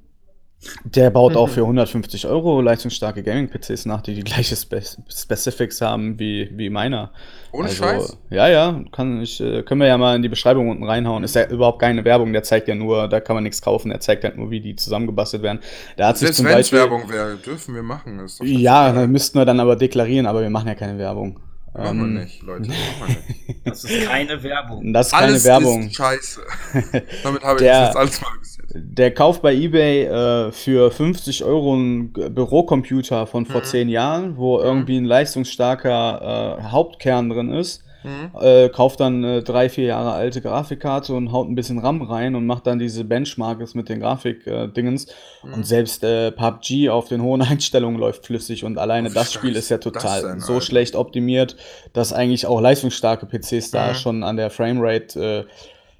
der 0.84 1.10
baut 1.10 1.36
auch 1.36 1.50
für 1.50 1.62
150 1.62 2.28
Euro 2.28 2.62
leistungsstarke 2.62 3.24
Gaming-PCs 3.24 3.86
nach, 3.86 4.02
die 4.02 4.14
die 4.16 4.24
gleiche 4.24 4.56
Spe 4.56 4.82
Specifics 5.10 5.82
haben 5.82 6.20
wie, 6.20 6.50
wie 6.54 6.70
meiner. 6.70 7.12
Ohne 7.52 7.70
Also, 7.70 7.84
Scheiß? 7.84 8.18
Ja, 8.30 8.48
ja, 8.48 8.84
kann 8.92 9.22
ich, 9.22 9.40
äh, 9.42 9.64
können 9.64 9.82
wir 9.82 9.88
ja 9.88 9.98
mal 9.98 10.16
in 10.16 10.22
die 10.22 10.30
Beschreibung 10.30 10.70
unten 10.70 10.84
reinhauen. 10.84 11.24
Ist 11.24 11.36
ja 11.36 11.48
überhaupt 11.48 11.80
keine 11.80 12.04
Werbung, 12.04 12.34
der 12.34 12.44
zeigt 12.44 12.68
ja 12.68 12.76
nur, 12.76 13.08
da 13.08 13.20
kann 13.20 13.36
man 13.36 13.44
nichts 13.44 13.62
kaufen, 13.62 13.90
der 13.90 14.00
zeigt 14.00 14.24
halt 14.24 14.38
nur, 14.38 14.52
wie 14.52 14.60
die 14.60 14.76
zusammengebastelt 14.76 15.44
werden. 15.44 15.60
Da 15.98 16.08
hat 16.10 16.18
sich 16.18 16.28
Selbst 16.28 16.38
zum 16.38 16.46
wenn 16.48 16.52
es 16.54 16.58
Beispiel. 16.72 16.80
Werbung 16.80 17.10
wäre, 17.10 17.38
dürfen 17.38 17.76
wir 17.76 17.84
machen. 17.84 18.20
Ist 18.20 18.42
Ja, 18.44 18.92
dann 18.92 19.12
müssten 19.12 19.38
wir 19.40 19.46
dann 19.46 19.60
aber 19.60 19.76
deklarieren, 19.76 20.26
aber 20.26 20.42
wir 20.42 20.50
machen 20.50 20.68
ja 20.68 20.76
keine 20.76 20.98
Werbung. 20.98 21.40
Machen 21.74 21.98
wir 22.00 22.06
Ähm, 22.06 22.14
nicht, 22.24 22.42
Leute. 22.42 22.70
Machen 23.00 23.08
wir 23.08 23.08
nicht. 23.54 23.60
Das 23.66 23.84
ist 23.84 24.08
keine 24.08 24.42
Werbung. 24.44 24.94
Das 24.94 25.08
ist 25.08 25.14
keine 25.14 25.26
Alles 25.26 25.44
Werbung. 25.46 25.88
ist 25.88 25.96
scheiße. 25.96 26.42
Damit 27.24 27.44
habe 27.44 27.60
ich 27.60 27.66
das 27.68 27.88
jetzt 27.88 27.98
alles 27.98 28.22
mal 28.22 28.38
gesagt. 28.40 28.55
Der 28.78 29.12
kauft 29.14 29.42
bei 29.42 29.54
eBay 29.56 30.04
äh, 30.04 30.52
für 30.52 30.92
50 30.92 31.44
Euro 31.46 31.74
einen 31.74 32.12
Bürocomputer 32.12 33.26
von 33.26 33.46
vor 33.46 33.62
Mhm. 33.62 33.66
10 33.66 33.90
Jahren, 33.90 34.38
wo 34.38 34.60
irgendwie 34.60 34.98
ein 34.98 35.06
leistungsstarker 35.06 36.58
äh, 36.60 36.64
Hauptkern 36.72 37.30
drin 37.30 37.54
ist. 37.54 37.82
Hm? 38.02 38.30
Äh, 38.40 38.70
kauft 38.70 39.00
dann 39.00 39.24
eine 39.26 39.42
drei, 39.42 39.68
vier 39.68 39.86
Jahre 39.86 40.12
alte 40.12 40.40
Grafikkarte 40.40 41.14
und 41.16 41.32
haut 41.32 41.48
ein 41.50 41.56
bisschen 41.56 41.80
RAM 41.80 42.04
rein 42.04 42.36
und 42.36 42.46
macht 42.46 42.68
dann 42.68 42.78
diese 42.78 43.04
Benchmarks 43.04 43.74
mit 43.74 43.90
den 43.90 44.00
Grafik-Dingens. 44.02 45.08
Mhm. 45.44 45.54
Und 45.54 45.66
selbst 45.66 46.04
äh, 46.04 46.32
PUBG 46.32 46.90
auf 46.90 47.08
den 47.08 47.24
hohen 47.24 47.42
Einstellungen 47.42 48.00
läuft 48.00 48.26
flüssig 48.26 48.64
und 48.64 48.78
alleine 48.78 49.10
das 49.10 49.34
Spiel 49.34 49.56
ist 49.56 49.70
ja 49.70 49.80
total 49.80 50.22
denn, 50.22 50.40
so 50.40 50.60
schlecht 50.62 50.96
optimiert, 50.96 51.56
dass 51.94 52.14
eigentlich 52.14 52.46
auch 52.46 52.62
leistungsstarke 52.62 53.26
PCs 53.26 53.72
da 53.72 53.90
Mhm. 53.90 53.96
schon 53.96 54.24
an 54.24 54.38
der 54.38 54.50
Framerate 54.52 55.46
äh, 55.48 55.52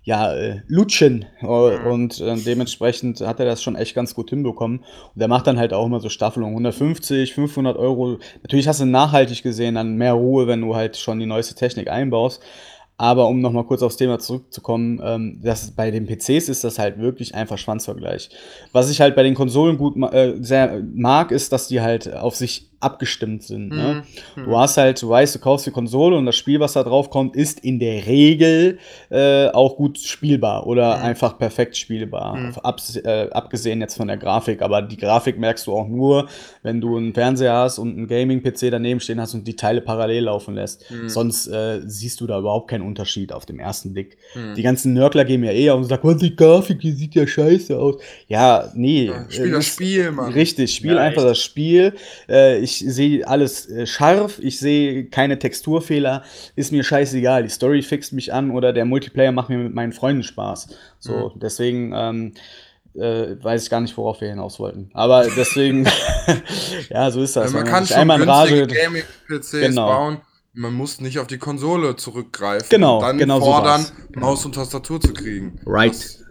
ja, 0.06 0.32
äh, 0.34 0.62
lutschen. 0.68 1.26
Äh, 1.42 1.46
Mhm. 1.46 1.88
Und 1.92 2.22
äh, 2.22 2.36
dementsprechend 2.38 3.22
hat 3.22 3.40
er 3.40 3.46
das 3.46 3.62
schon 3.62 3.76
echt 3.76 3.96
ganz 3.96 4.14
gut 4.14 4.30
hinbekommen. 4.30 4.80
Und 4.80 5.20
der 5.20 5.28
macht 5.28 5.48
dann 5.48 5.58
halt 5.60 5.74
auch 5.74 5.86
immer 5.86 6.00
so 6.00 6.10
Staffelungen. 6.10 6.54
150, 6.54 7.34
500 7.34 7.76
Euro. 7.76 8.20
Natürlich 8.44 8.68
hast 8.68 8.80
du 8.82 8.86
nachhaltig 8.86 9.44
gesehen 9.44 9.76
dann 9.76 9.96
mehr 9.96 10.14
Ruhe, 10.14 10.48
wenn 10.48 10.62
du 10.62 10.76
halt 10.76 10.96
schon 10.96 11.20
die 11.20 11.26
neueste 11.26 11.56
Technik 11.56 11.90
einbaust. 11.90 12.42
Aber 12.98 13.28
um 13.28 13.42
nochmal 13.42 13.66
kurz 13.66 13.82
aufs 13.82 13.98
Thema 13.98 14.20
zurückzukommen, 14.20 15.02
ähm, 15.04 15.42
das, 15.44 15.72
bei 15.72 15.92
den 15.92 16.06
PCs 16.06 16.48
ist 16.48 16.64
das 16.64 16.80
halt 16.80 16.98
wirklich 16.98 17.36
einfach 17.36 17.58
Schwanzvergleich. 17.58 18.30
Was 18.72 18.90
ich 18.90 19.02
halt 19.02 19.16
bei 19.16 19.24
den 19.24 19.34
Konsolen 19.34 19.78
gut 19.78 19.98
ma 19.98 20.10
äh, 20.14 20.36
sehr 20.40 20.82
mag, 20.94 21.32
ist, 21.32 21.52
dass 21.52 21.68
die 21.68 21.82
halt 21.82 22.14
auf 22.14 22.36
sich 22.36 22.70
abgestimmt 22.80 23.44
sind. 23.44 23.70
Ne? 23.70 24.04
Mhm. 24.36 24.44
Du 24.46 24.58
hast 24.58 24.78
halt, 24.78 25.02
du 25.02 25.10
weißt, 25.10 25.36
du 25.36 25.40
kaufst 25.40 25.66
die 25.66 25.72
Konsole 25.72 26.18
und 26.18 26.26
das 26.26 26.36
Spiel, 26.36 26.60
was 26.60 26.74
da 26.74 26.84
drauf 26.84 27.10
kommt, 27.10 27.36
ist 27.36 27.60
in 27.62 27.80
der 27.80 28.06
Regel 28.08 28.78
äh, 29.10 29.48
auch 29.50 29.76
gut 29.78 30.00
spielbar 30.00 30.68
oder 30.68 30.98
Mhm. 30.98 31.04
einfach 31.04 31.38
perfekt 31.38 31.78
spielbar. 31.78 32.36
Mhm. 32.36 32.54
Abs 32.64 32.96
äh, 32.98 33.28
abgesehen 33.32 33.82
jetzt 33.82 33.96
von 33.98 34.08
der 34.08 34.18
Grafik. 34.18 34.62
Aber 34.62 34.82
die 34.82 34.98
Grafik 34.98 35.38
merkst 35.40 35.68
du 35.68 35.74
auch 35.74 35.88
nur, 35.88 36.28
wenn 36.64 36.82
du 36.82 36.98
einen 36.98 37.14
Fernseher 37.14 37.54
hast 37.54 37.78
und 37.80 37.98
einen 37.98 38.08
Gaming-PC 38.08 38.70
daneben 38.72 39.00
stehen 39.00 39.20
hast 39.20 39.34
und 39.34 39.48
die 39.48 39.56
Teile 39.56 39.82
parallel 39.82 40.24
laufen 40.26 40.56
lässt. 40.56 40.90
Mhm. 40.92 41.10
Sonst 41.10 41.48
äh, 41.48 41.82
siehst 41.86 42.22
du 42.22 42.28
da 42.28 42.40
überhaupt 42.40 42.70
keinen 42.70 42.84
Unterschied 42.86 43.32
auf 43.34 43.46
den 43.46 43.60
ersten 43.60 43.94
Blick. 43.94 44.18
Mhm. 44.36 44.56
Die 44.56 44.62
ganzen 44.64 44.94
Nörgler 44.94 45.26
gehen 45.26 45.44
ja 45.44 45.52
eh 45.52 45.70
auf 45.70 45.78
und 45.78 45.86
sagen, 45.86 46.08
was 46.08 46.18
die 46.18 46.36
Grafik, 46.36 46.80
die 46.80 46.92
sieht 46.92 47.16
ja 47.16 47.26
scheiße 47.26 47.78
aus. 47.78 47.96
Ja, 48.28 48.72
nee. 48.76 49.06
Ja, 49.06 49.26
Spiel 49.30 49.52
das 49.52 49.66
Spiel, 49.66 50.12
Mann. 50.12 50.34
Richtig, 50.34 50.76
spiel 50.76 50.94
Ja, 50.96 51.00
einfach 51.02 51.22
echt. 51.24 51.32
das 51.32 51.42
Spiel. 51.42 51.94
Äh, 52.30 52.60
ich 52.66 52.80
sehe 52.86 53.26
alles 53.28 53.70
äh, 53.70 53.86
scharf, 53.86 54.40
ich 54.40 54.60
sehe 54.60 55.06
keine 55.06 55.40
Texturfehler, 55.40 56.24
ist 56.58 56.72
mir 56.74 56.84
scheißegal. 56.84 57.44
Die 57.44 57.50
Story 57.50 57.82
fixt 57.82 58.12
mich 58.14 58.34
an 58.34 58.52
oder 58.52 58.74
der 58.74 58.84
Multiplayer 58.86 59.32
macht 59.32 59.50
mir 59.50 59.58
mit 59.60 59.74
meinen 59.74 59.94
Freunden 59.94 60.24
Spaß. 60.24 60.68
So, 61.00 61.32
Mhm. 61.34 61.40
deswegen 61.40 61.94
ähm, 61.96 62.34
äh, 62.96 63.36
weiß 63.44 63.64
ich 63.64 63.70
gar 63.70 63.82
nicht, 63.82 63.96
worauf 63.98 64.20
wir 64.22 64.30
hinaus 64.30 64.60
wollten. 64.60 64.90
Aber 64.94 65.26
deswegen, 65.38 65.86
ja, 66.90 67.10
so 67.12 67.22
ist 67.22 67.36
das. 67.36 67.52
man 67.54 67.64
Wenn 67.64 67.72
kann 67.72 67.86
schon 67.88 67.98
einmal 67.98 68.22
in 68.22 68.28
günstige. 68.28 68.68
Gaming-PCs 68.68 69.52
Genau. 69.68 69.88
bauen. 69.88 70.18
Man 70.58 70.74
muss 70.74 71.02
nicht 71.02 71.20
auf 71.20 71.28
die 71.28 71.38
Konsole 71.38 71.98
zurückgreifen 71.98 72.68
Genau, 72.70 72.98
und 73.00 73.04
dann 73.04 73.18
genau 73.18 73.40
fordern. 73.42 73.86
Genau. 74.14 74.28
Maus 74.28 74.46
und 74.46 74.56
Tastatur 74.56 75.02
zu 75.02 75.12
kriegen. 75.14 75.60
Right. 75.66 75.92
Das, 75.94 76.24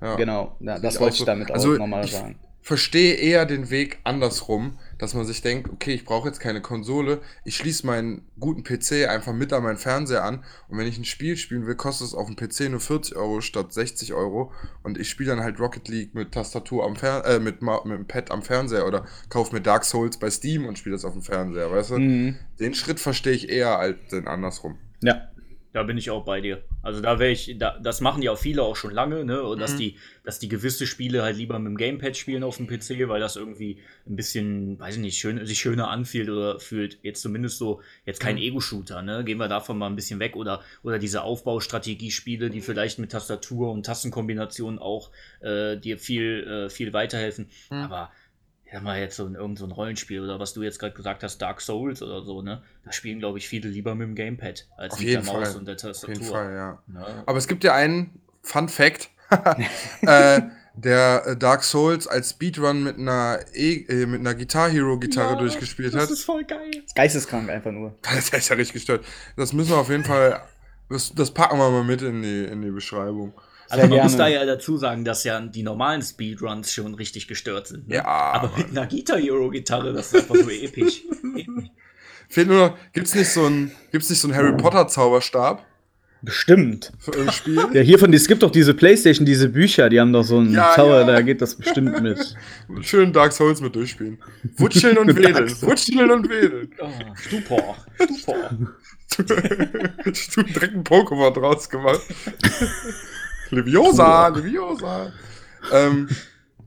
ja. 0.00 0.16
Genau, 0.16 0.56
ja, 0.60 0.78
das 0.78 0.98
wollte 0.98 1.12
ich 1.14 1.18
so. 1.20 1.24
damit 1.26 1.50
Also, 1.50 1.74
auch 1.74 1.78
nochmal 1.78 2.04
ich- 2.06 2.12
sagen. 2.12 2.38
verstehe 2.62 3.14
eher 3.14 3.44
den 3.44 3.68
Weg 3.68 3.98
andersrum, 4.02 4.78
dass 4.98 5.14
man 5.14 5.26
sich 5.26 5.42
denkt, 5.42 5.70
okay, 5.70 5.94
ich 5.94 6.04
brauche 6.04 6.28
jetzt 6.28 6.40
keine 6.40 6.60
Konsole, 6.60 7.20
ich 7.44 7.56
schließe 7.56 7.86
meinen 7.86 8.22
guten 8.38 8.64
PC 8.64 9.08
einfach 9.08 9.32
mit 9.32 9.52
an 9.52 9.62
meinen 9.62 9.76
Fernseher 9.76 10.24
an 10.24 10.44
und 10.68 10.78
wenn 10.78 10.86
ich 10.86 10.98
ein 10.98 11.04
Spiel 11.04 11.36
spielen 11.36 11.66
will, 11.66 11.74
kostet 11.74 12.08
es 12.08 12.14
auf 12.14 12.26
dem 12.26 12.36
PC 12.36 12.70
nur 12.70 12.80
40 12.80 13.16
Euro 13.16 13.40
statt 13.40 13.72
60 13.72 14.14
Euro 14.14 14.52
und 14.82 14.98
ich 14.98 15.08
spiele 15.08 15.30
dann 15.30 15.42
halt 15.42 15.60
Rocket 15.60 15.88
League 15.88 16.14
mit 16.14 16.32
Tastatur 16.32 16.84
am 16.84 16.96
Fer 16.96 17.24
äh, 17.26 17.38
mit, 17.38 17.62
mit 17.62 17.98
dem 17.98 18.06
Pad 18.06 18.30
am 18.30 18.42
Fernseher 18.42 18.86
oder 18.86 19.06
kaufe 19.28 19.54
mir 19.54 19.60
Dark 19.60 19.84
Souls 19.84 20.18
bei 20.18 20.30
Steam 20.30 20.66
und 20.66 20.78
spiele 20.78 20.94
das 20.94 21.04
auf 21.04 21.12
dem 21.12 21.22
Fernseher, 21.22 21.70
weißt 21.70 21.90
du? 21.90 21.98
Mhm. 21.98 22.36
Den 22.58 22.74
Schritt 22.74 23.00
verstehe 23.00 23.32
ich 23.32 23.48
eher 23.48 23.78
als 23.78 23.96
den 24.10 24.26
andersrum. 24.26 24.78
Ja. 25.02 25.28
Da 25.76 25.82
bin 25.82 25.98
ich 25.98 26.08
auch 26.10 26.24
bei 26.24 26.40
dir. 26.40 26.62
Also 26.80 27.02
da 27.02 27.18
wäre 27.18 27.32
ich, 27.32 27.54
da, 27.58 27.78
das 27.78 28.00
machen 28.00 28.22
ja 28.22 28.32
auch 28.32 28.38
viele 28.38 28.62
auch 28.62 28.76
schon 28.76 28.94
lange, 28.94 29.26
ne? 29.26 29.42
Und 29.42 29.58
dass 29.58 29.74
Mhm. 29.74 29.78
die, 29.78 29.98
dass 30.24 30.38
die 30.38 30.48
gewisse 30.48 30.86
Spiele 30.86 31.22
halt 31.22 31.36
lieber 31.36 31.58
mit 31.58 31.66
dem 31.68 31.76
Gamepad 31.76 32.16
spielen 32.16 32.44
auf 32.44 32.56
dem 32.56 32.66
PC, 32.66 33.06
weil 33.08 33.20
das 33.20 33.36
irgendwie 33.36 33.82
ein 34.06 34.16
bisschen, 34.16 34.78
weiß 34.78 34.94
ich 34.94 35.02
nicht, 35.02 35.18
schön, 35.18 35.44
sich 35.44 35.58
schöner 35.58 35.90
anfühlt 35.90 36.30
oder 36.30 36.60
fühlt. 36.60 36.98
Jetzt 37.02 37.20
zumindest 37.20 37.58
so, 37.58 37.82
jetzt 38.06 38.20
kein 38.20 38.36
Mhm. 38.36 38.42
Ego-Shooter, 38.42 39.02
ne? 39.02 39.22
Gehen 39.22 39.36
wir 39.36 39.48
davon 39.48 39.76
mal 39.76 39.88
ein 39.88 39.96
bisschen 39.96 40.18
weg 40.18 40.34
oder, 40.34 40.62
oder 40.82 40.98
diese 40.98 41.20
Aufbaustrategiespiele, 41.24 42.48
die 42.48 42.62
vielleicht 42.62 42.98
mit 42.98 43.12
Tastatur 43.12 43.70
und 43.70 43.84
Tastenkombinationen 43.84 44.78
auch 44.78 45.10
äh, 45.40 45.76
dir 45.76 45.98
viel, 45.98 46.66
äh, 46.66 46.70
viel 46.70 46.94
weiterhelfen. 46.94 47.50
Mhm. 47.70 47.76
Aber 47.76 48.10
ich 48.66 48.72
sag 48.72 48.82
mal 48.82 48.98
jetzt 48.98 49.16
so 49.16 49.24
ein, 49.26 49.36
irgend 49.36 49.58
so 49.58 49.66
Rollenspiel 49.66 50.22
oder 50.22 50.40
was 50.40 50.52
du 50.52 50.62
jetzt 50.62 50.78
gerade 50.80 50.94
gesagt 50.94 51.22
hast, 51.22 51.38
Dark 51.38 51.60
Souls 51.60 52.02
oder 52.02 52.22
so, 52.22 52.42
ne? 52.42 52.62
Da 52.84 52.92
spielen, 52.92 53.20
glaube 53.20 53.38
ich, 53.38 53.48
viele 53.48 53.68
lieber 53.68 53.94
mit 53.94 54.08
dem 54.08 54.14
Gamepad 54.16 54.66
als 54.76 54.94
Auf 54.94 54.98
mit 54.98 55.08
jeden 55.08 55.24
der 55.24 55.32
Maus 55.32 55.48
Fall. 55.48 55.56
und 55.58 55.64
der 55.66 55.76
Auf 55.76 55.82
Tastatur. 55.82 56.14
jeden 56.14 56.26
Fall, 56.26 56.52
ja. 56.54 56.82
Ne? 56.88 57.22
Aber 57.26 57.38
es 57.38 57.46
gibt 57.46 57.62
ja 57.64 57.74
einen 57.74 58.20
Fun 58.42 58.68
Fact, 58.68 59.10
äh, 60.02 60.42
der 60.74 61.22
äh, 61.26 61.36
Dark 61.36 61.62
Souls 61.62 62.06
als 62.06 62.30
Speedrun 62.30 62.82
mit 62.82 62.98
einer, 62.98 63.38
e 63.54 63.84
äh, 63.88 64.06
mit 64.06 64.20
einer 64.20 64.34
Guitar 64.34 64.68
Hero 64.68 64.98
Gitarre 64.98 65.34
Ja, 65.34 65.38
durchgespielt 65.38 65.94
Das 65.94 66.02
hat. 66.04 66.10
ist 66.10 66.24
voll 66.24 66.44
geil. 66.44 66.70
Geisteskrank 66.94 67.48
einfach 67.48 67.72
nur. 67.72 67.94
Das 68.02 68.28
ist 68.30 68.48
ja 68.48 68.56
richtig 68.56 68.74
gestört. 68.74 69.04
Das 69.36 69.52
müssen 69.52 69.70
wir 69.70 69.78
auf 69.78 69.90
jeden 69.90 70.04
Fall, 70.04 70.42
das, 70.90 71.14
das 71.14 71.30
packen 71.32 71.58
wir 71.58 71.70
mal 71.70 71.84
mit 71.84 72.02
in 72.02 72.22
die, 72.22 72.44
in 72.44 72.62
die 72.62 72.70
Beschreibung. 72.70 73.32
Also 73.68 73.82
man 73.82 73.90
gerne. 73.90 74.02
muss 74.04 74.16
da 74.16 74.28
ja 74.28 74.44
dazu 74.44 74.76
sagen, 74.76 75.04
dass 75.04 75.24
ja 75.24 75.40
die 75.40 75.62
normalen 75.62 76.02
Speedruns 76.02 76.72
schon 76.72 76.94
richtig 76.94 77.28
gestört 77.28 77.66
sind. 77.68 77.88
Ne? 77.88 77.96
Ja, 77.96 78.04
Aber 78.04 78.52
mit 78.56 78.70
einer 78.70 78.86
Guitar 78.86 79.18
Hero 79.18 79.50
Gitarre, 79.50 79.92
das 79.92 80.08
ist 80.12 80.16
einfach 80.16 80.36
so 80.36 80.50
episch. 80.50 81.02
Fehlt 82.28 82.48
nur 82.48 82.58
noch, 82.68 82.78
gibt's 82.92 83.14
nicht 83.14 83.28
so 83.30 83.46
ein, 83.46 83.70
gibt's 83.92 84.10
nicht 84.10 84.20
so 84.20 84.28
einen 84.28 84.36
Harry 84.36 84.56
Potter 84.56 84.88
Zauberstab 84.88 85.64
Bestimmt. 86.22 86.92
für 86.98 87.12
irgendein 87.12 87.34
Spiel? 87.34 87.66
Ja, 87.72 87.80
hiervon, 87.82 88.12
es 88.12 88.26
gibt 88.26 88.42
doch 88.42 88.50
diese 88.50 88.74
Playstation, 88.74 89.24
diese 89.24 89.48
Bücher, 89.48 89.88
die 89.88 90.00
haben 90.00 90.12
doch 90.12 90.24
so 90.24 90.38
einen 90.38 90.52
Ja, 90.52 90.72
Zauber, 90.74 91.00
ja. 91.00 91.06
da 91.06 91.22
geht 91.22 91.40
das 91.40 91.54
bestimmt 91.54 92.00
mit. 92.02 92.36
Schön 92.80 93.12
Dark 93.12 93.32
Souls 93.32 93.60
mit 93.60 93.74
durchspielen. 93.76 94.18
Wutscheln 94.56 94.98
und 94.98 95.08
wedeln. 95.16 95.50
Wutscheln 95.62 96.10
und 96.10 96.28
wedeln. 96.28 96.70
Oh, 96.80 96.88
Stupor. 97.14 97.76
Stupor. 97.94 98.50
du 99.16 100.42
direkt 100.42 100.74
ein 100.74 100.84
Pokémon 100.84 101.30
draus 101.32 101.68
gemacht. 101.68 102.00
Leviosa, 103.50 104.28
Leviosa. 104.28 105.12
Ähm, 105.72 106.08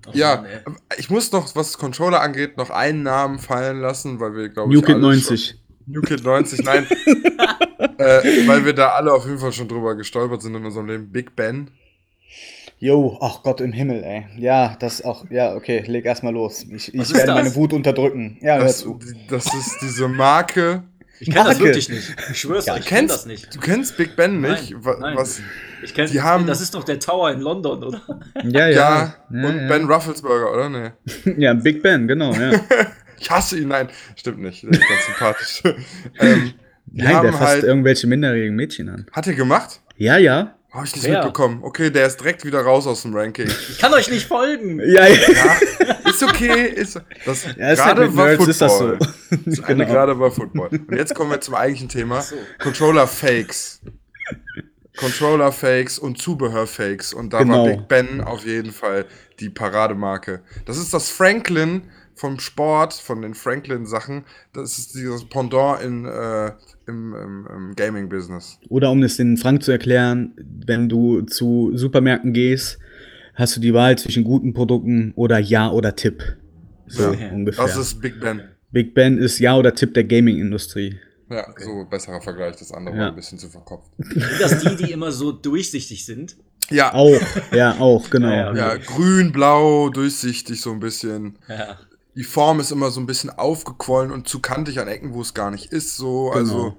Oh 0.07 0.11
ja, 0.13 0.37
Mann, 0.65 0.77
ich 0.97 1.09
muss 1.09 1.31
noch, 1.31 1.55
was 1.55 1.77
Controller 1.77 2.21
angeht, 2.21 2.57
noch 2.57 2.69
einen 2.69 3.03
Namen 3.03 3.37
fallen 3.39 3.79
lassen, 3.81 4.19
weil 4.19 4.35
wir, 4.35 4.49
glaube 4.49 4.71
New 4.71 4.79
ich, 4.79 4.85
Kid 4.85 4.95
alle 4.95 5.03
90. 5.03 5.47
Schon, 5.47 5.57
New 5.93 6.01
Kid 6.01 6.23
90, 6.23 6.63
nein. 6.63 6.87
äh, 7.97 8.47
weil 8.47 8.65
wir 8.65 8.73
da 8.73 8.89
alle 8.89 9.13
auf 9.13 9.25
jeden 9.25 9.39
Fall 9.39 9.51
schon 9.51 9.67
drüber 9.67 9.95
gestolpert 9.95 10.41
sind 10.41 10.55
in 10.55 10.65
unserem 10.65 10.87
Leben. 10.87 11.11
Big 11.11 11.35
Ben. 11.35 11.69
Jo, 12.79 13.17
ach 13.21 13.43
Gott 13.43 13.59
im 13.59 13.73
Himmel, 13.73 14.03
ey. 14.03 14.25
Ja, 14.37 14.77
das 14.79 15.03
auch, 15.03 15.29
ja, 15.29 15.53
okay, 15.53 15.83
leg 15.85 16.05
erstmal 16.05 16.33
los. 16.33 16.63
Ich, 16.63 16.93
ich 16.93 17.13
werde 17.13 17.27
das? 17.27 17.35
meine 17.35 17.55
Wut 17.55 17.73
unterdrücken. 17.73 18.37
Ja, 18.41 18.55
hör 18.55 18.63
Das, 18.63 18.79
zu. 18.79 18.99
das 19.29 19.53
ist 19.53 19.79
diese 19.81 20.07
Marke. 20.07 20.83
Ich 21.21 21.29
kenne 21.31 21.49
das 21.49 21.59
wirklich 21.59 21.89
nicht. 21.89 22.15
Ich 22.31 22.39
schwör's 22.39 22.65
Ja, 22.65 22.73
euch, 22.73 22.79
ich 22.81 22.85
kenne 22.85 23.07
das 23.07 23.25
nicht. 23.25 23.53
Du 23.53 23.59
kennst 23.59 23.97
Big 23.97 24.15
Ben 24.15 24.41
nicht? 24.41 24.71
Nein, 24.71 24.85
Wa- 24.85 24.97
nein. 24.99 25.17
Was, 25.17 25.41
Ich 25.83 25.93
kenn, 25.93 26.09
Die 26.09 26.21
haben- 26.21 26.45
das 26.47 26.61
ist 26.61 26.73
doch 26.75 26.83
der 26.83 26.99
Tower 26.99 27.31
in 27.31 27.41
London, 27.41 27.83
oder? 27.83 28.01
Ja, 28.43 28.67
ja, 28.67 28.69
ja. 28.69 29.15
und 29.29 29.57
ja, 29.61 29.67
Ben 29.67 29.85
Rufflesberger, 29.91 30.51
oder? 30.53 30.69
Nee. 30.69 30.91
Ja, 31.37 31.53
Big 31.53 31.81
Ben, 31.83 32.07
genau, 32.07 32.33
ja. 32.33 32.51
Ich 33.21 33.29
hasse 33.29 33.59
ihn, 33.59 33.67
nein. 33.67 33.89
Stimmt 34.15 34.39
nicht. 34.39 34.63
Der 34.63 34.71
ist 34.71 34.79
ganz 34.87 35.05
sympathisch. 35.05 35.61
ähm, 36.19 36.53
die 36.85 37.01
Nein, 37.03 37.21
der 37.21 37.33
fasst 37.33 37.43
halt. 37.43 37.63
irgendwelche 37.65 38.07
minderjährigen 38.07 38.55
Mädchen 38.55 38.87
an. 38.87 39.05
Hat 39.11 39.27
er 39.27 39.33
gemacht? 39.33 39.81
Ja, 39.97 40.17
ja. 40.17 40.55
Habe 40.71 40.85
ich 40.85 40.95
nicht 40.95 41.05
Wer? 41.05 41.19
mitbekommen. 41.23 41.59
Okay, 41.63 41.89
der 41.89 42.05
ist 42.05 42.17
direkt 42.19 42.45
wieder 42.45 42.61
raus 42.61 42.85
aus 42.85 43.01
dem 43.01 43.15
Ranking. 43.15 43.47
Ich 43.47 43.79
kann 43.79 43.91
euch 43.93 44.09
nicht 44.09 44.27
folgen. 44.27 44.79
Ja, 44.85 45.07
ja. 45.07 45.17
Ja, 45.31 46.09
ist 46.09 46.21
okay. 46.21 46.67
Ist, 46.67 47.01
das 47.25 47.45
Ja, 47.57 47.71
ist 47.71 47.83
halt 47.83 47.97
mit 47.97 48.13
Nerds 48.15 48.47
ist 48.47 48.61
das 48.61 48.77
so. 48.77 48.97
Genau. 49.67 49.85
gerade 49.85 50.19
war 50.19 50.29
Football. 50.31 50.69
Und 50.87 50.95
jetzt 50.95 51.15
kommen 51.15 51.31
wir 51.31 51.41
zum 51.41 51.55
eigentlichen 51.55 51.89
Thema. 51.89 52.21
So. 52.21 52.35
Controller-Fakes. 52.59 53.81
Controller-Fakes 54.97 55.97
und 55.99 56.21
Zubehör-Fakes. 56.21 57.13
Und 57.13 57.33
da 57.33 57.39
Genau. 57.39 57.63
war 57.65 57.71
Big 57.77 57.87
Ben 57.87 58.21
auf 58.21 58.45
jeden 58.45 58.71
Fall 58.71 59.05
die 59.39 59.49
Parademarke. 59.49 60.41
Das 60.65 60.77
ist 60.77 60.93
das 60.93 61.09
Franklin 61.09 61.83
vom 62.19 62.37
Sport, 62.39 62.93
von 62.93 63.21
den 63.21 63.33
Franklin-Sachen. 63.33 64.25
Das 64.53 64.77
ist 64.77 64.93
dieses 64.93 65.23
Pendant 65.29 65.81
in, 65.81 66.05
äh, 66.05 66.51
im, 66.85 67.15
im, 67.15 67.47
im 67.55 67.75
Gaming-Business. 67.75 68.59
Oder 68.67 68.91
um 68.91 69.01
es 69.03 69.15
den 69.17 69.37
Frank 69.37 69.63
zu 69.63 69.71
erklären, 69.71 70.33
wenn 70.65 70.89
du 70.89 71.21
zu 71.21 71.71
Supermärkten 71.75 72.33
gehst, 72.33 72.77
hast 73.35 73.55
du 73.55 73.61
die 73.61 73.73
Wahl 73.73 73.97
zwischen 73.97 74.25
guten 74.25 74.53
Produkten 74.53 75.13
oder 75.15 75.39
Ja 75.39 75.71
oder 75.71 75.95
Tipp. 75.95 76.21
So 76.87 77.13
Ja. 77.13 77.29
ungefähr. 77.31 77.65
Das 77.65 77.77
ist 77.77 78.01
Big 78.01 78.19
Ben. 78.19 78.41
Big 78.71 78.93
Ben 78.93 79.17
ist 79.17 79.39
Ja 79.39 79.55
oder 79.55 79.73
Tipp 79.73 79.93
der 79.93 80.03
Gaming-Industrie. 80.03 80.99
Ja, 81.29 81.45
so 81.57 81.85
besserer 81.89 82.19
Vergleich. 82.21 82.57
Das 82.57 82.71
andere 82.73 82.97
Ja. 82.97 83.07
ein 83.09 83.15
bisschen 83.15 83.37
zu 83.39 83.47
verkopft. 83.47 83.91
Sind 83.97 84.41
das 84.41 84.59
die, 84.59 84.75
die 84.83 84.91
immer 84.91 85.11
so 85.11 85.31
durchsichtig 85.31 86.05
sind? 86.05 86.35
Ja, 86.71 86.93
Auch, 86.93 87.19
ja, 87.51 87.77
auch, 87.79 88.09
genau. 88.09 88.27
Ja, 88.29 88.53
ja, 88.55 88.75
grün, 88.77 89.31
blau, 89.31 89.89
durchsichtig 89.89 90.59
so 90.61 90.71
ein 90.71 90.79
bisschen. 90.79 91.37
Ja. 91.47 91.77
Die 92.15 92.23
Form 92.23 92.59
ist 92.59 92.71
immer 92.71 92.89
so 92.91 92.99
ein 92.99 93.05
bisschen 93.05 93.29
aufgequollen 93.29 94.11
und 94.11 94.27
zu 94.27 94.39
kantig 94.41 94.79
an 94.79 94.87
Ecken, 94.87 95.13
wo 95.13 95.21
es 95.21 95.33
gar 95.33 95.51
nicht 95.51 95.71
ist. 95.71 95.95
So, 95.95 96.25
Genau. 96.31 96.35
also. 96.37 96.77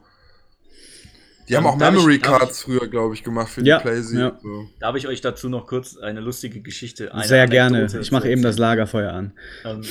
Die 1.48 1.56
haben 1.56 1.66
auch 1.66 1.78
darf 1.78 1.92
ich- 1.92 1.96
Memory 1.98 2.18
darf 2.20 2.38
Cards 2.38 2.62
früher, 2.62 2.86
glaube 2.88 3.14
ich, 3.14 3.24
gemacht 3.24 3.48
für 3.50 3.62
Ja, 3.64 3.78
die 3.78 3.82
Playsee. 3.82 4.18
ja. 4.20 4.38
So. 4.42 4.68
Darf 4.78 4.94
ich 4.96 5.08
euch 5.08 5.20
dazu 5.20 5.48
noch 5.48 5.66
kurz 5.66 5.96
eine 5.96 6.20
lustige 6.20 6.60
Geschichte 6.60 7.12
eine 7.12 7.26
Sehr 7.26 7.46
gerne. 7.48 7.78
Anekdote 7.78 8.00
Ich 8.02 8.12
mache 8.12 8.28
eben 8.30 8.42
das? 8.42 8.56
Lagerfeuer 8.58 9.12
an. 9.12 9.32
Ähm, 9.64 9.82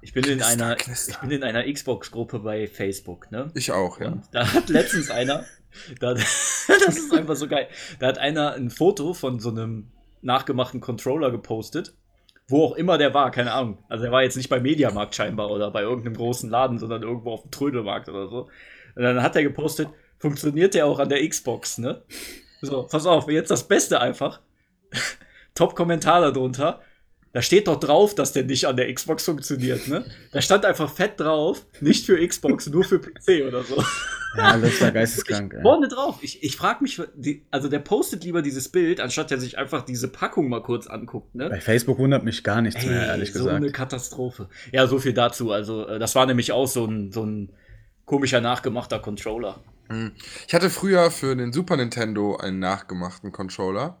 ich 0.00 0.12
bin 0.12 0.24
in 0.24 0.38
Knister, 0.38 0.46
einer, 0.48 0.74
knister. 0.76 1.12
ich 1.12 1.18
bin 1.18 1.30
in 1.30 1.42
einer 1.44 1.62
Xbox-Gruppe 1.72 2.40
bei 2.40 2.66
Facebook, 2.66 3.30
ne? 3.30 3.50
Ich 3.54 3.70
auch, 3.70 4.00
ja. 4.00 4.08
Und 4.08 4.24
da 4.32 4.52
hat 4.52 4.68
letztens 4.68 5.10
einer, 5.10 5.44
da, 6.00 6.14
das 6.14 6.66
ist 6.88 7.12
einfach 7.14 7.36
so 7.36 7.46
geil, 7.46 7.68
da 8.00 8.08
hat 8.08 8.18
einer 8.18 8.54
ein 8.54 8.70
Foto 8.70 9.14
von 9.14 9.38
so 9.38 9.50
einem 9.50 9.90
nachgemachten 10.22 10.80
Controller 10.80 11.30
gepostet, 11.30 11.94
wo 12.48 12.64
auch 12.64 12.76
immer 12.76 12.98
der 12.98 13.14
war, 13.14 13.30
keine 13.30 13.52
Ahnung. 13.52 13.78
Also 13.88 14.04
er 14.04 14.12
war 14.12 14.22
jetzt 14.22 14.36
nicht 14.36 14.48
bei 14.48 14.60
Mediamarkt 14.60 15.14
scheinbar 15.14 15.50
oder 15.50 15.70
bei 15.70 15.82
irgendeinem 15.82 16.16
großen 16.16 16.50
Laden, 16.50 16.78
sondern 16.78 17.02
irgendwo 17.02 17.32
auf 17.32 17.42
dem 17.42 17.50
Trödelmarkt 17.50 18.08
oder 18.08 18.28
so. 18.28 18.48
Und 18.94 19.02
dann 19.02 19.22
hat 19.22 19.36
er 19.36 19.42
gepostet, 19.42 19.88
funktioniert 20.18 20.74
der 20.74 20.86
auch 20.86 20.98
an 20.98 21.08
der 21.08 21.26
Xbox, 21.26 21.78
ne? 21.78 22.02
So, 22.60 22.84
pass 22.84 23.06
auf, 23.06 23.28
jetzt 23.28 23.50
das 23.50 23.66
Beste 23.66 24.00
einfach. 24.00 24.40
Top-Kommentar 25.54 26.20
darunter. 26.20 26.80
Da 27.34 27.42
steht 27.42 27.66
doch 27.66 27.80
drauf, 27.80 28.14
dass 28.14 28.32
der 28.32 28.44
nicht 28.44 28.64
an 28.66 28.76
der 28.76 28.94
Xbox 28.94 29.24
funktioniert, 29.24 29.88
ne? 29.88 30.04
Da 30.30 30.40
stand 30.40 30.64
einfach 30.64 30.88
fett 30.88 31.18
drauf, 31.18 31.66
nicht 31.80 32.06
für 32.06 32.24
Xbox, 32.26 32.68
nur 32.68 32.84
für 32.84 33.00
PC 33.00 33.44
oder 33.48 33.64
so. 33.64 33.82
Ja, 34.36 34.56
das 34.56 34.80
war 34.80 34.92
geisteskrank. 34.92 35.52
ey. 35.52 35.62
Vorne 35.62 35.88
drauf. 35.88 36.18
Ich, 36.22 36.44
ich 36.44 36.56
frage 36.56 36.82
mich, 36.84 37.02
die, 37.16 37.44
also 37.50 37.68
der 37.68 37.80
postet 37.80 38.22
lieber 38.22 38.40
dieses 38.40 38.68
Bild, 38.68 39.00
anstatt 39.00 39.32
er 39.32 39.38
sich 39.38 39.58
einfach 39.58 39.84
diese 39.84 40.06
Packung 40.06 40.48
mal 40.48 40.62
kurz 40.62 40.86
anguckt, 40.86 41.34
ne? 41.34 41.50
Bei 41.50 41.60
Facebook 41.60 41.98
wundert 41.98 42.22
mich 42.22 42.44
gar 42.44 42.62
nichts 42.62 42.86
mehr, 42.86 43.02
Ey, 43.02 43.08
ehrlich 43.08 43.32
so 43.32 43.40
gesagt. 43.40 43.56
eine 43.56 43.72
Katastrophe. 43.72 44.48
Ja, 44.70 44.86
so 44.86 45.00
viel 45.00 45.12
dazu. 45.12 45.50
Also, 45.50 45.88
äh, 45.88 45.98
das 45.98 46.14
war 46.14 46.26
nämlich 46.26 46.52
auch 46.52 46.66
so 46.66 46.84
ein, 46.86 47.10
so 47.10 47.24
ein 47.24 47.52
komischer 48.04 48.40
nachgemachter 48.40 49.00
Controller. 49.00 49.58
Hm. 49.88 50.12
Ich 50.46 50.54
hatte 50.54 50.70
früher 50.70 51.10
für 51.10 51.34
den 51.34 51.52
Super 51.52 51.76
Nintendo 51.76 52.36
einen 52.36 52.60
nachgemachten 52.60 53.32
Controller. 53.32 54.00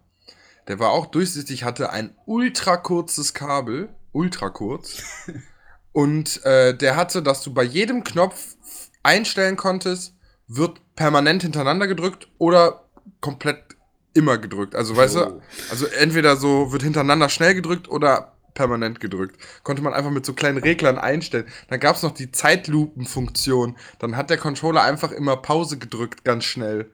Der 0.68 0.78
war 0.78 0.90
auch 0.90 1.06
durchsichtig, 1.06 1.64
hatte 1.64 1.90
ein 1.90 2.14
ultra 2.26 2.76
kurzes 2.76 3.34
Kabel, 3.34 3.88
ultra 4.12 4.48
kurz. 4.50 5.02
Und 5.92 6.44
äh, 6.44 6.76
der 6.76 6.96
hatte, 6.96 7.22
dass 7.22 7.42
du 7.42 7.52
bei 7.54 7.62
jedem 7.62 8.02
Knopf 8.02 8.56
einstellen 9.02 9.56
konntest, 9.56 10.14
wird 10.48 10.80
permanent 10.96 11.42
hintereinander 11.42 11.86
gedrückt 11.86 12.28
oder 12.38 12.84
komplett 13.20 13.62
immer 14.12 14.38
gedrückt. 14.38 14.74
Also, 14.74 14.96
weißt 14.96 15.16
Oh. 15.16 15.24
du, 15.24 15.42
also 15.70 15.86
entweder 15.86 16.36
so 16.36 16.72
wird 16.72 16.82
hintereinander 16.82 17.28
schnell 17.28 17.54
gedrückt 17.54 17.88
oder 17.88 18.32
permanent 18.54 19.00
gedrückt. 19.00 19.36
Konnte 19.64 19.82
man 19.82 19.92
einfach 19.94 20.10
mit 20.10 20.24
so 20.24 20.32
kleinen 20.32 20.58
Reglern 20.58 20.98
einstellen. 20.98 21.46
Dann 21.68 21.80
gab 21.80 21.96
es 21.96 22.02
noch 22.02 22.12
die 22.12 22.30
Zeitlupenfunktion. 22.30 23.76
Dann 23.98 24.16
hat 24.16 24.30
der 24.30 24.38
Controller 24.38 24.82
einfach 24.82 25.10
immer 25.12 25.36
Pause 25.36 25.78
gedrückt, 25.78 26.24
ganz 26.24 26.44
schnell. 26.44 26.90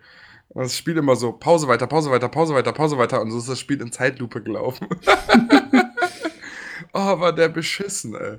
Und 0.50 0.62
das 0.64 0.76
Spiel 0.76 0.96
immer 0.96 1.14
so, 1.16 1.32
Pause 1.32 1.68
weiter, 1.68 1.86
Pause 1.86 2.10
weiter, 2.10 2.28
Pause 2.28 2.54
weiter, 2.54 2.72
Pause 2.72 2.98
weiter. 2.98 3.20
Und 3.20 3.30
so 3.30 3.38
ist 3.38 3.48
das 3.48 3.58
Spiel 3.60 3.80
in 3.80 3.92
Zeitlupe 3.92 4.42
gelaufen. 4.42 4.88
oh, 6.92 7.20
war 7.20 7.32
der 7.32 7.48
beschissen, 7.48 8.14
ey. 8.14 8.36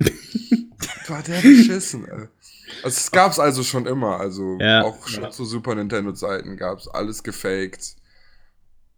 War 1.08 1.22
der 1.22 1.40
beschissen, 1.40 2.04
ey. 2.06 2.28
Also, 2.82 2.96
es 2.96 3.10
gab's 3.10 3.38
also 3.38 3.62
schon 3.62 3.86
immer. 3.86 4.20
Also 4.20 4.58
Ja. 4.60 4.82
auch 4.82 5.06
schon 5.06 5.24
Ja. 5.24 5.30
zu 5.30 5.44
Super 5.44 5.74
Nintendo-Zeiten 5.74 6.56
gab's 6.56 6.88
alles 6.88 7.22
gefaked 7.22 7.96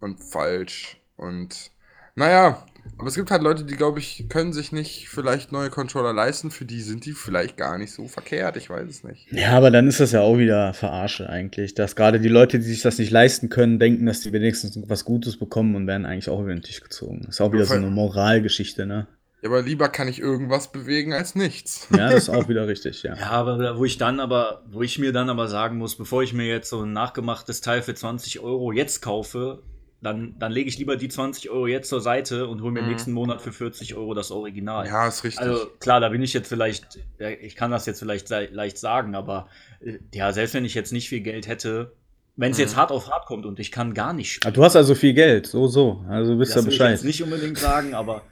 und 0.01 0.19
falsch. 0.19 1.01
Und 1.17 1.71
naja, 2.17 2.65
Aber 2.99 3.09
es 3.09 3.15
gibt 3.15 3.31
halt 3.31 3.43
Leute, 3.43 3.65
die, 3.65 3.77
glaube 3.77 3.99
ich, 3.99 4.27
können 4.29 4.53
sich 4.53 4.73
nicht 4.73 5.09
vielleicht 5.09 5.53
neue 5.53 5.71
Controller 5.71 6.13
leisten. 6.13 6.51
Für 6.51 6.65
die 6.65 6.81
sind 6.81 7.05
die 7.07 7.13
vielleicht 7.13 7.57
gar 7.57 7.77
nicht 7.79 7.93
so 7.93 8.07
verkehrt. 8.09 8.57
Ich 8.57 8.71
weiß 8.71 8.89
es 8.89 9.05
nicht. 9.05 9.27
Ja, 9.33 9.51
aber 9.51 9.71
dann 9.71 9.89
ist 9.89 10.01
das 10.01 10.13
ja 10.13 10.21
auch 10.21 10.39
wieder 10.39 10.75
Verarsche 10.75 11.29
eigentlich. 11.29 11.75
Dass 11.75 11.97
gerade 11.97 12.21
die 12.21 12.29
Leute, 12.29 12.59
die 12.59 12.65
sich 12.65 12.83
das 12.83 12.99
nicht 12.99 13.11
leisten 13.11 13.49
können, 13.49 13.79
denken, 13.79 14.07
dass 14.07 14.21
die 14.21 14.33
wenigstens 14.33 14.79
was 14.89 15.05
Gutes 15.05 15.37
bekommen 15.37 15.75
und 15.75 15.87
werden 15.87 16.07
eigentlich 16.07 16.29
auch 16.29 16.41
über 16.41 16.51
den 16.51 16.63
Tisch 16.63 16.81
gezogen. 16.81 17.23
Das 17.27 17.37
ist 17.37 17.41
auch 17.41 17.53
wieder 17.53 17.67
so 17.67 17.75
eine 17.75 17.91
Moralgeschichte, 17.91 18.87
ne? 18.87 19.07
Ja, 19.43 19.51
aber 19.51 19.61
lieber 19.61 19.91
kann 19.91 20.09
ich 20.09 20.21
irgendwas 20.21 20.73
bewegen 20.73 21.13
als 21.13 21.35
nichts. 21.35 21.89
Ja, 21.91 22.09
das 22.09 22.15
ist 22.15 22.29
auch 22.31 22.49
wieder 22.49 22.67
richtig, 22.67 23.03
ja. 23.03 23.15
Ja, 23.21 23.31
aber 23.31 23.77
wo 23.77 23.85
ich 23.85 23.99
dann 23.99 24.19
aber, 24.19 24.63
wo 24.71 24.81
ich 24.81 24.99
mir 24.99 25.13
dann 25.13 25.29
aber 25.29 25.49
sagen 25.49 25.77
muss, 25.77 25.97
bevor 25.97 26.23
ich 26.23 26.33
mir 26.33 26.47
jetzt 26.47 26.71
so 26.71 26.83
ein 26.83 26.95
nachgemachtes 26.95 27.61
Teil 27.61 27.83
für 27.83 27.95
20 27.95 28.41
Euro 28.41 28.73
jetzt 28.73 29.03
kaufe, 29.03 29.63
dann, 30.05 30.35
dann 30.39 30.53
lege 30.53 30.69
ich 30.69 30.79
lieber 30.79 30.97
die 30.97 31.09
20 31.09 31.51
Euro 31.51 31.67
jetzt 31.67 31.89
zur 31.89 32.01
Seite 32.01 32.47
und 32.47 32.63
hole 32.63 32.73
mir 32.73 32.83
mhm. 32.83 32.89
nächsten 32.89 33.13
Monat 33.13 33.43
für 33.43 33.53
40 33.53 33.95
Euro 33.95 34.15
das 34.15 34.31
Original. 34.31 34.87
Ja, 34.87 35.09
ist 35.09 35.25
richtig. 35.25 35.41
Also 35.41 35.67
klar, 35.81 36.01
da 36.01 36.11
bin 36.11 36.23
ich 36.23 36.33
jetzt 36.33 36.49
vielleicht, 36.49 36.99
ich 37.19 37.57
kann 37.57 37.71
das 37.71 37.87
jetzt 37.87 38.01
vielleicht 38.01 38.29
leicht 38.31 38.79
sagen, 38.79 39.15
aber 39.15 39.49
äh, 39.81 39.99
ja, 40.13 40.33
selbst 40.33 40.55
wenn 40.55 40.65
ich 40.65 40.75
jetzt 40.75 40.93
nicht 40.93 41.09
viel 41.09 41.21
Geld 41.21 41.49
hätte, 41.49 41.93
wenn 42.37 42.53
es 42.53 42.59
mhm. 42.59 42.65
jetzt 42.65 42.77
hart 42.77 42.93
auf 42.93 43.11
hart 43.11 43.27
kommt 43.27 43.47
und 43.47 43.59
ich 43.59 43.73
kann 43.73 43.95
gar 43.95 44.13
nicht 44.13 44.33
spielen. 44.33 44.55
Du 44.55 44.63
hast 44.63 44.77
also 44.77 44.95
viel 44.95 45.15
Geld, 45.15 45.47
so, 45.47 45.67
so. 45.67 46.05
Also 46.09 46.37
bist 46.37 46.55
du 46.55 46.61
ja 46.61 46.65
Bescheid. 46.65 46.95
Das 46.95 47.03
will 47.03 47.11
ich 47.11 47.19
jetzt 47.19 47.27
nicht 47.27 47.33
unbedingt 47.35 47.59
sagen, 47.59 47.95
aber 47.95 48.23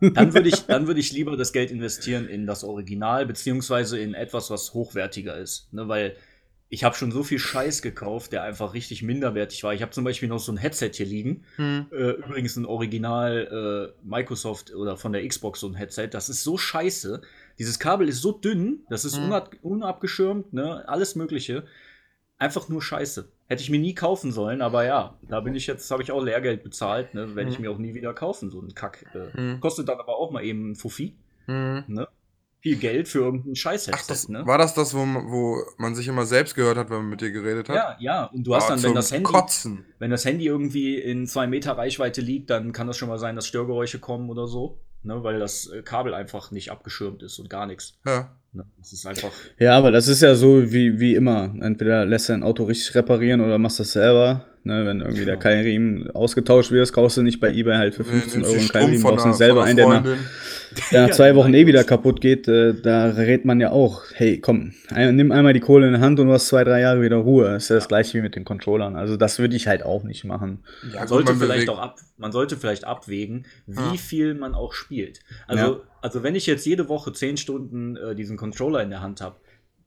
dann 0.00 0.34
würde 0.34 0.48
ich, 0.48 0.66
dann 0.66 0.96
ich 0.96 1.12
lieber 1.12 1.36
das 1.36 1.52
Geld 1.52 1.70
investieren 1.70 2.26
in 2.26 2.46
das 2.46 2.64
Original, 2.64 3.24
beziehungsweise 3.24 3.98
in 3.98 4.14
etwas, 4.14 4.50
was 4.50 4.74
hochwertiger 4.74 5.36
ist. 5.36 5.72
Ne, 5.72 5.88
weil 5.88 6.16
ich 6.72 6.84
habe 6.84 6.96
schon 6.96 7.12
so 7.12 7.22
viel 7.22 7.38
Scheiß 7.38 7.82
gekauft, 7.82 8.32
der 8.32 8.44
einfach 8.44 8.72
richtig 8.72 9.02
minderwertig 9.02 9.62
war. 9.62 9.74
Ich 9.74 9.82
habe 9.82 9.92
zum 9.92 10.04
Beispiel 10.04 10.30
noch 10.30 10.38
so 10.38 10.52
ein 10.52 10.56
Headset 10.56 10.92
hier 10.94 11.04
liegen. 11.04 11.44
Hm. 11.56 11.84
Äh, 11.92 12.12
übrigens 12.12 12.56
ein 12.56 12.64
Original 12.64 13.92
äh, 13.94 14.08
Microsoft 14.08 14.74
oder 14.74 14.96
von 14.96 15.12
der 15.12 15.28
Xbox 15.28 15.60
so 15.60 15.68
ein 15.68 15.74
Headset. 15.74 16.08
Das 16.12 16.30
ist 16.30 16.42
so 16.42 16.56
scheiße. 16.56 17.20
Dieses 17.58 17.78
Kabel 17.78 18.08
ist 18.08 18.22
so 18.22 18.32
dünn, 18.32 18.86
das 18.88 19.04
ist 19.04 19.18
hm. 19.18 19.26
unab 19.26 19.54
unabgeschirmt, 19.60 20.54
ne? 20.54 20.88
Alles 20.88 21.14
Mögliche. 21.14 21.64
Einfach 22.38 22.70
nur 22.70 22.80
scheiße. 22.80 23.28
Hätte 23.48 23.62
ich 23.62 23.68
mir 23.68 23.78
nie 23.78 23.94
kaufen 23.94 24.32
sollen, 24.32 24.62
aber 24.62 24.86
ja, 24.86 25.18
da 25.28 25.40
bin 25.40 25.54
ich 25.54 25.66
jetzt, 25.66 25.90
habe 25.90 26.02
ich 26.02 26.10
auch 26.10 26.24
Lehrgeld 26.24 26.64
bezahlt, 26.64 27.12
ne? 27.12 27.36
Werde 27.36 27.50
ich 27.50 27.58
mhm. 27.58 27.64
mir 27.64 27.70
auch 27.70 27.78
nie 27.78 27.92
wieder 27.92 28.14
kaufen, 28.14 28.50
so 28.50 28.62
ein 28.62 28.74
Kack. 28.74 29.04
Äh, 29.14 29.38
mhm. 29.38 29.60
Kostet 29.60 29.90
dann 29.90 30.00
aber 30.00 30.16
auch 30.16 30.30
mal 30.30 30.42
eben 30.42 30.70
ein 30.70 30.76
Fuffi. 30.76 31.18
Mhm. 31.46 31.84
Ne? 31.86 32.08
Viel 32.62 32.76
Geld 32.76 33.08
für 33.08 33.18
irgendeinen 33.18 33.56
scheiß 33.56 33.90
das, 34.06 34.28
ne? 34.28 34.46
War 34.46 34.56
das 34.56 34.72
das, 34.72 34.94
wo, 34.94 35.00
wo 35.00 35.62
man 35.78 35.96
sich 35.96 36.06
immer 36.06 36.24
selbst 36.26 36.54
gehört 36.54 36.78
hat, 36.78 36.90
wenn 36.90 36.98
man 36.98 37.10
mit 37.10 37.20
dir 37.20 37.32
geredet 37.32 37.68
hat? 37.68 37.74
Ja, 37.74 37.96
ja. 37.98 38.24
Und 38.26 38.44
du 38.44 38.54
hast 38.54 38.70
aber 38.70 38.76
dann, 38.76 38.84
wenn 38.84 38.94
das 38.94 39.10
Handy, 39.10 39.24
Kotzen. 39.24 39.84
wenn 39.98 40.12
das 40.12 40.24
Handy 40.24 40.46
irgendwie 40.46 40.96
in 40.96 41.26
zwei 41.26 41.48
Meter 41.48 41.72
Reichweite 41.72 42.20
liegt, 42.20 42.50
dann 42.50 42.72
kann 42.72 42.86
das 42.86 42.96
schon 42.96 43.08
mal 43.08 43.18
sein, 43.18 43.34
dass 43.34 43.48
Störgeräusche 43.48 43.98
kommen 43.98 44.30
oder 44.30 44.46
so, 44.46 44.78
ne? 45.02 45.24
Weil 45.24 45.40
das 45.40 45.66
äh, 45.66 45.82
Kabel 45.82 46.14
einfach 46.14 46.52
nicht 46.52 46.70
abgeschirmt 46.70 47.24
ist 47.24 47.40
und 47.40 47.50
gar 47.50 47.66
nichts. 47.66 47.98
Ja. 48.06 48.30
Ne? 48.52 48.64
Das 48.78 48.92
ist 48.92 49.06
einfach. 49.06 49.32
Ja, 49.58 49.76
aber 49.76 49.90
das 49.90 50.06
ist 50.06 50.22
ja 50.22 50.36
so 50.36 50.72
wie, 50.72 51.00
wie 51.00 51.16
immer. 51.16 51.52
Entweder 51.60 52.06
lässt 52.06 52.28
du 52.28 52.34
dein 52.34 52.44
Auto 52.44 52.62
richtig 52.62 52.94
reparieren 52.94 53.40
oder 53.40 53.58
machst 53.58 53.80
das 53.80 53.92
selber. 53.92 54.46
Ne, 54.64 54.86
wenn 54.86 55.00
irgendwie 55.00 55.24
der 55.24 55.36
Keilriemen 55.36 56.08
ausgetauscht 56.12 56.70
wird, 56.70 56.92
kaufst 56.92 57.16
du 57.16 57.22
nicht 57.22 57.40
bei 57.40 57.52
eBay 57.52 57.78
halt 57.78 57.96
für 57.96 58.04
15 58.04 58.40
nee, 58.40 58.46
Euro 58.46 58.56
einen 58.56 58.68
Keilriemen, 58.68 59.02
brauchst 59.02 59.26
du 59.26 59.32
selber 59.32 59.64
einen, 59.64 59.76
der 59.76 59.88
nach, 59.88 60.04
der 60.92 61.08
nach 61.08 61.10
zwei 61.10 61.34
Wochen 61.34 61.52
eh 61.52 61.66
wieder 61.66 61.82
kaputt 61.82 62.20
geht. 62.20 62.46
Äh, 62.46 62.74
da 62.80 63.06
rät 63.06 63.44
man 63.44 63.60
ja 63.60 63.72
auch, 63.72 64.04
hey, 64.14 64.38
komm, 64.38 64.72
ein, 64.90 65.16
nimm 65.16 65.32
einmal 65.32 65.52
die 65.52 65.58
Kohle 65.58 65.88
in 65.88 65.94
die 65.94 65.98
Hand 65.98 66.20
und 66.20 66.28
du 66.28 66.32
hast 66.32 66.46
zwei, 66.46 66.62
drei 66.62 66.80
Jahre 66.80 67.02
wieder 67.02 67.16
Ruhe. 67.16 67.50
Das 67.50 67.64
ist 67.64 67.68
ja 67.70 67.74
das 67.74 67.88
gleiche 67.88 68.16
wie 68.16 68.22
mit 68.22 68.36
den 68.36 68.44
Controllern. 68.44 68.94
Also 68.94 69.16
das 69.16 69.40
würde 69.40 69.56
ich 69.56 69.66
halt 69.66 69.82
auch 69.82 70.04
nicht 70.04 70.22
machen. 70.22 70.62
Ja, 70.92 71.00
man, 71.00 71.08
sollte 71.08 71.32
man 71.32 71.40
vielleicht 71.40 71.68
auch 71.68 71.80
ab, 71.80 71.98
man 72.16 72.30
sollte 72.30 72.56
vielleicht 72.56 72.84
abwägen, 72.84 73.46
wie 73.66 73.80
ja. 73.80 73.94
viel 73.94 74.34
man 74.34 74.54
auch 74.54 74.74
spielt. 74.74 75.18
Also, 75.48 75.64
ja. 75.64 75.80
also 76.02 76.22
wenn 76.22 76.36
ich 76.36 76.46
jetzt 76.46 76.64
jede 76.66 76.88
Woche 76.88 77.12
10 77.12 77.36
Stunden 77.36 77.96
äh, 77.96 78.14
diesen 78.14 78.36
Controller 78.36 78.80
in 78.80 78.90
der 78.90 79.00
Hand 79.00 79.22
habe, 79.22 79.34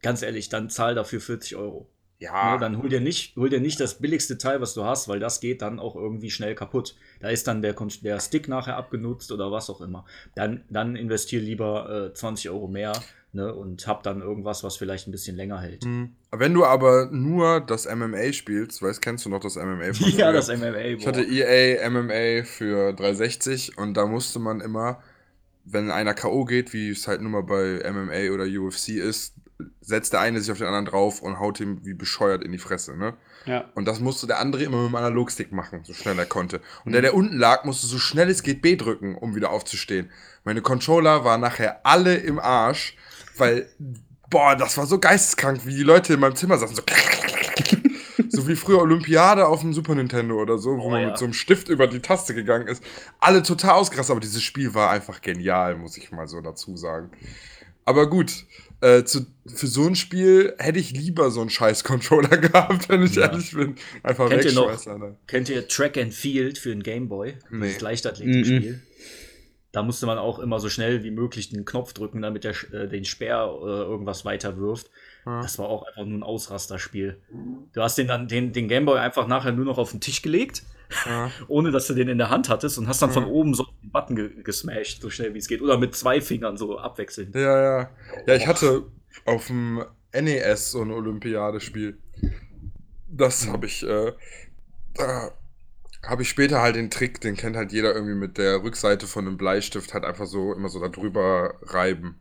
ganz 0.01 0.21
ehrlich, 0.21 0.49
dann 0.49 0.69
zahl 0.69 0.95
dafür 0.95 1.21
40 1.21 1.55
Euro. 1.55 1.89
Ja. 2.26 2.53
Ne, 2.53 2.59
dann 2.59 2.78
hol 2.82 2.89
dir, 2.89 2.99
nicht, 2.99 3.36
hol 3.36 3.49
dir 3.49 3.59
nicht 3.59 3.80
das 3.80 3.95
billigste 3.95 4.38
Teil, 4.38 4.61
was 4.61 4.73
du 4.73 4.84
hast, 4.84 5.07
weil 5.07 5.19
das 5.19 5.39
geht 5.39 5.61
dann 5.61 5.80
auch 5.80 5.95
irgendwie 5.95 6.30
schnell 6.30 6.55
kaputt. 6.55 6.95
Da 7.19 7.30
ist 7.30 7.47
dann 7.47 7.61
der, 7.61 7.76
der 8.03 8.19
Stick 8.19 8.47
nachher 8.47 8.78
abgenutzt 8.78 9.32
oder 9.32 9.51
was 9.51 9.69
auch 9.69 9.82
immer. 9.82 10.05
Dann, 10.36 10.63
dann 10.69 10.95
investier 10.95 11.39
lieber 11.39 12.09
äh, 12.09 12.13
20 12.13 12.49
Euro 12.49 12.67
mehr 12.67 12.93
ne, 13.36 13.53
und 13.53 13.86
hab 13.86 14.01
dann 14.01 14.21
irgendwas, 14.21 14.63
was 14.63 14.78
vielleicht 14.78 15.07
ein 15.07 15.11
bisschen 15.11 15.36
länger 15.36 15.59
hält. 15.59 15.86
Mhm. 15.86 16.15
Wenn 16.32 16.53
du 16.53 16.65
aber 16.65 17.09
nur 17.11 17.61
das 17.61 17.86
MMA 17.86 18.34
spielst, 18.34 18.82
weißt, 18.82 19.01
kennst 19.01 19.26
du 19.26 19.30
noch 19.30 19.41
das 19.41 19.55
MMA 19.57 19.93
von 19.93 20.09
Ja, 20.17 20.32
das 20.32 20.47
MMA. 20.47 20.71
Boah. 20.71 20.97
Ich 20.97 21.07
hatte 21.07 21.23
EA 21.23 21.89
MMA 21.89 22.43
für 22.45 22.93
360 22.93 23.78
und 23.78 23.95
da 23.95 24.07
musste 24.07 24.39
man 24.39 24.61
immer, 24.61 25.03
wenn 25.65 25.91
einer 25.91 26.13
K.O. 26.13 26.45
geht, 26.45 26.73
wie 26.73 26.89
es 26.89 27.07
halt 27.07 27.21
nun 27.21 27.32
mal 27.32 27.43
bei 27.43 27.82
MMA 27.91 28.34
oder 28.34 28.45
UFC 28.45 28.89
ist, 28.89 29.36
setzt 29.80 30.14
der 30.14 30.20
eine 30.20 30.41
sich 30.41 30.51
auf 30.51 30.58
den 30.58 30.68
anderen 30.68 30.86
drauf 30.86 31.22
und 31.22 31.39
haut 31.39 31.60
ihm 31.60 31.86
wie 31.86 31.93
bescheuert 31.93 32.43
in 32.43 32.51
die 32.51 32.58
Fresse, 32.58 32.97
ne? 32.97 33.14
Ja. 33.45 33.70
Und 33.76 33.86
das 33.86 33.99
musste 33.99 34.28
der 34.28 34.39
andere 34.39 34.64
immer 34.64 34.82
mit 34.82 34.89
dem 34.89 34.95
Analogstick 34.95 35.51
machen, 35.51 35.82
so 35.84 35.93
schnell 35.93 36.18
er 36.18 36.26
konnte. 36.26 36.58
Und 36.84 36.88
mhm. 36.88 36.91
der, 36.93 37.01
der 37.03 37.14
unten 37.14 37.38
lag, 37.38 37.64
musste 37.64 37.88
so 37.88 37.99
schnell 37.99 38.30
es 38.30 38.43
geht 38.43 38.62
B 38.62 38.76
drücken, 38.76 39.16
um 39.16 39.36
wieder 39.36 39.51
aufzustehen. 39.51 40.10
Meine 40.43 40.62
Controller 40.62 41.24
waren 41.24 41.41
nachher 41.41 41.86
alle 41.86 42.16
im 42.16 42.39
Arsch, 42.39 42.97
weil, 43.38 43.70
boah, 44.30 44.56
das 44.56 44.78
war 44.78 44.88
so 44.88 44.99
geisteskrank, 44.99 45.66
wie 45.66 45.76
die 45.76 45.84
Leute 45.84 46.16
in 46.16 46.20
meinem 46.20 46.36
Zimmer 46.36 46.58
saßen, 46.58 46.76
so 46.76 46.84
so 48.30 48.47
wie 48.47 48.56
früher 48.56 48.82
Olympiade 48.82 49.47
auf 49.47 49.62
dem 49.62 49.74
Super 49.74 49.95
Nintendo 49.95 50.41
oder 50.41 50.58
so, 50.58 50.78
wo 50.78 50.84
oh, 50.84 50.89
man 50.89 51.01
ja. 51.01 51.08
mit 51.10 51.18
so 51.18 51.26
einem 51.26 51.34
Stift 51.34 51.70
über 51.70 51.88
die 51.88 51.99
Taste 51.99 52.34
gegangen 52.34 52.68
ist. 52.68 52.84
Alle 53.20 53.43
total 53.43 53.72
ausgerastet, 53.72 54.12
aber 54.12 54.20
dieses 54.20 54.43
Spiel 54.43 54.74
war 54.74 54.89
einfach 54.89 55.22
genial, 55.22 55.78
muss 55.78 55.97
ich 55.97 56.12
mal 56.12 56.28
so 56.28 56.41
dazu 56.41 56.76
sagen. 56.76 57.12
Aber 57.86 58.10
gut, 58.10 58.45
äh, 58.82 59.03
zu, 59.03 59.26
für 59.47 59.67
so 59.67 59.86
ein 59.86 59.95
Spiel 59.95 60.55
hätte 60.57 60.80
ich 60.80 60.91
lieber 60.91 61.32
so 61.32 61.41
einen 61.41 61.49
scheiß 61.49 61.84
Controller 61.84 62.38
gehabt, 62.38 62.89
wenn 62.89 63.03
ich 63.03 63.15
ja. 63.15 63.23
ehrlich 63.23 63.51
bin. 63.53 63.76
Einfach 64.03 64.30
kennt 64.30 64.45
ihr 64.45 64.53
noch, 64.53 65.17
Kennt 65.28 65.49
ihr 65.49 65.67
Track 65.67 65.97
and 65.97 66.13
Field 66.13 66.57
für 66.57 66.71
ein 66.71 66.84
Gameboy? 66.84 67.36
Nee. 67.49 67.73
Das 67.73 67.82
Leichtathletikspiel. 67.82 68.73
Mhm. 68.73 68.82
Da 69.71 69.84
musste 69.84 70.05
man 70.05 70.17
auch 70.17 70.39
immer 70.39 70.61
so 70.61 70.69
schnell 70.69 71.03
wie 71.03 71.11
möglich 71.11 71.49
den 71.49 71.65
Knopf 71.65 71.91
drücken, 71.91 72.21
damit 72.21 72.45
der 72.45 72.55
äh, 72.71 72.88
den 72.88 73.03
Speer 73.03 73.53
äh, 73.61 73.65
irgendwas 73.65 74.23
weiter 74.23 74.57
wirft. 74.57 74.89
Ja. 75.26 75.41
Das 75.41 75.59
war 75.59 75.67
auch 75.67 75.84
einfach 75.84 76.05
nur 76.05 76.19
ein 76.19 76.23
Ausrasterspiel. 76.23 77.17
Du 77.73 77.82
hast 77.82 77.97
den 77.97 78.07
dann 78.07 78.28
den, 78.30 78.53
den 78.53 78.69
Gameboy 78.69 78.99
einfach 78.99 79.28
nachher 79.28 79.51
nur 79.51 79.65
noch 79.65 79.78
auf 79.78 79.91
den 79.91 79.99
Tisch 79.99 80.21
gelegt 80.21 80.63
ja. 81.06 81.32
ohne 81.48 81.72
dass 81.72 81.88
du 81.88 81.94
den 81.94 82.08
in 82.08 82.18
der 82.18 82.30
Hand 82.30 82.50
hattest 82.50 82.78
und 82.78 82.88
hast 82.88 83.02
dann 83.02 83.12
von 83.12 83.26
oben 83.26 83.54
so 83.54 83.66
den 83.82 83.92
Button 83.92 84.16
ge 84.16 84.44
gesmashed, 84.44 85.02
so 85.02 85.10
schnell 85.10 85.34
wie 85.34 85.40
es 85.40 85.48
geht. 85.48 85.62
Oder 85.62 85.78
mit 85.78 85.96
zwei 85.96 86.22
Fingern 86.22 86.58
so 86.58 86.78
abwechselnd. 86.78 87.36
Ja, 87.36 87.62
ja. 87.62 87.90
Ja, 88.28 88.36
ich 88.36 88.48
hatte 88.48 88.84
auf 89.26 89.48
dem 89.48 89.84
NES 90.14 90.72
so 90.72 90.82
ein 90.82 90.92
Olympiadespiel. 90.92 91.98
Das 93.08 93.48
habe 93.48 93.66
ich, 93.66 93.84
äh, 93.84 94.14
da 94.96 95.32
habe 96.04 96.22
ich 96.22 96.30
später 96.30 96.62
halt 96.62 96.76
den 96.76 96.92
Trick, 96.92 97.22
den 97.22 97.36
kennt 97.36 97.56
halt 97.56 97.72
jeder 97.72 97.94
irgendwie 97.94 98.16
mit 98.16 98.38
der 98.38 98.64
Rückseite 98.64 99.08
von 99.08 99.28
einem 99.28 99.38
Bleistift, 99.38 99.94
halt 99.94 100.04
einfach 100.04 100.26
so 100.26 100.54
immer 100.54 100.70
so 100.70 100.80
da 100.80 100.90
drüber 100.90 101.56
reiben. 101.64 102.20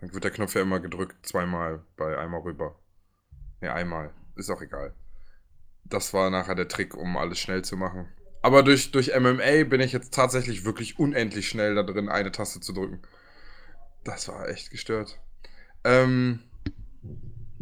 Dann 0.00 0.12
wird 0.12 0.24
der 0.24 0.30
Knopf 0.30 0.54
ja 0.54 0.62
immer 0.62 0.80
gedrückt, 0.80 1.26
zweimal 1.26 1.82
bei 1.96 2.16
einmal 2.18 2.40
rüber. 2.40 2.78
Ne, 3.60 3.72
einmal. 3.72 4.10
Ist 4.36 4.50
auch 4.50 4.60
egal 4.60 4.94
das 5.84 6.12
war 6.14 6.30
nachher 6.30 6.54
der 6.54 6.68
Trick, 6.68 6.94
um 6.94 7.16
alles 7.16 7.38
schnell 7.38 7.62
zu 7.62 7.76
machen. 7.76 8.08
Aber 8.42 8.62
durch, 8.62 8.90
durch 8.90 9.12
MMA 9.18 9.64
bin 9.64 9.80
ich 9.80 9.92
jetzt 9.92 10.12
tatsächlich 10.12 10.64
wirklich 10.64 10.98
unendlich 10.98 11.48
schnell 11.48 11.74
da 11.74 11.82
drin, 11.82 12.08
eine 12.08 12.30
Taste 12.30 12.60
zu 12.60 12.72
drücken. 12.72 13.00
Das 14.04 14.28
war 14.28 14.48
echt 14.48 14.70
gestört. 14.70 15.18
Ähm, 15.82 16.40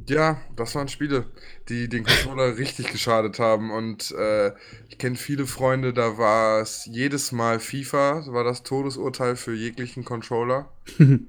ja, 0.08 0.40
das 0.56 0.74
waren 0.74 0.88
Spiele, 0.88 1.26
die 1.68 1.88
den 1.88 2.04
Controller 2.04 2.56
richtig 2.58 2.90
geschadet 2.90 3.38
haben. 3.38 3.70
Und 3.70 4.10
äh, 4.12 4.52
ich 4.88 4.98
kenne 4.98 5.16
viele 5.16 5.46
Freunde, 5.46 5.92
da 5.92 6.18
war 6.18 6.60
es 6.60 6.86
jedes 6.86 7.32
Mal 7.32 7.60
FIFA, 7.60 8.24
war 8.32 8.44
das 8.44 8.62
Todesurteil 8.62 9.36
für 9.36 9.54
jeglichen 9.54 10.04
Controller. 10.04 10.68
mhm. 10.98 11.28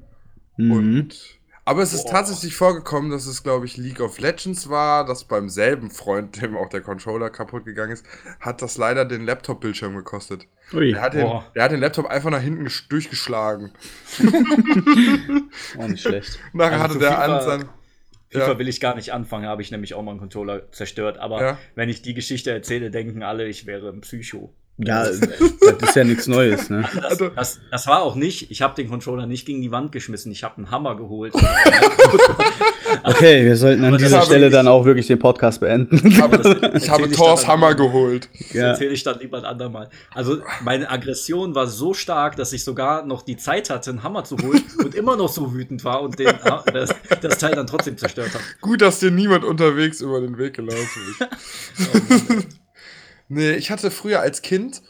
Und 0.58 1.40
aber 1.66 1.82
es 1.82 1.94
ist 1.94 2.04
Boah. 2.04 2.12
tatsächlich 2.12 2.56
vorgekommen, 2.56 3.10
dass 3.10 3.26
es, 3.26 3.42
glaube 3.42 3.66
ich, 3.66 3.78
League 3.78 4.02
of 4.02 4.20
Legends 4.20 4.70
war, 4.70 5.06
dass 5.06 5.24
beim 5.24 5.48
selben 5.48 5.92
Freund, 5.92 6.42
dem 6.42 6.58
auch 6.58 6.70
der 6.70 6.82
Controller 6.82 7.30
kaputt 7.30 7.66
gegangen 7.66 7.94
ist, 7.94 8.06
hat 8.40 8.62
das 8.62 8.78
leider 8.78 9.06
den 9.06 9.26
Laptop-Bildschirm 9.26 9.96
gekostet. 9.96 10.48
Ui, 10.74 10.92
der, 10.92 11.02
hat 11.02 11.14
den, 11.14 11.32
der 11.56 11.64
hat 11.64 11.72
den 11.72 11.80
Laptop 11.80 12.08
einfach 12.08 12.30
nach 12.32 12.42
hinten 12.42 12.68
durchgeschlagen. 12.90 13.72
auch 15.80 15.88
nicht 15.88 16.02
schlecht. 16.02 16.40
Nachher 16.54 16.82
also 16.82 16.84
hatte 16.84 17.00
der 17.00 17.12
FIFA, 17.12 17.24
an 17.24 17.42
sein. 17.42 17.70
FIFA 18.30 18.52
ja. 18.52 18.60
will 18.60 18.68
ich 18.68 18.80
gar 18.82 18.96
nicht 18.96 19.14
anfangen, 19.14 19.46
habe 19.46 19.62
ich 19.62 19.72
nämlich 19.72 19.94
auch 19.94 20.02
mal 20.02 20.12
einen 20.12 20.20
Controller 20.20 20.72
zerstört. 20.72 21.18
Aber 21.18 21.42
ja. 21.42 21.58
wenn 21.76 21.90
ich 21.90 22.02
die 22.02 22.14
Geschichte 22.14 22.52
erzähle, 22.52 22.92
denken 22.92 23.24
alle, 23.24 23.48
ich 23.48 23.66
wäre 23.66 23.90
ein 23.90 24.02
Psycho. 24.02 24.54
Ja, 24.78 25.04
das 25.06 25.20
ist 25.20 25.96
ja 25.96 26.04
nichts 26.04 26.26
Neues, 26.28 26.70
ne? 26.72 26.84
Das, 26.96 27.04
Also- 27.06 27.30
das, 27.30 27.60
das 27.70 27.88
war 27.88 28.02
auch 28.02 28.16
nicht, 28.16 28.50
ich 28.50 28.62
habe 28.64 28.74
den 28.76 28.90
Controller 28.90 29.28
nicht 29.28 29.46
gegen 29.46 29.62
die 29.62 29.72
Wand 29.72 29.92
geschmissen, 29.92 30.32
ich 30.32 30.44
habe 30.44 30.58
einen 30.58 30.72
Hammer 30.72 30.96
geholt. 30.96 31.34
Okay, 33.06 33.44
wir 33.44 33.58
sollten 33.58 33.84
an 33.84 33.98
dieser 33.98 34.22
Stelle 34.22 34.50
dann 34.52 34.68
auch 34.68 34.86
wirklich 34.86 35.08
den 35.08 35.18
Podcast 35.18 35.60
beenden. 35.60 36.00
Ich 36.08 36.22
habe, 36.22 36.72
ich 36.76 36.90
habe 36.90 37.10
Thors 37.10 37.48
Hammer 37.48 37.74
geholt. 37.74 38.30
Das 38.40 38.54
Ja. 38.54 38.68
erzähle 38.68 38.92
ich 38.92 39.04
dann 39.04 39.20
ein 39.20 39.34
andermal. 39.46 39.90
Also 40.14 40.38
meine 40.64 40.90
Aggression 40.90 41.56
war 41.56 41.66
so 41.68 41.94
stark, 41.94 42.36
dass 42.36 42.54
ich 42.54 42.64
sogar 42.64 43.04
noch 43.06 43.24
die 43.24 43.36
Zeit 43.36 43.70
hatte, 43.72 43.90
einen 43.90 44.04
Hammer 44.04 44.24
zu 44.24 44.38
holen 44.38 44.62
und 44.84 44.94
immer 44.96 45.16
noch 45.18 45.30
so 45.30 45.54
wütend 45.54 45.84
war 45.84 46.02
und 46.02 46.20
den, 46.20 46.32
das, 46.72 46.94
das 47.22 47.38
Teil 47.40 47.56
dann 47.56 47.68
trotzdem 47.68 47.98
zerstört 47.98 48.30
habe. 48.34 48.44
Gut, 48.62 48.82
dass 48.82 49.00
dir 49.00 49.12
niemand 49.12 49.44
unterwegs 49.44 50.00
über 50.02 50.22
den 50.22 50.38
Weg 50.38 50.54
gelaufen 50.54 51.02
ist. 51.20 52.48
Nee, 53.28 53.52
ich 53.54 53.72
hatte 53.72 53.92
früher 53.92 54.20
als 54.20 54.42
Kind, 54.42 54.82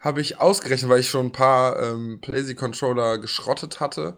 habe 0.00 0.20
ich 0.20 0.40
ausgerechnet, 0.40 0.90
weil 0.90 1.00
ich 1.00 1.10
schon 1.10 1.26
ein 1.26 1.32
paar 1.32 1.82
ähm, 1.82 2.20
PlayStation-Controller 2.20 3.18
geschrottet 3.18 3.80
hatte, 3.80 4.16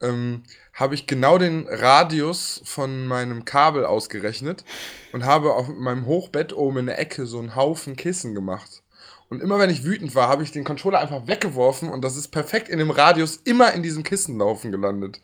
ähm, 0.00 0.42
habe 0.74 0.94
ich 0.94 1.06
genau 1.06 1.38
den 1.38 1.66
Radius 1.68 2.62
von 2.64 3.06
meinem 3.06 3.44
Kabel 3.44 3.84
ausgerechnet 3.84 4.64
und 5.12 5.24
habe 5.24 5.54
auf 5.54 5.68
meinem 5.68 6.06
Hochbett 6.06 6.52
oben 6.52 6.78
in 6.78 6.86
der 6.86 6.98
Ecke 6.98 7.26
so 7.26 7.38
einen 7.38 7.54
Haufen 7.54 7.96
Kissen 7.96 8.34
gemacht. 8.34 8.82
Und 9.28 9.40
immer 9.40 9.58
wenn 9.58 9.70
ich 9.70 9.84
wütend 9.84 10.14
war, 10.14 10.28
habe 10.28 10.42
ich 10.42 10.52
den 10.52 10.64
Controller 10.64 10.98
einfach 10.98 11.26
weggeworfen 11.26 11.88
und 11.88 12.02
das 12.02 12.16
ist 12.16 12.28
perfekt 12.28 12.68
in 12.68 12.78
dem 12.78 12.90
Radius 12.90 13.36
immer 13.36 13.72
in 13.72 13.82
diesem 13.82 14.02
Kissenlaufen 14.02 14.72
gelandet. 14.72 15.20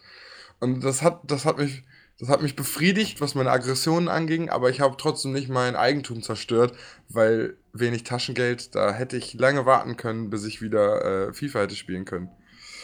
Und 0.60 0.82
das 0.82 1.02
hat, 1.02 1.20
das 1.24 1.44
hat 1.44 1.58
mich, 1.58 1.84
das 2.18 2.28
hat 2.28 2.42
mich 2.42 2.56
befriedigt, 2.56 3.20
was 3.20 3.34
meine 3.34 3.50
Aggressionen 3.50 4.08
anging, 4.08 4.48
aber 4.48 4.70
ich 4.70 4.80
habe 4.80 4.96
trotzdem 4.98 5.32
nicht 5.32 5.48
mein 5.48 5.76
Eigentum 5.76 6.22
zerstört, 6.22 6.76
weil 7.08 7.56
wenig 7.72 8.02
Taschengeld, 8.02 8.74
da 8.74 8.92
hätte 8.92 9.16
ich 9.16 9.34
lange 9.34 9.66
warten 9.66 9.96
können, 9.96 10.28
bis 10.28 10.44
ich 10.44 10.60
wieder 10.60 11.28
äh, 11.28 11.32
FIFA 11.32 11.60
hätte 11.60 11.76
spielen 11.76 12.04
können. 12.04 12.28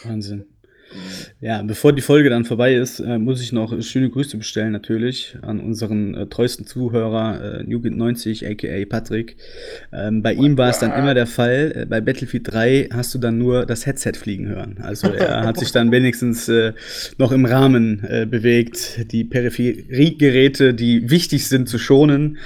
Wahnsinn. 0.05 0.45
Ja, 1.41 1.63
bevor 1.63 1.93
die 1.93 2.03
Folge 2.03 2.31
dann 2.31 2.45
vorbei 2.45 2.75
ist, 2.75 3.01
äh, 3.01 3.19
muss 3.19 3.43
ich 3.43 3.53
noch 3.53 3.81
schöne 3.83 4.09
Grüße 4.09 4.37
bestellen, 4.37 4.73
natürlich, 4.73 5.37
an 5.43 5.61
unseren 5.61 6.15
äh, 6.15 6.27
treuesten 6.27 6.67
Zuhörer, 6.67 7.61
äh, 7.61 7.63
Nugent90, 7.65 8.51
aka 8.51 8.87
Patrick. 8.89 9.37
Ähm, 9.93 10.23
bei 10.23 10.33
ihm 10.35 10.57
war 10.57 10.71
es 10.71 10.79
dann 10.79 10.93
immer 10.93 11.15
der 11.15 11.27
Fall, 11.27 11.73
äh, 11.75 11.87
bei 11.87 12.01
Battlefield 12.01 12.51
3 12.53 12.89
hast 12.93 13.15
du 13.15 13.19
dann 13.19 13.39
nur 13.39 13.67
das 13.67 13.87
Headset 13.87 14.13
fliegen 14.15 14.47
hören. 14.49 14.79
Also 14.81 15.09
er 15.09 15.43
hat 15.47 15.59
sich 15.59 15.73
dann 15.73 15.91
wenigstens 15.93 16.49
äh, 16.49 16.73
noch 17.19 17.33
im 17.33 17.45
Rahmen 17.45 18.05
äh, 18.05 18.27
bewegt, 18.27 19.13
die 19.13 19.25
Peripheriegeräte, 19.25 20.75
die 20.75 21.11
wichtig 21.11 21.49
sind, 21.49 21.69
zu 21.69 21.79
schonen 21.79 22.39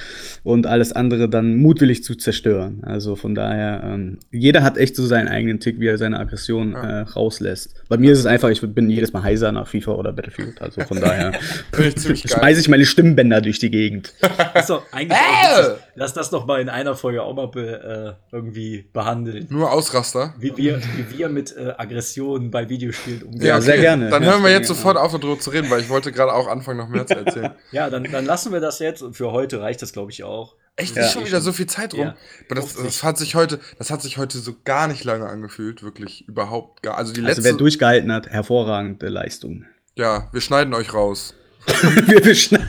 und 0.42 0.66
alles 0.66 0.92
andere 0.92 1.28
dann 1.28 1.57
mutwillig 1.57 2.03
zu 2.03 2.14
zerstören. 2.14 2.82
Also 2.82 3.16
von 3.16 3.34
daher, 3.34 3.82
ähm, 3.84 4.18
jeder 4.30 4.62
hat 4.62 4.78
echt 4.78 4.96
so 4.96 5.07
seinen 5.07 5.28
eigenen 5.28 5.61
Tick, 5.61 5.78
wie 5.78 5.86
er 5.86 5.99
seine 5.99 6.18
Aggression 6.18 6.74
rauslässt. 6.74 7.74
Bei 7.88 7.96
mir 7.96 8.12
ist 8.12 8.18
es 8.18 8.26
einfach, 8.26 8.38
ich 8.45 8.61
bin 8.61 8.91
jedes 8.91 9.12
Mal 9.12 9.22
heiser 9.22 9.53
nach 9.53 9.66
FIFA 9.66 9.93
oder 9.93 10.12
Battlefield. 10.12 10.61
Also 10.61 10.82
von 10.82 11.01
daher 11.01 11.32
schmeiße 11.72 12.61
ich 12.61 12.68
meine 12.68 12.86
Stimmbänder 12.86 13.41
durch 13.41 13.59
die 13.59 13.70
Gegend. 13.70 14.14
Das 14.20 14.62
ist 14.62 14.70
doch 14.70 14.84
eigentlich 14.93 15.18
Äh! 15.18 15.74
Lass 15.95 16.14
das 16.14 16.30
doch 16.30 16.47
mal 16.47 16.61
in 16.61 16.68
einer 16.68 16.95
Folge 16.95 17.22
auch 17.22 17.34
mal 17.34 17.49
be, 17.49 18.16
äh, 18.30 18.34
irgendwie 18.34 18.89
behandeln. 18.93 19.47
Nur 19.51 19.72
Ausraster. 19.72 20.34
Wie 20.39 20.57
wir, 20.57 20.80
wie 20.97 21.18
wir 21.18 21.28
mit 21.28 21.57
äh, 21.57 21.74
Aggressionen 21.76 22.51
bei 22.51 22.68
Videospielen 22.68 23.22
umgehen. 23.24 23.47
Ja, 23.47 23.61
sehr 23.61 23.78
gerne. 23.78 24.09
Dann 24.09 24.22
Ja, 24.22 24.30
hören 24.32 24.45
wir 24.45 24.51
jetzt 24.51 24.68
sofort 24.68 24.97
auf, 24.97 25.12
darüber 25.12 25.39
zu 25.39 25.51
reden, 25.51 25.70
weil 25.70 25.80
ich 25.80 25.89
wollte 25.89 26.12
gerade 26.12 26.32
auch 26.32 26.47
anfangen, 26.47 26.78
noch 26.78 26.89
mehr 26.89 27.07
zu 27.07 27.14
erzählen. 27.16 27.51
Ja, 27.72 27.91
dann, 27.91 28.05
dann 28.05 28.24
lassen 28.24 28.53
wir 28.53 28.61
das 28.61 28.78
jetzt. 28.78 29.03
Und 29.03 29.14
für 29.14 29.32
heute 29.32 29.61
reicht 29.61 29.82
das, 29.82 29.93
glaube 29.93 30.11
ich, 30.11 30.24
auch. 30.24 30.55
Echt, 30.79 30.97
Ja. 30.97 31.05
ist 31.05 31.12
schon 31.12 31.26
wieder 31.26 31.41
so 31.41 31.53
viel 31.53 31.66
Zeit 31.66 31.93
rum. 31.93 32.01
Ja. 32.01 32.16
Aber 32.49 32.55
das, 32.61 32.74
das 32.74 33.03
hat 33.03 33.18
sich 33.18 33.35
heute, 33.35 33.59
das 33.79 33.91
hat 33.91 34.01
sich 34.01 34.16
heute 34.16 34.39
so 34.39 34.55
gar 34.64 34.87
nicht 34.89 35.05
lange 35.05 35.26
angefühlt, 35.26 35.83
wirklich 35.83 36.26
überhaupt 36.29 36.83
gar. 36.83 36.97
Also 36.97 37.12
die 37.12 37.20
Also 37.20 37.29
letzte, 37.29 37.45
wer 37.45 37.53
durchgehalten 37.55 38.12
hat, 38.12 38.29
hervorragende 38.29 39.09
Leistung. 39.09 39.64
ja, 39.97 40.29
wir 40.33 40.41
schneiden 40.41 40.72
euch 40.74 40.95
raus. 40.95 41.35
wir, 42.07 42.24
wir, 42.24 42.35
schneiden- 42.35 42.68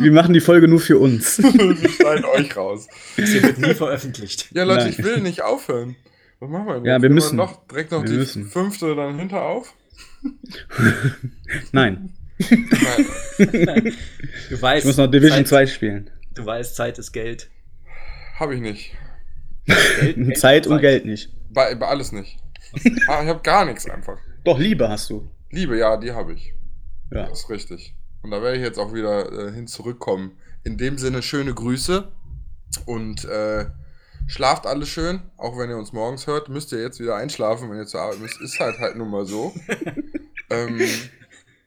wir 0.00 0.12
machen 0.12 0.34
die 0.34 0.40
Folge 0.40 0.68
nur 0.68 0.80
für 0.80 0.98
uns. 0.98 1.38
wir 1.42 1.88
schneiden 1.88 2.24
euch 2.26 2.54
raus. 2.56 2.88
Das 3.16 3.30
hier 3.30 3.42
wird 3.42 3.58
nie 3.58 3.72
veröffentlicht. 3.74 4.48
Ja, 4.52 4.64
Leute, 4.64 4.82
Nein. 4.84 4.90
ich 4.98 5.02
will 5.04 5.20
nicht 5.20 5.42
aufhören. 5.42 5.96
Was 6.40 6.50
machen 6.50 6.66
wir 6.66 6.74
denn? 6.74 6.84
Ja, 6.84 6.92
wir 6.94 7.08
Nehmen 7.08 7.14
müssen. 7.14 7.36
noch 7.36 7.66
direkt 7.68 7.92
noch 7.92 8.02
Wir 8.02 8.10
die 8.10 8.16
müssen. 8.16 8.44
fünfte 8.50 8.94
dann 8.96 9.18
hinter 9.18 9.42
auf. 9.42 9.74
Nein, 11.72 12.10
Nein, 13.38 13.92
Du 14.50 14.60
weißt, 14.62 14.80
ich 14.80 14.84
muss 14.84 14.96
noch 14.96 15.06
Division 15.08 15.38
Zeit, 15.46 15.48
2 15.48 15.66
spielen. 15.66 16.10
Du 16.38 16.46
weißt, 16.46 16.76
Zeit 16.76 16.98
ist 16.98 17.10
Geld. 17.10 17.50
habe 18.38 18.54
ich 18.54 18.60
nicht. 18.60 18.94
Geld, 19.66 20.14
Geld 20.16 20.38
Zeit 20.38 20.66
und 20.68 20.76
Zeit. 20.76 20.82
Geld 20.82 21.04
nicht. 21.04 21.32
Bei, 21.50 21.74
bei 21.74 21.88
alles 21.88 22.12
nicht. 22.12 22.38
ah, 23.08 23.22
ich 23.24 23.28
habe 23.28 23.40
gar 23.42 23.64
nichts 23.64 23.90
einfach. 23.90 24.18
Doch, 24.44 24.56
Liebe 24.56 24.88
hast 24.88 25.10
du. 25.10 25.28
Liebe, 25.50 25.76
ja, 25.76 25.96
die 25.96 26.12
habe 26.12 26.34
ich. 26.34 26.54
Ja. 27.10 27.26
Das 27.28 27.40
ist 27.40 27.50
richtig. 27.50 27.96
Und 28.22 28.30
da 28.30 28.40
werde 28.40 28.56
ich 28.56 28.62
jetzt 28.62 28.78
auch 28.78 28.94
wieder 28.94 29.48
äh, 29.48 29.52
hin 29.52 29.66
zurückkommen. 29.66 30.38
In 30.62 30.78
dem 30.78 30.96
Sinne, 30.96 31.22
schöne 31.22 31.52
Grüße 31.52 32.06
und 32.86 33.24
äh, 33.24 33.66
schlaft 34.28 34.64
alle 34.64 34.86
schön. 34.86 35.22
Auch 35.38 35.58
wenn 35.58 35.70
ihr 35.70 35.76
uns 35.76 35.92
morgens 35.92 36.28
hört, 36.28 36.48
müsst 36.48 36.70
ihr 36.70 36.80
jetzt 36.80 37.00
wieder 37.00 37.16
einschlafen, 37.16 37.68
wenn 37.68 37.78
ihr 37.78 37.86
zur 37.86 38.02
Arbeit 38.02 38.20
müsst. 38.20 38.40
Ist 38.40 38.60
halt 38.60 38.78
halt 38.78 38.94
nun 38.94 39.10
mal 39.10 39.26
so. 39.26 39.52
ähm, 40.50 40.80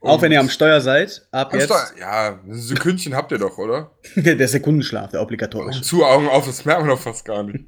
Auch 0.04 0.20
wenn 0.20 0.32
ihr 0.32 0.40
am 0.40 0.46
und- 0.46 0.50
Steuer 0.52 0.80
seid, 0.80 1.26
ab 1.30 1.54
jetzt. 1.54 1.66
Steuer- 1.66 1.90
Ja, 2.00 2.38
Sekündchen 2.48 3.14
habt 3.14 3.30
ihr 3.30 3.38
doch, 3.38 3.56
oder? 3.58 3.92
der 4.16 4.48
Sekundenschlaf, 4.48 5.12
der 5.12 5.22
obligatorische. 5.22 5.82
Zu 5.82 6.04
Augen 6.04 6.28
auf, 6.28 6.44
das 6.46 6.64
merkt 6.64 6.80
man 6.80 6.90
doch 6.90 6.98
fast 7.00 7.24
gar 7.24 7.44
nicht. 7.44 7.64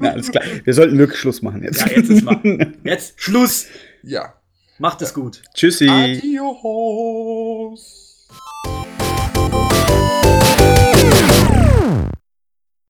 Ja, 0.00 0.10
alles 0.12 0.30
klar. 0.30 0.44
Wir 0.64 0.72
sollten 0.74 0.96
wirklich 0.98 1.18
Schluss 1.18 1.42
machen 1.42 1.62
jetzt. 1.64 1.80
Ja, 1.80 1.88
jetzt 1.96 2.10
ist 2.10 2.22
mal. 2.24 2.40
Jetzt 2.84 3.14
Schluss. 3.20 3.66
Ja. 4.02 4.34
Macht 4.78 5.02
es 5.02 5.12
gut. 5.12 5.42
Tschüssi. 5.52 5.88
Adios. 5.88 7.18